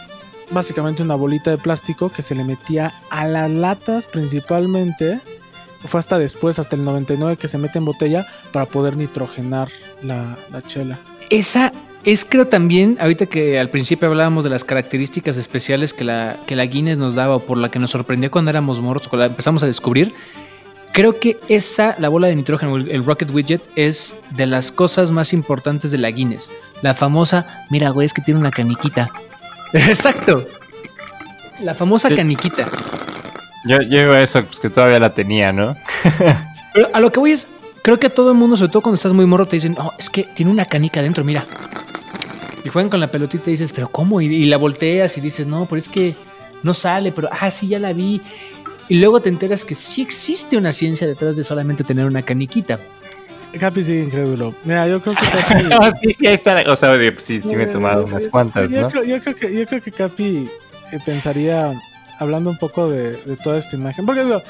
básicamente 0.52 1.04
una 1.04 1.16
bolita 1.16 1.52
de 1.52 1.58
plástico 1.58 2.10
que 2.10 2.22
se 2.22 2.36
le 2.36 2.44
metía 2.44 2.94
a 3.10 3.28
las 3.28 3.52
latas 3.52 4.08
principalmente. 4.08 5.20
Fue 5.86 6.00
hasta 6.00 6.20
después, 6.20 6.60
hasta 6.60 6.76
el 6.76 6.84
99, 6.84 7.38
que 7.38 7.48
se 7.48 7.58
mete 7.58 7.78
en 7.78 7.86
botella 7.86 8.26
para 8.52 8.66
poder 8.66 8.98
nitrogenar 8.98 9.70
la, 10.04 10.38
la 10.52 10.62
chela. 10.62 11.00
Esa 11.30 11.72
es 12.04 12.26
creo 12.26 12.48
también, 12.48 12.98
ahorita 13.00 13.26
que 13.28 13.60
al 13.60 13.70
principio 13.70 14.08
hablábamos 14.08 14.44
de 14.44 14.50
las 14.50 14.64
características 14.64 15.38
especiales 15.38 15.94
que 15.94 16.04
la, 16.04 16.38
que 16.48 16.56
la 16.56 16.66
Guinness 16.66 16.98
nos 16.98 17.16
daba 17.16 17.36
o 17.38 17.40
por 17.40 17.58
la 17.58 17.70
que 17.72 17.80
nos 17.80 17.92
sorprendió 17.92 18.30
cuando 18.32 18.50
éramos 18.52 18.80
morros, 18.82 19.08
cuando 19.08 19.26
la 19.26 19.32
empezamos 19.32 19.64
a 19.64 19.68
descubrir, 19.68 20.14
creo 20.94 21.20
que 21.20 21.38
esa, 21.50 21.96
la 22.00 22.10
bola 22.10 22.28
de 22.28 22.36
nitrógeno, 22.36 22.76
el, 22.78 22.90
el 22.92 23.06
Rocket 23.06 23.30
Widget, 23.32 23.62
es 23.76 24.18
de 24.32 24.48
las 24.48 24.72
cosas 24.72 25.12
más 25.12 25.34
importantes 25.34 25.92
de 25.92 25.98
la 25.98 26.10
Guinness. 26.12 26.50
La 26.82 26.94
famosa, 26.94 27.66
mira 27.70 27.90
güey, 27.92 28.06
es 28.06 28.14
que 28.14 28.22
tiene 28.22 28.40
una 28.40 28.52
caniquita. 28.52 29.12
Exacto. 29.74 30.46
La 31.64 31.74
famosa 31.76 32.08
Sí. 32.10 32.16
caniquita. 32.16 32.66
Yo, 33.66 33.82
yo 33.82 34.00
digo 34.00 34.14
eso, 34.16 34.44
pues 34.44 34.60
que 34.60 34.70
todavía 34.70 35.00
la 35.00 35.14
tenía, 35.14 35.52
¿no? 35.52 35.76
Pero 36.74 36.90
a 36.94 37.00
lo 37.00 37.12
que 37.12 37.20
voy 37.20 37.32
es, 37.32 37.48
creo 37.84 38.00
que 38.00 38.08
a 38.08 38.10
todo 38.14 38.32
el 38.32 38.38
mundo, 38.38 38.56
sobre 38.58 38.72
todo 38.72 38.82
cuando 38.84 38.96
estás 38.96 39.14
muy 39.14 39.26
morro, 39.26 39.46
te 39.46 39.58
dicen, 39.58 39.76
no, 39.78 39.92
es 39.98 40.10
que 40.10 40.24
tiene 40.24 40.52
una 40.52 40.66
canica 40.66 41.00
adentro, 41.00 41.24
mira. 41.24 41.46
Y 42.64 42.70
juegan 42.70 42.90
con 42.90 43.00
la 43.00 43.08
pelotita 43.08 43.50
y 43.50 43.52
dices, 43.54 43.72
pero 43.74 43.90
¿cómo? 43.90 44.22
Y, 44.22 44.28
y 44.28 44.46
la 44.46 44.58
volteas 44.58 45.18
y 45.18 45.22
dices, 45.22 45.48
no, 45.48 45.66
pero 45.66 45.80
es 45.80 45.90
que 45.90 46.14
no 46.64 46.74
sale, 46.74 47.12
pero, 47.12 47.30
ah, 47.32 47.50
sí, 47.52 47.68
ya 47.70 47.80
la 47.80 47.94
vi. 47.94 48.22
Y 48.88 48.96
luego 48.96 49.20
te 49.22 49.30
enteras 49.30 49.64
que 49.66 49.76
sí 49.76 50.02
existe 50.02 50.58
una 50.58 50.72
ciencia 50.72 51.06
detrás 51.08 51.36
de 51.38 51.44
solamente 51.44 51.84
tener 51.84 52.06
una 52.06 52.22
caniquita. 52.22 52.80
Capi 53.60 53.84
sigue 53.84 54.04
incrédulo. 54.04 54.54
Mira, 54.64 54.88
yo 54.88 55.02
creo 55.02 55.16
que 55.16 55.26
Capi... 55.80 55.98
sí, 56.02 56.14
sí, 56.14 56.28
ahí 56.28 56.34
está. 56.34 56.62
la- 56.62 56.72
O 56.72 56.76
sea, 56.76 56.90
de- 56.98 57.16
sí, 57.18 57.40
sí 57.40 57.56
me 57.56 57.64
he 57.64 57.68
tomado 57.68 58.06
unas 58.06 58.28
cuantas, 58.28 58.70
yo, 58.70 58.82
¿no? 58.82 58.90
creo, 58.90 59.04
yo 59.04 59.22
creo 59.22 59.36
que, 59.36 59.54
yo 59.54 59.66
creo 59.66 59.82
que 59.82 59.92
Capi 59.92 60.50
eh, 60.92 61.00
pensaría, 61.06 61.72
hablando 62.20 62.50
un 62.50 62.58
poco 62.58 62.90
de, 62.90 63.16
toda 63.44 63.58
esta 63.58 63.76
imagen, 63.76 64.06
porque 64.06 64.24
digo, 64.24 64.42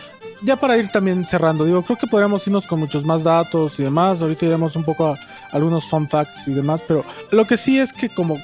ya 0.42 0.56
para 0.56 0.78
ir 0.78 0.90
también 0.90 1.26
cerrando, 1.26 1.66
digo, 1.66 1.82
creo 1.84 1.98
que 1.98 2.08
podríamos 2.08 2.46
irnos 2.48 2.68
con 2.68 2.80
muchos 2.80 3.06
más 3.06 3.24
datos 3.24 3.80
y 3.80 3.84
demás, 3.84 4.22
ahorita 4.22 4.46
iremos 4.46 4.76
un 4.76 4.84
poco 4.84 5.08
a 5.08 5.18
algunos 5.52 5.88
fun 5.88 6.08
facts 6.08 6.48
y 6.48 6.54
demás, 6.54 6.84
pero 6.88 7.06
lo 7.32 7.46
que 7.46 7.58
sí 7.58 7.80
es 7.80 7.94
que 7.94 8.10
como 8.10 8.38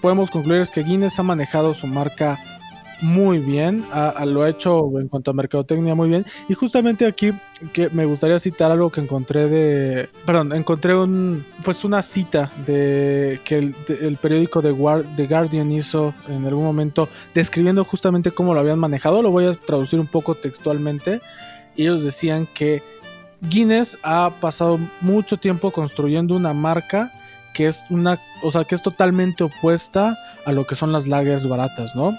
podemos 0.00 0.30
concluir 0.30 0.60
es 0.60 0.70
que 0.70 0.82
Guinness 0.82 1.18
ha 1.18 1.22
manejado 1.22 1.74
su 1.74 1.86
marca 1.86 2.38
muy 3.02 3.38
bien, 3.38 3.84
ha- 3.92 4.24
lo 4.24 4.42
ha 4.42 4.48
hecho 4.48 4.98
en 4.98 5.08
cuanto 5.08 5.30
a 5.30 5.34
mercadotecnia 5.34 5.94
muy 5.94 6.08
bien. 6.08 6.24
Y 6.48 6.54
justamente 6.54 7.04
aquí 7.04 7.32
que 7.72 7.90
me 7.90 8.06
gustaría 8.06 8.38
citar 8.38 8.70
algo 8.70 8.90
que 8.90 9.00
encontré 9.00 9.48
de, 9.48 10.08
perdón, 10.24 10.52
encontré 10.52 10.94
un, 10.94 11.44
pues 11.64 11.84
una 11.84 12.00
cita 12.02 12.50
de 12.66 13.40
que 13.44 13.56
el, 13.58 14.16
periódico 14.20 14.62
de 14.62 14.72
Guar- 14.72 15.04
The 15.16 15.26
Guardian 15.26 15.70
hizo 15.72 16.14
en 16.28 16.46
algún 16.46 16.64
momento 16.64 17.08
describiendo 17.34 17.84
justamente 17.84 18.30
cómo 18.30 18.54
lo 18.54 18.60
habían 18.60 18.78
manejado. 18.78 19.22
Lo 19.22 19.30
voy 19.30 19.46
a 19.46 19.54
traducir 19.54 20.00
un 20.00 20.06
poco 20.06 20.34
textualmente. 20.34 21.20
Ellos 21.76 22.04
decían 22.04 22.46
que 22.54 22.82
Guinness 23.40 23.98
ha 24.04 24.30
pasado 24.40 24.78
mucho 25.00 25.36
tiempo 25.36 25.72
construyendo 25.72 26.36
una 26.36 26.52
marca 26.52 27.10
que 27.54 27.66
es 27.66 27.82
una, 27.90 28.18
o 28.42 28.50
sea, 28.52 28.64
que 28.64 28.74
es 28.74 28.82
totalmente 28.82 29.44
opuesta 29.44 30.16
a 30.46 30.52
lo 30.52 30.66
que 30.66 30.74
son 30.74 30.90
las 30.92 31.06
lagers 31.06 31.46
baratas, 31.48 31.94
¿no? 31.94 32.16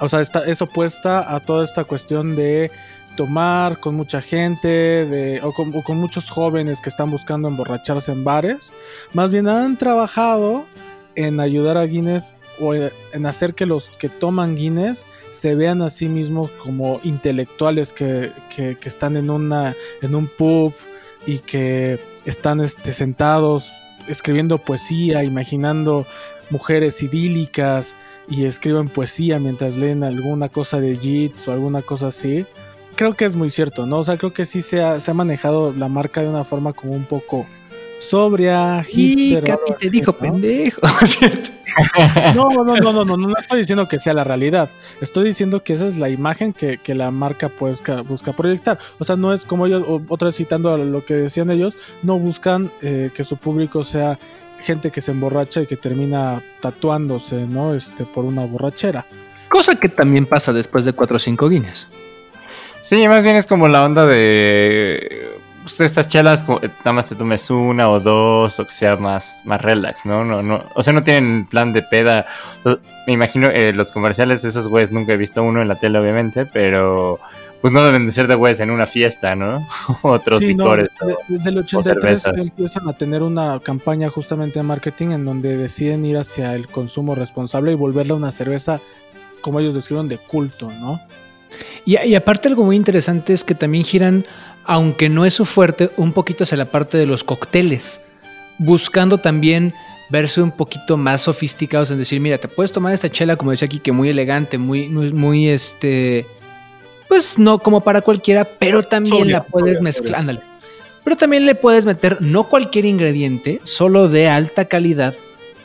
O 0.00 0.08
sea, 0.08 0.20
está, 0.20 0.44
es 0.46 0.62
opuesta 0.62 1.34
a 1.34 1.40
toda 1.40 1.64
esta 1.64 1.84
cuestión 1.84 2.36
de 2.36 2.70
tomar 3.16 3.78
con 3.80 3.96
mucha 3.96 4.22
gente 4.22 4.68
de, 4.68 5.40
o, 5.42 5.52
con, 5.52 5.96
muchos 5.98 6.30
jóvenes 6.30 6.80
que 6.80 6.88
están 6.88 7.10
buscando 7.10 7.48
emborracharse 7.48 8.12
en 8.12 8.22
bares. 8.22 8.72
Más 9.12 9.32
bien 9.32 9.48
han 9.48 9.76
trabajado 9.76 10.66
en 11.16 11.40
ayudar 11.40 11.76
a 11.78 11.84
Guinness 11.84 12.40
o 12.60 12.74
en 12.74 13.26
hacer 13.26 13.54
que 13.54 13.66
los 13.66 13.88
que 13.98 14.08
toman 14.08 14.54
Guinness 14.54 15.04
se 15.32 15.56
vean 15.56 15.82
a 15.82 15.90
sí 15.90 16.08
mismos 16.08 16.50
como 16.62 17.00
intelectuales 17.02 17.92
que, 17.92 18.30
que- 18.54 18.76
que 18.76 18.88
están 18.88 19.16
en, 19.16 19.30
una, 19.30 19.74
en 20.00 20.14
un 20.14 20.28
pub 20.28 20.72
y 21.26 21.40
que 21.40 21.98
están 22.24 22.60
este, 22.60 22.92
sentados 22.92 23.72
escribiendo 24.08 24.58
poesía, 24.58 25.24
imaginando 25.24 26.06
mujeres 26.50 27.02
idílicas 27.02 27.94
y 28.28 28.44
escriben 28.44 28.88
poesía 28.88 29.38
mientras 29.38 29.76
leen 29.76 30.02
alguna 30.02 30.48
cosa 30.48 30.80
de 30.80 30.96
Yeats 30.96 31.48
o 31.48 31.52
alguna 31.52 31.82
cosa 31.82 32.08
así. 32.08 32.46
Creo 32.96 33.14
que 33.14 33.24
es 33.24 33.36
muy 33.36 33.50
cierto, 33.50 33.86
¿no? 33.86 33.98
O 33.98 34.04
sea, 34.04 34.16
creo 34.16 34.32
que 34.32 34.44
sí 34.44 34.60
se 34.62 34.82
ha, 34.82 34.98
se 35.00 35.10
ha 35.10 35.14
manejado 35.14 35.72
la 35.72 35.88
marca 35.88 36.20
de 36.20 36.28
una 36.28 36.44
forma 36.44 36.72
como 36.72 36.92
un 36.92 37.04
poco 37.04 37.46
sobria, 37.98 38.84
Y 38.88 39.14
hipster. 39.16 39.44
o 39.44 39.46
Capi 39.46 39.72
te 39.72 39.74
así, 39.76 39.88
dijo 39.90 40.12
¿no? 40.12 40.18
pendejo. 40.18 40.80
No, 42.34 42.50
no, 42.50 42.64
no, 42.64 42.76
no, 42.76 42.92
no, 42.92 43.04
no, 43.04 43.16
no 43.16 43.34
estoy 43.38 43.58
diciendo 43.60 43.86
que 43.88 43.98
sea 43.98 44.14
la 44.14 44.24
realidad. 44.24 44.70
Estoy 45.00 45.24
diciendo 45.24 45.62
que 45.62 45.74
esa 45.74 45.86
es 45.86 45.96
la 45.96 46.08
imagen 46.08 46.52
que, 46.52 46.78
que 46.78 46.94
la 46.94 47.10
marca 47.10 47.50
busca, 47.58 48.00
busca 48.02 48.32
proyectar. 48.32 48.78
O 48.98 49.04
sea, 49.04 49.16
no 49.16 49.32
es 49.32 49.44
como 49.44 49.66
ellos, 49.66 49.84
otra 50.08 50.26
vez 50.26 50.36
citando 50.36 50.72
a 50.72 50.78
lo 50.78 51.04
que 51.04 51.14
decían 51.14 51.50
ellos, 51.50 51.76
no 52.02 52.18
buscan 52.18 52.70
eh, 52.82 53.10
que 53.14 53.22
su 53.22 53.36
público 53.36 53.84
sea 53.84 54.18
gente 54.62 54.90
que 54.90 55.00
se 55.00 55.12
emborracha 55.12 55.60
y 55.62 55.66
que 55.66 55.76
termina 55.76 56.42
tatuándose, 56.60 57.46
¿no? 57.46 57.74
Este, 57.74 58.04
por 58.04 58.24
una 58.24 58.44
borrachera. 58.44 59.06
Cosa 59.48 59.78
que 59.78 59.88
también 59.88 60.26
pasa 60.26 60.52
después 60.52 60.84
de 60.84 60.92
4 60.92 61.16
o 61.16 61.20
5 61.20 61.48
Guinness. 61.48 61.86
Sí, 62.80 63.06
más 63.08 63.24
bien 63.24 63.36
es 63.36 63.46
como 63.46 63.68
la 63.68 63.84
onda 63.84 64.06
de 64.06 65.28
pues, 65.76 65.80
estas 65.82 66.08
chelas, 66.08 66.44
como, 66.44 66.58
eh, 66.60 66.68
nada 66.78 66.92
más 66.92 67.08
te 67.08 67.14
tomes 67.14 67.48
una 67.50 67.88
o 67.90 68.00
dos, 68.00 68.58
o 68.60 68.64
que 68.66 68.72
sea 68.72 68.96
más, 68.96 69.40
más 69.44 69.60
relax, 69.62 70.06
¿no? 70.06 70.24
no, 70.24 70.42
no 70.42 70.64
O 70.74 70.82
sea, 70.82 70.92
no 70.92 71.02
tienen 71.02 71.46
plan 71.46 71.72
de 71.72 71.82
peda. 71.82 72.26
O 72.64 72.70
sea, 72.70 72.78
me 73.06 73.12
imagino 73.12 73.48
eh, 73.48 73.72
los 73.72 73.92
comerciales 73.92 74.42
de 74.42 74.48
esos 74.48 74.68
güeyes, 74.68 74.90
nunca 74.92 75.12
he 75.12 75.16
visto 75.16 75.42
uno 75.42 75.62
en 75.62 75.68
la 75.68 75.76
tele, 75.76 75.98
obviamente, 75.98 76.46
pero 76.46 77.18
pues 77.60 77.72
no 77.72 77.82
deben 77.84 78.06
de 78.06 78.12
ser 78.12 78.28
de 78.28 78.36
güeyes 78.36 78.60
en 78.60 78.70
una 78.70 78.86
fiesta, 78.86 79.34
¿no? 79.34 79.66
Otros 80.02 80.38
Sí, 80.40 80.54
no, 80.54 80.62
licores. 80.64 80.90
de- 81.00 81.12
o- 81.12 81.18
desde 81.28 81.50
el 81.50 81.58
83 81.58 81.84
cervezas. 82.22 82.48
empiezan 82.48 82.88
a 82.88 82.92
tener 82.92 83.22
una 83.22 83.58
campaña 83.60 84.08
justamente 84.10 84.58
de 84.60 84.62
marketing 84.62 85.08
en 85.08 85.24
donde 85.24 85.56
deciden 85.56 86.04
ir 86.04 86.18
hacia 86.18 86.54
el 86.54 86.68
consumo 86.68 87.14
responsable 87.14 87.72
y 87.72 87.74
volverla 87.74 88.14
una 88.14 88.30
cerveza, 88.32 88.80
como 89.40 89.58
ellos 89.60 89.74
describen, 89.74 90.06
de 90.08 90.18
culto, 90.18 90.70
¿no? 90.70 91.00
Y, 91.84 91.96
y 91.98 92.14
aparte 92.14 92.46
algo 92.48 92.62
muy 92.64 92.76
interesante 92.76 93.32
es 93.32 93.42
que 93.42 93.54
también 93.54 93.82
giran, 93.82 94.24
aunque 94.68 95.08
no 95.08 95.24
es 95.24 95.32
su 95.32 95.46
fuerte, 95.46 95.90
un 95.96 96.12
poquito 96.12 96.44
hacia 96.44 96.58
la 96.58 96.66
parte 96.66 96.98
de 96.98 97.06
los 97.06 97.24
cócteles, 97.24 98.02
buscando 98.58 99.16
también 99.16 99.72
verse 100.10 100.42
un 100.42 100.50
poquito 100.50 100.98
más 100.98 101.22
sofisticados 101.22 101.90
en 101.90 101.96
decir, 101.96 102.20
mira, 102.20 102.36
te 102.36 102.48
puedes 102.48 102.70
tomar 102.70 102.92
esta 102.92 103.08
chela, 103.08 103.36
como 103.36 103.50
decía 103.50 103.64
aquí, 103.64 103.78
que 103.78 103.92
muy 103.92 104.10
elegante, 104.10 104.58
muy, 104.58 104.88
muy, 104.90 105.10
muy, 105.10 105.48
este, 105.48 106.26
pues 107.08 107.38
no 107.38 107.60
como 107.60 107.80
para 107.80 108.02
cualquiera, 108.02 108.44
pero 108.44 108.82
también 108.82 109.32
la 109.32 109.42
puedes 109.42 109.80
mezclar, 109.80 110.20
ándale. 110.20 110.40
Pero 111.02 111.16
también 111.16 111.46
le 111.46 111.54
puedes 111.54 111.86
meter 111.86 112.20
no 112.20 112.44
cualquier 112.44 112.84
ingrediente, 112.84 113.62
solo 113.64 114.08
de 114.10 114.28
alta 114.28 114.66
calidad 114.66 115.14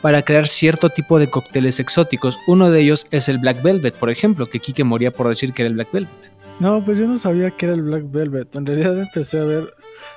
para 0.00 0.22
crear 0.22 0.48
cierto 0.48 0.88
tipo 0.88 1.18
de 1.18 1.28
cócteles 1.28 1.78
exóticos. 1.78 2.38
Uno 2.46 2.70
de 2.70 2.80
ellos 2.80 3.06
es 3.10 3.28
el 3.28 3.36
Black 3.36 3.62
Velvet, 3.62 3.94
por 3.94 4.08
ejemplo, 4.08 4.46
que 4.46 4.60
Kike 4.60 4.82
moría 4.82 5.10
por 5.10 5.28
decir 5.28 5.52
que 5.52 5.60
era 5.60 5.68
el 5.68 5.74
Black 5.74 5.92
Velvet. 5.92 6.33
No, 6.60 6.84
pues 6.84 6.98
yo 6.98 7.06
no 7.06 7.18
sabía 7.18 7.50
que 7.50 7.66
era 7.66 7.74
el 7.74 7.82
Black 7.82 8.04
Velvet. 8.10 8.54
En 8.54 8.66
realidad 8.66 8.98
empecé 8.98 9.40
a 9.40 9.44
ver, 9.44 9.74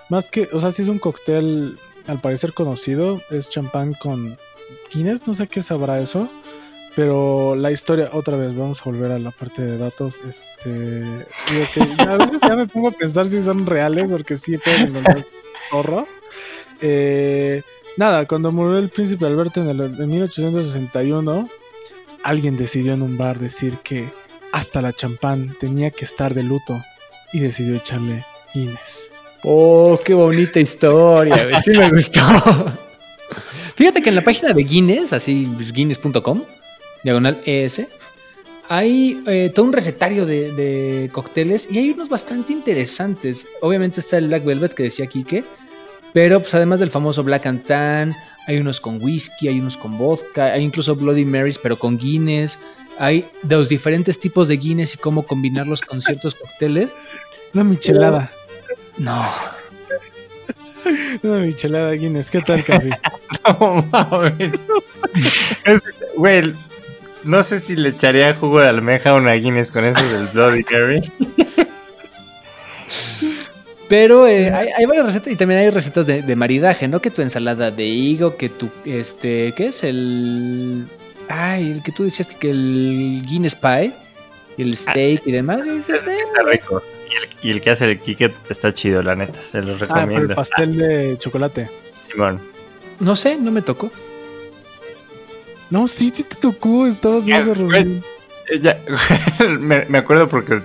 más 0.10 0.30
que, 0.30 0.48
o 0.54 0.60
sea, 0.60 0.72
si 0.72 0.84
es 0.84 0.88
un 0.88 1.00
cóctel 1.00 1.78
al 2.08 2.22
parecer 2.22 2.54
conocido, 2.54 3.22
es 3.30 3.50
champán 3.50 3.94
con 3.94 4.38
Guinness, 4.94 5.26
no 5.28 5.34
sé 5.34 5.48
qué 5.48 5.62
sabrá 5.62 6.00
eso. 6.00 6.30
Pero 6.96 7.56
la 7.56 7.72
historia, 7.72 8.10
otra 8.14 8.38
vez, 8.38 8.56
vamos 8.56 8.82
a 8.82 8.86
volver 8.86 9.12
a 9.12 9.20
la 9.20 9.30
parte 9.30 9.62
de 9.62 9.78
datos. 9.78 10.20
Este, 10.28 11.04
que 11.74 12.02
a 12.02 12.18
veces 12.18 12.40
ya 12.42 12.56
me 12.56 12.66
pongo 12.66 12.88
a 12.88 12.92
pensar 12.92 13.28
si 13.28 13.40
son 13.42 13.68
reales, 13.68 14.12
porque 14.12 14.36
sí 14.36 14.58
pueden 14.58 14.88
encontrar 14.88 15.24
zorros. 15.70 16.08
Eh, 16.82 17.62
nada, 17.98 18.26
cuando 18.26 18.52
murió 18.52 18.80
el 18.80 18.90
príncipe 18.90 19.28
Alberto 19.28 19.62
en, 19.62 19.70
el, 19.70 19.80
en 19.80 20.10
1861, 20.10 21.48
alguien 22.24 22.58
decidió 22.58 22.94
en 22.94 23.04
un 23.04 23.16
bar 23.16 23.38
decir 23.38 23.78
que 23.84 24.12
hasta 24.58 24.82
la 24.82 24.92
champán 24.92 25.56
tenía 25.60 25.92
que 25.92 26.04
estar 26.04 26.34
de 26.34 26.42
luto 26.42 26.84
y 27.32 27.40
decidió 27.40 27.76
echarle 27.76 28.26
Guinness. 28.56 29.12
Oh, 29.44 30.00
qué 30.04 30.16
bonita 30.16 30.60
historia, 30.60 31.46
güey. 31.46 31.62
Sí 31.62 31.72
me 31.72 31.92
gustó. 31.92 32.22
Fíjate 33.76 34.02
que 34.02 34.10
en 34.10 34.16
la 34.16 34.24
página 34.24 34.54
de 34.54 34.64
Guinness, 34.64 35.14
así 35.14 35.48
pues, 35.56 35.72
guinness.com, 35.72 36.42
diagonal 37.04 37.40
ES, 37.46 37.86
hay 38.68 39.22
eh, 39.28 39.52
todo 39.54 39.66
un 39.68 39.74
recetario 39.74 40.26
de, 40.26 40.52
de 40.54 41.10
cócteles 41.12 41.72
y 41.72 41.78
hay 41.78 41.92
unos 41.92 42.10
bastante 42.10 42.52
interesantes. 42.52 43.48
Obviamente 43.62 44.00
está 44.00 44.18
el 44.18 44.28
Black 44.28 44.44
Velvet 44.44 44.74
que 44.74 44.84
decía 44.84 45.06
Kike, 45.06 45.46
pero 46.14 46.40
pues 46.40 46.56
además 46.56 46.80
del 46.80 46.90
famoso 46.90 47.24
Black 47.24 47.46
and 47.46 47.64
Tan, 47.64 48.16
hay 48.48 48.58
unos 48.58 48.82
con 48.82 49.00
whisky, 49.04 49.50
hay 49.50 49.60
unos 49.60 49.78
con 49.78 50.00
vodka, 50.00 50.46
hay 50.46 50.64
incluso 50.64 50.96
Bloody 50.96 51.26
Marys, 51.26 51.60
pero 51.60 51.78
con 51.78 52.00
Guinness. 52.00 52.58
Hay 53.00 53.26
de 53.44 53.56
los 53.56 53.70
diferentes 53.70 54.18
tipos 54.20 54.48
de 54.48 54.58
Guinness 54.58 54.96
y 54.96 54.98
cómo 54.98 55.24
combinarlos 55.26 55.82
con 55.82 56.02
ciertos 56.02 56.36
cócteles. 56.36 56.96
Una 57.54 57.64
michelada. 57.64 58.32
No. 58.98 59.30
Una 61.24 61.38
michelada 61.42 61.92
Guinness. 61.92 62.30
¿Qué 62.32 62.42
tal, 62.42 62.64
Capi? 62.64 62.90
No 63.60 63.88
mames. 63.92 64.54
Es- 65.64 65.82
Güey, 66.16 66.54
no 67.24 67.44
sé 67.44 67.60
si 67.60 67.76
le 67.76 67.90
echaría 67.90 68.34
jugo 68.34 68.60
de 68.60 68.68
almeja 68.70 69.12
a 69.12 69.16
una 69.16 69.34
Guinness 69.34 69.70
con 69.72 69.86
eso 69.86 70.04
del 70.12 70.28
Bloody 70.28 70.64
Mary. 70.72 71.12
Pero 73.88 74.28
eh, 74.28 74.52
hay, 74.52 74.68
hay 74.78 74.86
varias 74.86 75.06
recetas 75.06 75.32
y 75.32 75.36
también 75.38 75.62
hay 75.62 75.70
recetas 75.70 76.06
de, 76.08 76.22
de 76.22 76.36
maridaje, 76.36 76.88
¿no? 76.90 77.00
Que 77.02 77.10
tu 77.12 77.22
ensalada 77.22 77.72
de 77.72 77.86
higo, 77.86 78.36
que 78.36 78.50
tu, 78.50 78.70
este, 78.84 79.54
¿qué 79.56 79.68
es? 79.68 79.84
El, 79.86 80.86
ay, 81.30 81.72
el 81.72 81.84
que 81.84 81.92
tú 81.92 82.04
decías 82.04 82.28
que, 82.28 82.50
el 82.52 83.24
Guinness 83.26 83.56
Pie, 83.56 83.94
y 84.58 84.62
el 84.64 84.76
steak 84.76 85.22
y 85.26 85.32
demás. 85.32 85.66
y 85.66 85.70
dices, 85.72 86.02
Ese 86.02 86.16
sí 86.16 86.22
está 86.24 86.44
rico. 86.44 86.82
Y 87.10 87.16
el, 87.16 87.30
y 87.44 87.52
el 87.52 87.62
que 87.62 87.70
hace 87.70 87.90
el 87.92 88.00
Kike 88.00 88.34
está 88.50 88.74
chido, 88.74 89.02
la 89.04 89.16
neta. 89.16 89.40
Se 89.40 89.62
los 89.62 89.82
Ah, 89.84 89.86
pero 89.88 89.94
el 89.94 90.00
recomiendo. 90.08 90.36
pastel 90.36 90.78
de 90.78 91.18
chocolate. 91.20 91.70
Simón. 92.00 92.40
no 93.00 93.16
sé, 93.16 93.38
no 93.38 93.52
me 93.52 93.62
tocó. 93.62 93.92
No, 95.70 95.88
sí, 95.88 96.12
sí 96.14 96.24
te 96.24 96.36
tocó. 96.38 96.88
Estabas 96.88 97.28
Es- 97.28 97.46
esa 97.46 97.54
reunión. 97.54 98.04
Eh, 98.50 98.60
ya, 98.62 98.80
me, 99.60 99.86
me 99.86 99.98
acuerdo 99.98 100.28
porque 100.28 100.62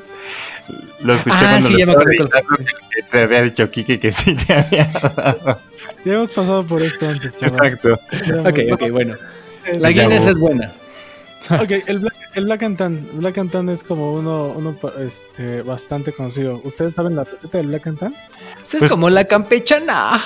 lo 1.01 1.15
escuché 1.15 1.37
Ah, 1.41 1.59
cuando 1.59 1.67
sí, 1.67 1.73
lo 1.73 1.79
ya 1.81 1.87
me 1.87 1.93
acuerdo 1.93 2.29
que 2.95 3.03
te 3.11 3.21
había 3.21 3.43
dicho 3.43 3.69
Kike 3.71 3.99
que 3.99 4.13
sí 4.13 4.37
te 4.37 4.53
había 4.55 4.85
dado. 4.87 5.61
Ya 6.05 6.13
hemos 6.15 6.31
pasado 6.31 6.65
por 6.65 6.81
esto 6.83 7.09
antes, 7.09 7.33
chaval. 7.37 7.67
Exacto. 7.67 8.01
Ok, 8.49 8.59
ok, 8.73 8.91
bueno. 8.91 9.17
La 9.79 9.91
Guinness 9.91 10.27
es 10.27 10.35
buena. 10.37 10.73
Ok, 11.51 11.73
el 11.87 11.99
Black, 11.99 12.15
el 12.35 12.45
Black 12.45 12.63
and 12.63 12.77
Tan. 12.77 13.07
Black 13.15 13.39
and 13.39 13.51
Tan 13.51 13.69
es 13.69 13.83
como 13.83 14.13
uno, 14.13 14.53
uno 14.57 14.77
este, 15.01 15.63
bastante 15.63 16.13
conocido. 16.13 16.61
¿Ustedes 16.65 16.95
saben 16.95 17.17
la 17.17 17.25
receta 17.25 17.59
del 17.59 17.67
Black 17.69 17.87
and 17.89 17.99
Tan? 17.99 18.15
Pues 18.55 18.75
es 18.75 18.81
Pues- 18.81 18.93
como 18.93 19.11
la 19.11 19.25
campechana. 19.25 20.21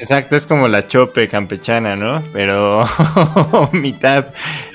Exacto, 0.00 0.36
es 0.36 0.46
como 0.46 0.68
la 0.68 0.86
chope 0.86 1.26
campechana, 1.28 1.96
¿no? 1.96 2.22
Pero 2.32 2.84
mitad. 3.72 4.26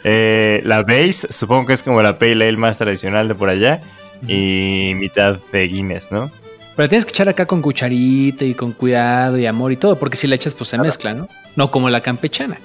eh, 0.03 0.61
la 0.65 0.83
base, 0.83 1.27
supongo 1.31 1.65
que 1.67 1.73
es 1.73 1.83
como 1.83 2.01
la 2.01 2.19
pale 2.19 2.47
ale 2.47 2.57
más 2.57 2.77
tradicional 2.77 3.27
de 3.29 3.35
por 3.35 3.49
allá. 3.49 3.81
Y 4.27 4.93
mitad 4.95 5.37
de 5.51 5.67
Guinness, 5.67 6.11
¿no? 6.11 6.31
Pero 6.77 6.87
tienes 6.89 7.05
que 7.05 7.09
echar 7.11 7.27
acá 7.29 7.45
con 7.45 7.61
cucharita 7.61 8.45
y 8.45 8.53
con 8.53 8.71
cuidado 8.71 9.37
y 9.37 9.45
amor 9.45 9.71
y 9.73 9.77
todo, 9.77 9.99
porque 9.99 10.15
si 10.17 10.27
la 10.27 10.35
echas, 10.35 10.53
pues 10.53 10.69
se 10.69 10.77
mezcla, 10.77 11.13
¿no? 11.13 11.27
No 11.57 11.69
como 11.71 11.89
la 11.89 11.99
campechana. 12.01 12.57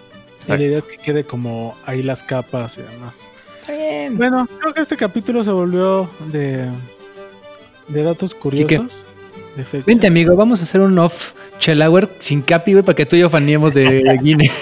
Y 0.55 0.59
la 0.59 0.65
idea 0.65 0.79
es 0.79 0.85
que 0.85 0.97
quede 0.99 1.25
como 1.25 1.77
ahí 1.85 2.03
las 2.03 2.23
capas 2.23 2.79
y 2.79 2.83
demás. 2.83 3.27
Está 3.61 3.73
bien. 3.73 4.17
Bueno, 4.17 4.49
creo 4.61 4.75
que 4.75 4.81
este 4.81 4.97
capítulo 4.97 5.45
se 5.45 5.51
volvió 5.51 6.11
de, 6.33 6.67
de 7.89 8.03
datos 8.03 8.35
curiosos. 8.35 9.07
De 9.57 9.65
fechas. 9.65 9.87
Vente, 9.87 10.07
amigo, 10.07 10.37
vamos 10.37 10.61
a 10.61 10.63
hacer 10.65 10.81
un 10.81 10.99
off 10.99 11.33
Chelauer 11.59 12.09
sin 12.21 12.43
capi, 12.43 12.73
güey, 12.73 12.85
para 12.85 12.95
que 12.97 13.07
tú 13.07 13.17
y 13.17 13.21
yo 13.21 13.29
faniemos 13.31 13.75
de 13.75 14.19
Guinness. 14.23 14.53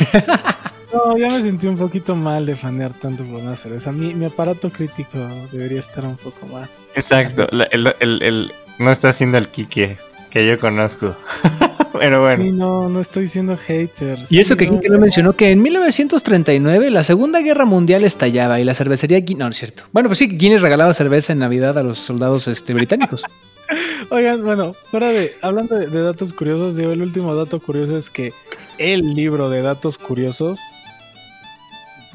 No, 0.93 1.17
ya 1.19 1.29
me 1.29 1.43
sentí 1.43 1.67
un 1.67 1.77
poquito 1.77 2.17
mal 2.17 2.47
de 2.47 2.57
fanear 2.57 2.93
tanto 2.95 3.23
por 3.25 3.41
una 3.41 3.57
cerveza. 3.57 3.93
Mi, 3.93 4.15
mi 4.15 4.25
aparato 4.27 4.71
crítico 4.71 5.19
debería 5.53 5.81
estar 5.81 6.05
un 6.05 6.17
poco 6.17 6.47
más. 6.47 6.85
Exacto. 6.95 7.47
la- 7.51 7.65
el, 7.65 7.93
el- 8.01 8.23
el- 8.23 8.53
no 8.79 8.91
está 8.91 9.09
haciendo 9.11 9.37
el 9.39 9.49
Kike 9.49 9.99
que 10.31 10.47
yo 10.47 10.59
conozco. 10.59 11.17
Pero 11.99 12.23
bueno. 12.23 12.45
Sí, 12.45 12.53
no, 12.53 12.89
no 12.89 13.01
estoy 13.01 13.27
siendo 13.29 13.57
hater. 13.57 14.19
Y 14.31 14.39
eso 14.39 14.55
Sí, 14.55 14.59
que 14.59 14.69
Kike 14.69 14.89
no 14.89 14.99
mencionó 14.99 15.33
que 15.35 15.51
en 15.51 15.63
1939 15.63 16.91
la 16.91 17.03
Segunda 17.03 17.41
Guerra 17.41 17.65
Mundial 17.65 18.05
estallaba 18.05 18.61
y 18.61 18.65
la 18.65 18.75
cervecería 18.75 19.19
Guinness. 19.21 19.39
No, 19.39 19.45
no 19.47 19.51
es 19.51 19.57
cierto. 19.57 19.85
Bueno, 19.93 20.09
pues 20.09 20.19
sí, 20.19 20.27
Guinness 20.27 20.61
regalaba 20.61 20.93
cerveza 20.95 21.33
en 21.33 21.39
Navidad 21.39 21.79
a 21.79 21.83
los 21.83 21.99
soldados 21.99 22.49
este, 22.49 22.75
británicos. 22.75 23.23
Oigan, 24.11 24.45
bueno, 24.45 24.75
fuera 24.91 25.09
de. 25.09 25.35
Hablando 25.43 25.77
de, 25.77 25.87
de 25.87 26.03
datos 26.03 26.33
curiosos, 26.33 26.77
digo, 26.77 26.93
el 26.93 27.03
último 27.03 27.35
dato 27.35 27.61
curioso 27.61 27.97
es 27.97 28.11
que 28.11 28.33
el 28.79 29.15
libro 29.15 29.51
de 29.51 29.63
datos 29.63 29.99
curiosos, 29.99 30.61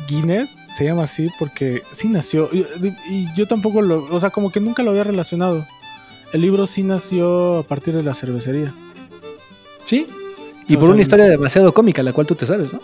Guinness, 0.07 0.59
se 0.71 0.85
llama 0.85 1.03
así 1.03 1.29
porque 1.39 1.83
sí 1.91 2.07
nació. 2.07 2.49
Y, 2.53 2.65
y 3.09 3.27
yo 3.35 3.47
tampoco 3.47 3.81
lo. 3.81 4.05
O 4.13 4.19
sea, 4.19 4.29
como 4.29 4.51
que 4.51 4.59
nunca 4.59 4.83
lo 4.83 4.91
había 4.91 5.03
relacionado. 5.03 5.65
El 6.33 6.41
libro 6.41 6.67
sí 6.67 6.83
nació 6.83 7.59
a 7.59 7.63
partir 7.63 7.95
de 7.95 8.03
la 8.03 8.13
cervecería. 8.15 8.73
¿Sí? 9.83 10.07
Y 10.67 10.75
O 10.75 10.79
por 10.79 10.87
sea, 10.87 10.93
una 10.93 11.01
historia 11.01 11.25
demasiado 11.25 11.73
cómica, 11.73 12.01
la 12.03 12.13
cual 12.13 12.27
tú 12.27 12.35
te 12.35 12.45
sabes, 12.45 12.71
¿no? 12.71 12.79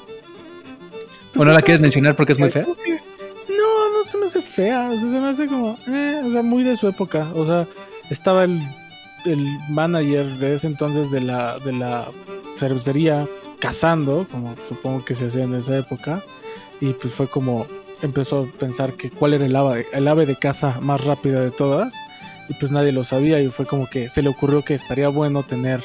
¿O 1.35 1.39
no 1.39 1.45
la 1.45 1.53
Pues, 1.53 1.63
quieres 1.63 1.81
mencionar 1.81 2.15
porque 2.15 2.33
es 2.33 2.39
muy 2.39 2.49
fea? 2.49 2.63
creo 2.63 2.75
que- 2.75 3.01
No, 3.49 3.89
no 3.93 4.05
se 4.09 4.17
me 4.17 4.25
hace 4.25 4.41
fea. 4.41 4.89
O 4.89 4.99
sea, 4.99 5.09
se 5.09 5.19
me 5.19 5.27
hace 5.27 5.47
como. 5.47 5.77
eh, 5.87 6.21
o 6.25 6.31
sea, 6.31 6.41
muy 6.41 6.63
de 6.63 6.75
su 6.75 6.87
época. 6.87 7.27
O 7.35 7.45
sea, 7.45 7.67
estaba 8.09 8.43
el, 8.43 8.59
el 9.25 9.45
manager 9.69 10.25
de 10.37 10.55
ese 10.55 10.67
entonces 10.67 11.11
de 11.11 11.21
la, 11.21 11.59
de 11.59 11.73
la 11.73 12.09
cervecería 12.55 13.27
cazando, 13.59 14.27
como 14.31 14.55
supongo 14.67 15.05
que 15.05 15.15
se 15.15 15.27
hacía 15.27 15.43
en 15.43 15.53
esa 15.55 15.77
época. 15.77 16.23
Y 16.81 16.93
pues 16.93 17.13
fue 17.13 17.27
como. 17.27 17.67
Empezó 18.01 18.43
a 18.53 18.59
pensar 18.59 18.93
que 18.93 19.09
cuál 19.09 19.33
era 19.33 19.45
el 19.47 19.55
ave, 19.55 19.87
el 19.91 20.07
ave 20.07 20.25
de 20.27 20.35
caza 20.35 20.79
más 20.81 21.03
rápida 21.05 21.41
de 21.41 21.49
todas. 21.51 21.95
Y 22.49 22.53
pues 22.55 22.71
nadie 22.71 22.91
lo 22.91 23.03
sabía. 23.03 23.41
Y 23.41 23.49
fue 23.49 23.65
como 23.65 23.87
que 23.87 24.09
se 24.09 24.21
le 24.21 24.29
ocurrió 24.29 24.63
que 24.63 24.75
estaría 24.75 25.09
bueno 25.09 25.43
tener 25.43 25.83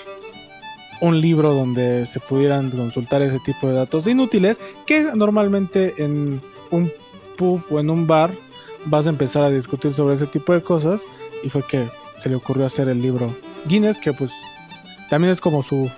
un 1.00 1.20
libro 1.20 1.52
donde 1.52 2.06
se 2.06 2.20
pudieran 2.20 2.70
consultar 2.70 3.22
ese 3.22 3.40
tipo 3.40 3.66
de 3.66 3.74
datos 3.74 4.06
inútiles 4.06 4.60
que 4.86 5.02
normalmente 5.14 5.94
en 5.98 6.40
un 6.70 6.92
pub 7.36 7.60
o 7.70 7.80
en 7.80 7.90
un 7.90 8.06
bar 8.06 8.30
vas 8.84 9.06
a 9.06 9.10
empezar 9.10 9.42
a 9.42 9.50
discutir 9.50 9.92
sobre 9.92 10.14
ese 10.14 10.26
tipo 10.26 10.52
de 10.52 10.62
cosas 10.62 11.04
y 11.42 11.48
fue 11.48 11.64
que 11.64 11.88
se 12.20 12.28
le 12.28 12.36
ocurrió 12.36 12.66
hacer 12.66 12.88
el 12.88 13.02
libro 13.02 13.34
Guinness 13.66 13.98
que 13.98 14.12
pues 14.12 14.32
también 15.10 15.32
es 15.32 15.40
como 15.40 15.64
su 15.64 15.90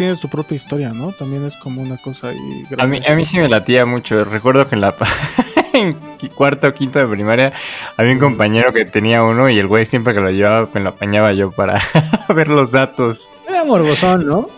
tiene 0.00 0.16
su 0.16 0.30
propia 0.30 0.54
historia, 0.54 0.94
¿no? 0.94 1.12
También 1.12 1.44
es 1.44 1.58
como 1.58 1.82
una 1.82 1.98
cosa 1.98 2.28
ahí 2.28 2.64
A 2.78 2.86
mí, 2.86 3.02
a 3.06 3.14
mí 3.14 3.26
sí 3.26 3.38
me 3.38 3.50
latía 3.50 3.84
mucho. 3.84 4.24
Recuerdo 4.24 4.66
que 4.66 4.74
en 4.74 4.80
la 4.80 4.96
en 5.78 5.96
cuarto 6.34 6.68
o 6.68 6.72
quinto 6.72 6.98
de 6.98 7.06
primaria 7.06 7.52
había 7.96 8.12
un 8.12 8.18
compañero 8.18 8.72
que 8.72 8.84
tenía 8.84 9.22
uno 9.22 9.48
y 9.48 9.58
el 9.58 9.66
güey 9.66 9.86
siempre 9.86 10.14
que 10.14 10.20
lo 10.20 10.30
llevaba 10.30 10.68
me 10.74 10.80
lo 10.80 10.90
apañaba 10.90 11.32
yo 11.32 11.50
para 11.50 11.80
ver 12.34 12.48
los 12.48 12.72
datos. 12.72 13.28
Era 13.48 13.64
morbosón, 13.64 14.26
¿no? 14.26 14.48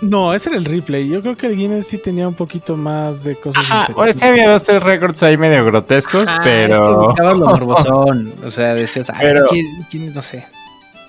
No, 0.00 0.34
ese 0.34 0.50
era 0.50 0.58
el 0.58 0.64
replay. 0.66 1.08
Yo 1.08 1.22
creo 1.22 1.34
que 1.36 1.46
el 1.46 1.56
Guinness 1.56 1.86
sí 1.86 1.96
tenía 1.98 2.28
un 2.28 2.34
poquito 2.34 2.76
más 2.76 3.24
de 3.24 3.36
cosas. 3.36 3.64
Ah, 3.70 3.88
ahora 3.96 4.12
sí 4.12 4.22
había 4.24 4.50
dos, 4.50 4.62
tres 4.62 4.82
récords 4.82 5.22
ahí 5.22 5.38
medio 5.38 5.64
grotescos, 5.64 6.28
Ah, 6.28 6.36
Es 6.36 6.42
que 6.42 6.44
pero 6.68 7.14
lo 7.34 7.46
morbosón. 7.46 8.34
O 8.44 8.50
sea, 8.50 8.74
decías, 8.74 9.08
ay, 9.10 9.16
Pero- 9.20 9.46
¿quién? 9.88 10.12
No 10.12 10.20
sé. 10.20 10.44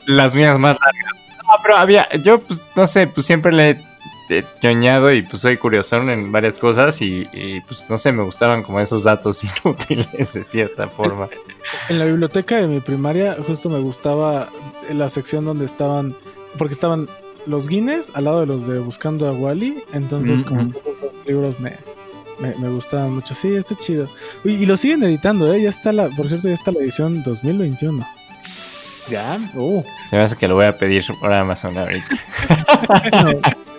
las 0.06 0.34
mías 0.34 0.58
más 0.60 0.78
largas. 0.80 1.14
No, 1.44 1.52
pero 1.62 1.76
había, 1.78 2.08
yo 2.24 2.40
pues 2.40 2.62
no 2.76 2.88
sé, 2.88 3.08
pues 3.08 3.26
siempre 3.26 3.52
le 3.52 3.70
he 3.72 3.78
ñoñado 4.62 5.14
y 5.14 5.22
pues 5.22 5.42
soy 5.42 5.58
curiosón 5.58 6.10
en 6.10 6.32
varias 6.32 6.60
cosas 6.60 7.02
y, 7.02 7.28
y, 7.34 7.62
pues 7.62 7.90
no 7.90 7.98
sé, 7.98 8.12
me 8.12 8.24
gustaban 8.24 8.64
como 8.64 8.80
esos 8.80 9.04
datos 9.04 9.44
inútiles 9.66 10.34
de 10.34 10.44
cierta 10.44 10.88
forma. 10.88 11.28
En 11.90 12.00
la 12.00 12.06
biblioteca 12.06 12.58
de 12.58 12.68
mi 12.68 12.80
primaria 12.80 13.38
justo 13.46 13.70
me 13.70 13.80
gustaba 13.80 14.50
la 14.92 15.10
sección 15.10 15.46
donde 15.46 15.66
estaban, 15.66 16.16
porque 16.58 16.74
estaban 16.74 17.08
los 17.46 17.68
Guinness 17.68 18.12
al 18.16 18.26
lado 18.26 18.42
de 18.42 18.48
los 18.48 18.68
de 18.68 18.80
Buscando 18.80 19.28
a 19.28 19.32
Wally, 19.32 19.84
entonces 19.94 20.42
Mm, 20.42 20.44
como 20.44 20.70
todos 20.70 20.96
los 21.02 21.26
libros 21.26 21.60
me, 21.60 21.78
me, 22.40 22.56
me 22.56 22.70
gustaban 22.70 23.14
mucho. 23.14 23.34
Sí, 23.34 23.54
está 23.54 23.76
chido. 23.76 24.10
Uy, 24.44 24.56
y 24.56 24.66
lo 24.66 24.78
siguen 24.78 25.04
editando, 25.04 25.54
¿eh? 25.54 25.62
Ya 25.62 25.70
está 25.70 25.92
la, 25.92 26.10
por 26.10 26.28
cierto, 26.28 26.48
ya 26.48 26.56
está 26.56 26.72
la 26.72 26.80
edición 26.80 27.24
2021. 27.24 28.06
Ya. 29.10 29.38
Uh. 29.54 29.84
Se 30.10 30.16
me 30.16 30.24
hace 30.24 30.36
que 30.36 30.48
lo 30.48 30.56
voy 30.56 30.66
a 30.66 30.78
pedir 30.78 31.04
por 31.20 31.32
Amazon 31.32 31.78
ahorita. 31.78 32.16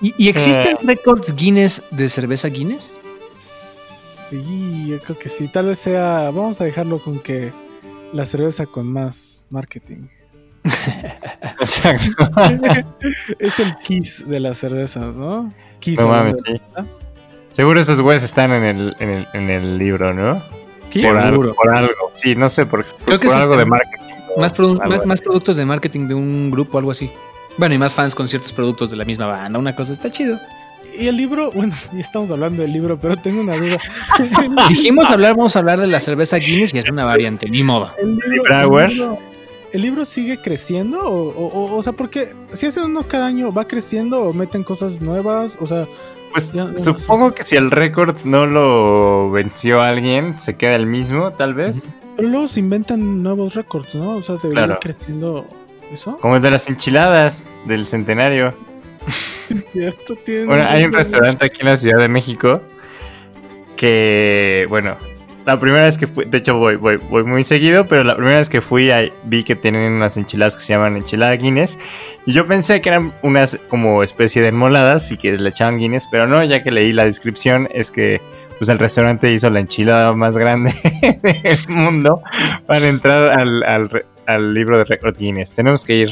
¿Y, 0.00 0.14
y 0.16 0.28
existen 0.28 0.76
Eh. 0.76 0.84
récords 0.84 1.34
Guinness 1.34 1.82
de 1.90 2.08
cerveza 2.08 2.48
Guinness? 2.48 2.98
Sí, 3.40 4.86
yo 4.88 4.98
creo 5.00 5.18
que 5.18 5.28
sí. 5.28 5.48
Tal 5.48 5.66
vez 5.66 5.78
sea, 5.78 6.30
vamos 6.32 6.60
a 6.60 6.64
dejarlo 6.64 6.98
con 6.98 7.18
que 7.20 7.52
la 8.12 8.24
cerveza 8.26 8.66
con 8.66 8.90
más 8.92 9.46
marketing. 9.50 10.06
Exacto. 11.60 12.28
es 13.38 13.58
el 13.58 13.76
kiss 13.82 14.24
de 14.26 14.40
la 14.40 14.54
cerveza, 14.54 15.00
¿no? 15.00 15.52
Kiss 15.80 15.98
No 15.98 16.08
mames, 16.08 16.36
sí. 16.46 16.60
Seguro 17.50 17.80
esos 17.80 18.00
güeyes 18.00 18.22
están 18.22 18.52
en 18.52 18.64
el, 18.64 18.96
en 19.00 19.10
el, 19.10 19.28
en 19.34 19.50
el 19.50 19.78
libro, 19.78 20.14
¿no? 20.14 20.42
¿Qué? 20.90 21.02
Por 21.02 21.16
algo, 21.16 21.30
Seguro. 21.42 21.54
por 21.54 21.76
algo. 21.76 22.10
Sí, 22.12 22.34
no 22.34 22.50
sé, 22.50 22.66
por, 22.66 22.84
Creo 23.04 23.18
que 23.18 23.26
por 23.28 23.36
algo 23.36 23.56
de 23.56 23.64
marketing. 23.64 24.04
Más, 24.36 24.54
produ- 24.54 24.80
algo 24.80 24.96
más, 24.98 25.06
más 25.06 25.20
productos 25.20 25.56
de 25.56 25.64
marketing 25.66 26.06
de 26.08 26.14
un 26.14 26.50
grupo, 26.50 26.78
algo 26.78 26.92
así. 26.92 27.10
Bueno, 27.60 27.74
y 27.74 27.78
más 27.78 27.94
fans 27.94 28.14
con 28.14 28.26
ciertos 28.26 28.52
productos 28.52 28.90
de 28.90 28.96
la 28.96 29.04
misma 29.04 29.26
banda, 29.26 29.58
una 29.58 29.76
cosa, 29.76 29.92
está 29.92 30.10
chido. 30.10 30.40
Y 30.98 31.06
el 31.08 31.16
libro, 31.16 31.50
bueno, 31.52 31.74
ya 31.92 32.00
estamos 32.00 32.30
hablando 32.30 32.62
del 32.62 32.72
libro, 32.72 32.98
pero 32.98 33.16
tengo 33.18 33.42
una 33.42 33.54
duda. 33.56 33.76
Dijimos 34.68 35.06
hablar, 35.08 35.36
vamos 35.36 35.54
a 35.54 35.58
hablar 35.58 35.78
de 35.78 35.86
la 35.86 36.00
cerveza 36.00 36.38
Guinness 36.38 36.74
y 36.74 36.78
es 36.78 36.90
una 36.90 37.04
variante, 37.04 37.48
ni 37.48 37.62
modo. 37.62 37.92
¿El 37.98 38.16
libro, 38.16 38.80
el 38.80 38.88
libro- 38.90 39.18
el 39.72 39.82
libro 39.82 40.04
sigue 40.04 40.40
creciendo? 40.42 40.98
O, 41.00 41.28
o- 41.28 41.46
o- 41.46 41.76
o 41.76 41.82
sea, 41.82 41.92
porque 41.92 42.34
si 42.52 42.66
hacen 42.66 42.84
uno 42.84 43.04
cada 43.06 43.26
año, 43.26 43.52
¿va 43.52 43.66
creciendo 43.66 44.22
o 44.22 44.32
meten 44.32 44.64
cosas 44.64 45.00
nuevas? 45.00 45.56
O 45.60 45.66
sea, 45.66 45.86
Pues 46.32 46.52
Ya- 46.52 46.66
ya 46.66 46.72
no 46.72 46.78
supongo 46.78 47.32
que 47.32 47.42
si 47.42 47.56
el 47.56 47.70
récord 47.72 48.16
no 48.24 48.46
lo 48.46 49.30
venció 49.32 49.82
alguien, 49.82 50.38
se 50.38 50.56
queda 50.56 50.76
el 50.76 50.86
mismo, 50.86 51.32
tal 51.32 51.54
vez. 51.54 51.98
pero 52.16 52.28
luego 52.28 52.48
se 52.48 52.60
inventan 52.60 53.22
nuevos 53.22 53.54
récords, 53.54 53.94
¿no? 53.96 54.16
O 54.16 54.22
sea, 54.22 54.36
debería 54.36 54.66
Claro. 54.66 54.72
ir 54.74 54.78
creciendo 54.94 55.46
eso. 55.92 56.16
Como 56.18 56.36
el 56.36 56.42
de 56.42 56.50
las 56.50 56.68
enchiladas 56.68 57.44
del 57.66 57.86
centenario. 57.86 58.54
Sí, 59.46 59.64
tiene 60.24 60.46
Bueno, 60.46 60.64
hay 60.68 60.84
un 60.84 60.92
restaurante 60.92 61.44
aquí 61.44 61.60
en 61.60 61.66
la 61.66 61.76
Ciudad 61.76 61.98
de 61.98 62.08
México 62.08 62.62
que, 63.76 64.66
bueno, 64.68 64.96
la 65.46 65.58
primera 65.58 65.84
vez 65.84 65.96
que 65.96 66.06
fui, 66.06 66.24
de 66.26 66.38
hecho 66.38 66.58
voy, 66.58 66.76
voy, 66.76 66.96
voy 66.96 67.24
muy 67.24 67.42
seguido, 67.42 67.86
pero 67.86 68.04
la 68.04 68.14
primera 68.14 68.38
vez 68.38 68.48
que 68.50 68.60
fui 68.60 68.90
ahí 68.90 69.12
vi 69.24 69.42
que 69.42 69.56
tienen 69.56 69.92
unas 69.92 70.16
enchiladas 70.16 70.54
que 70.54 70.62
se 70.62 70.74
llaman 70.74 70.96
enchilada 70.96 71.32
Guinness 71.32 71.78
y 72.26 72.32
yo 72.32 72.46
pensé 72.46 72.80
que 72.80 72.90
eran 72.90 73.14
unas 73.22 73.58
como 73.68 74.02
especie 74.02 74.42
de 74.42 74.48
enmoladas 74.48 75.10
y 75.10 75.16
que 75.16 75.36
le 75.36 75.48
echaban 75.48 75.78
Guinness, 75.78 76.08
pero 76.10 76.26
no, 76.26 76.44
ya 76.44 76.62
que 76.62 76.70
leí 76.70 76.92
la 76.92 77.04
descripción 77.04 77.68
es 77.72 77.90
que 77.90 78.20
pues 78.58 78.68
el 78.68 78.78
restaurante 78.78 79.32
hizo 79.32 79.48
la 79.48 79.60
enchilada 79.60 80.12
más 80.12 80.36
grande 80.36 80.72
del 81.22 81.68
mundo 81.68 82.20
para 82.66 82.86
entrar 82.86 83.40
al, 83.40 83.62
al 83.62 84.04
al 84.34 84.54
libro 84.54 84.78
de 84.78 84.84
récord 84.84 85.16
Guinness. 85.16 85.52
Tenemos 85.52 85.84
que 85.84 85.94
ir 85.96 86.10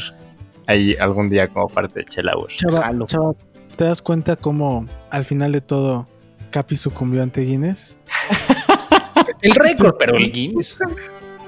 ahí 0.67 0.95
algún 0.99 1.27
día 1.27 1.47
como 1.47 1.67
parte 1.67 1.99
de 1.99 2.05
Chelauer. 2.05 2.51
Chava, 2.55 2.91
chava, 3.07 3.33
¿te 3.75 3.83
das 3.85 4.01
cuenta 4.01 4.35
cómo 4.35 4.85
al 5.09 5.25
final 5.25 5.51
de 5.51 5.61
todo 5.61 6.07
Capi 6.51 6.75
sucumbió 6.75 7.23
ante 7.23 7.41
Guinness? 7.41 7.97
El 9.41 9.55
récord, 9.55 9.95
pero 9.97 10.17
el 10.17 10.31
Guinness. 10.31 10.79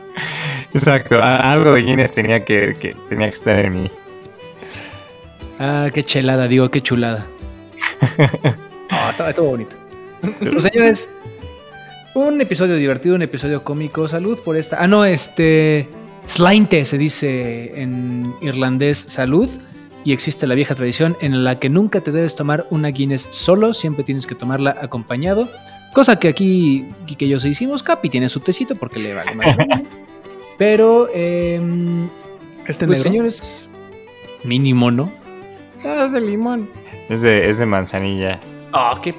Exacto, 0.73 1.21
algo 1.21 1.73
de 1.73 1.81
Guinness 1.81 2.13
tenía 2.13 2.45
que, 2.45 2.75
que- 2.79 2.95
tenía 3.09 3.27
que 3.27 3.35
estar 3.35 3.59
en 3.59 3.83
mí. 3.83 3.91
Ah, 5.59 5.89
qué 5.93 6.03
chelada, 6.03 6.47
digo, 6.47 6.69
qué 6.71 6.81
chulada. 6.81 7.25
Ah, 8.93 9.07
estaba- 9.11 9.29
estuvo 9.29 9.47
bonito. 9.47 9.77
Pues 10.21 10.63
señores, 10.63 11.09
un 12.13 12.41
episodio 12.41 12.75
divertido, 12.75 13.15
un 13.15 13.21
episodio 13.21 13.63
cómico. 13.63 14.05
Salud 14.07 14.37
por 14.43 14.57
esta. 14.57 14.83
Ah, 14.83 14.87
no, 14.87 15.05
este. 15.05 15.87
Slainte 16.31 16.85
se 16.85 16.97
dice 16.97 17.81
en 17.81 18.33
irlandés 18.41 18.97
salud. 18.97 19.49
Y 20.03 20.13
existe 20.13 20.47
la 20.47 20.55
vieja 20.55 20.73
tradición 20.73 21.15
en 21.21 21.43
la 21.43 21.59
que 21.59 21.69
nunca 21.69 22.01
te 22.01 22.11
debes 22.11 22.33
tomar 22.35 22.65
una 22.71 22.87
Guinness 22.87 23.27
solo, 23.29 23.71
siempre 23.71 24.03
tienes 24.03 24.25
que 24.25 24.33
tomarla 24.33 24.75
acompañado. 24.81 25.47
Cosa 25.93 26.17
que 26.17 26.27
aquí, 26.29 26.87
que 27.19 27.27
yo 27.27 27.39
se 27.39 27.49
hicimos, 27.49 27.83
Capi 27.83 28.09
tiene 28.09 28.27
su 28.27 28.39
tecito 28.39 28.75
porque 28.75 28.99
le 28.99 29.13
vale 29.13 29.35
madre. 29.35 29.67
Pero, 30.57 31.07
em, 31.13 32.07
Este 32.65 32.87
pues 32.87 32.99
negro. 32.99 33.03
señores, 33.11 33.69
mínimo, 34.43 34.89
¿no? 34.89 35.11
Ah, 35.83 36.05
es 36.05 36.13
de 36.13 36.21
limón. 36.21 36.67
Es 37.09 37.21
de, 37.21 37.47
es 37.49 37.59
de 37.59 37.65
manzanilla. 37.67 38.39
Oh, 38.73 38.97
qué. 39.03 39.13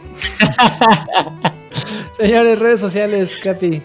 Señores, 2.17 2.59
redes 2.59 2.81
sociales, 2.81 3.39
Capi. 3.43 3.83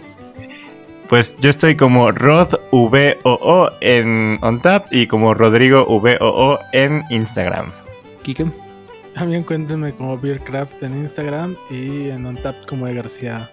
Pues 1.09 1.37
yo 1.39 1.49
estoy 1.49 1.77
como 1.77 2.11
RodVOO 2.11 3.71
en 3.79 4.39
OnTap 4.41 4.87
y 4.91 5.07
como 5.07 5.33
Rodrigo 5.33 5.85
VOO 5.85 6.59
en 6.73 7.03
Instagram. 7.09 7.71
Kike. 8.23 8.51
A 9.15 9.23
mí 9.23 9.35
encuéntrenme 9.35 9.93
como 9.93 10.17
Beercraft 10.19 10.83
en 10.83 10.97
Instagram 10.97 11.55
y 11.71 12.09
en 12.09 12.25
OnTap 12.25 12.65
como 12.65 12.87
de 12.87 12.93
García. 12.95 13.49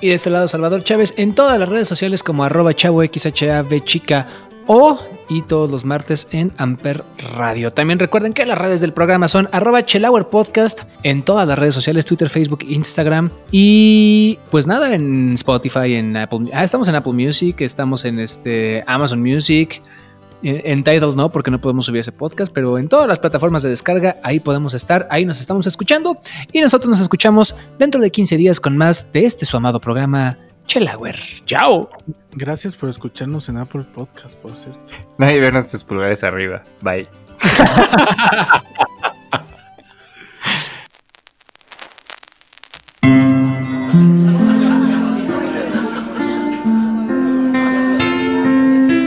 Y 0.00 0.08
de 0.08 0.14
este 0.14 0.30
lado, 0.30 0.48
Salvador 0.48 0.82
Chávez 0.82 1.14
en 1.16 1.34
todas 1.34 1.58
las 1.58 1.68
redes 1.68 1.86
sociales 1.86 2.24
como 2.24 2.42
arroba 2.42 2.74
chavo 2.74 3.04
chica 3.06 4.26
o 4.68 5.00
y 5.28 5.42
todos 5.42 5.70
los 5.70 5.84
martes 5.84 6.28
en 6.30 6.52
Amper 6.58 7.04
Radio. 7.34 7.72
También 7.72 7.98
recuerden 7.98 8.32
que 8.32 8.46
las 8.46 8.56
redes 8.56 8.80
del 8.80 8.92
programa 8.92 9.26
son 9.26 9.48
arroba 9.50 9.82
Podcast 10.30 10.82
en 11.02 11.22
todas 11.22 11.48
las 11.48 11.58
redes 11.58 11.74
sociales, 11.74 12.04
Twitter, 12.04 12.28
Facebook, 12.28 12.60
Instagram 12.68 13.30
y 13.50 14.38
pues 14.50 14.66
nada, 14.66 14.94
en 14.94 15.34
Spotify, 15.34 15.94
en 15.94 16.16
Apple. 16.16 16.50
Ah, 16.52 16.64
estamos 16.64 16.88
en 16.88 16.94
Apple 16.94 17.14
Music, 17.14 17.60
estamos 17.60 18.04
en 18.04 18.20
este 18.20 18.84
Amazon 18.86 19.20
Music. 19.20 19.82
En, 20.42 20.60
en 20.64 20.84
Tidal 20.84 21.16
no, 21.16 21.32
porque 21.32 21.50
no 21.50 21.60
podemos 21.60 21.86
subir 21.86 22.00
ese 22.00 22.12
podcast, 22.12 22.52
pero 22.52 22.78
en 22.78 22.88
todas 22.88 23.08
las 23.08 23.18
plataformas 23.18 23.64
de 23.64 23.70
descarga, 23.70 24.16
ahí 24.22 24.38
podemos 24.38 24.72
estar, 24.74 25.08
ahí 25.10 25.24
nos 25.24 25.40
estamos 25.40 25.66
escuchando 25.66 26.18
y 26.52 26.60
nosotros 26.60 26.88
nos 26.88 27.00
escuchamos 27.00 27.56
dentro 27.78 28.00
de 28.00 28.10
15 28.10 28.36
días 28.36 28.60
con 28.60 28.76
más 28.76 29.12
de 29.12 29.26
este 29.26 29.44
su 29.44 29.56
amado 29.56 29.80
programa 29.80 30.38
Chelauer. 30.68 31.18
¡Chao! 31.46 31.90
Gracias 32.32 32.76
por 32.76 32.88
escucharnos 32.90 33.48
en 33.48 33.56
Apple 33.56 33.84
Podcast, 33.94 34.38
por 34.38 34.56
cierto. 34.56 34.92
Nadie 35.18 35.40
ve 35.40 35.50
nuestros 35.50 35.82
pulgares 35.82 36.22
arriba. 36.22 36.62
Bye. 36.82 37.08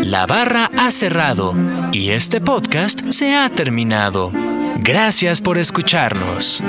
La 0.04 0.26
barra 0.26 0.70
ha 0.78 0.92
cerrado 0.92 1.54
y 1.94 2.10
este 2.10 2.42
podcast 2.42 3.00
se 3.12 3.36
ha 3.36 3.48
terminado. 3.50 4.32
Gracias 4.80 5.42
por 5.42 5.58
escucharnos. 5.58 6.62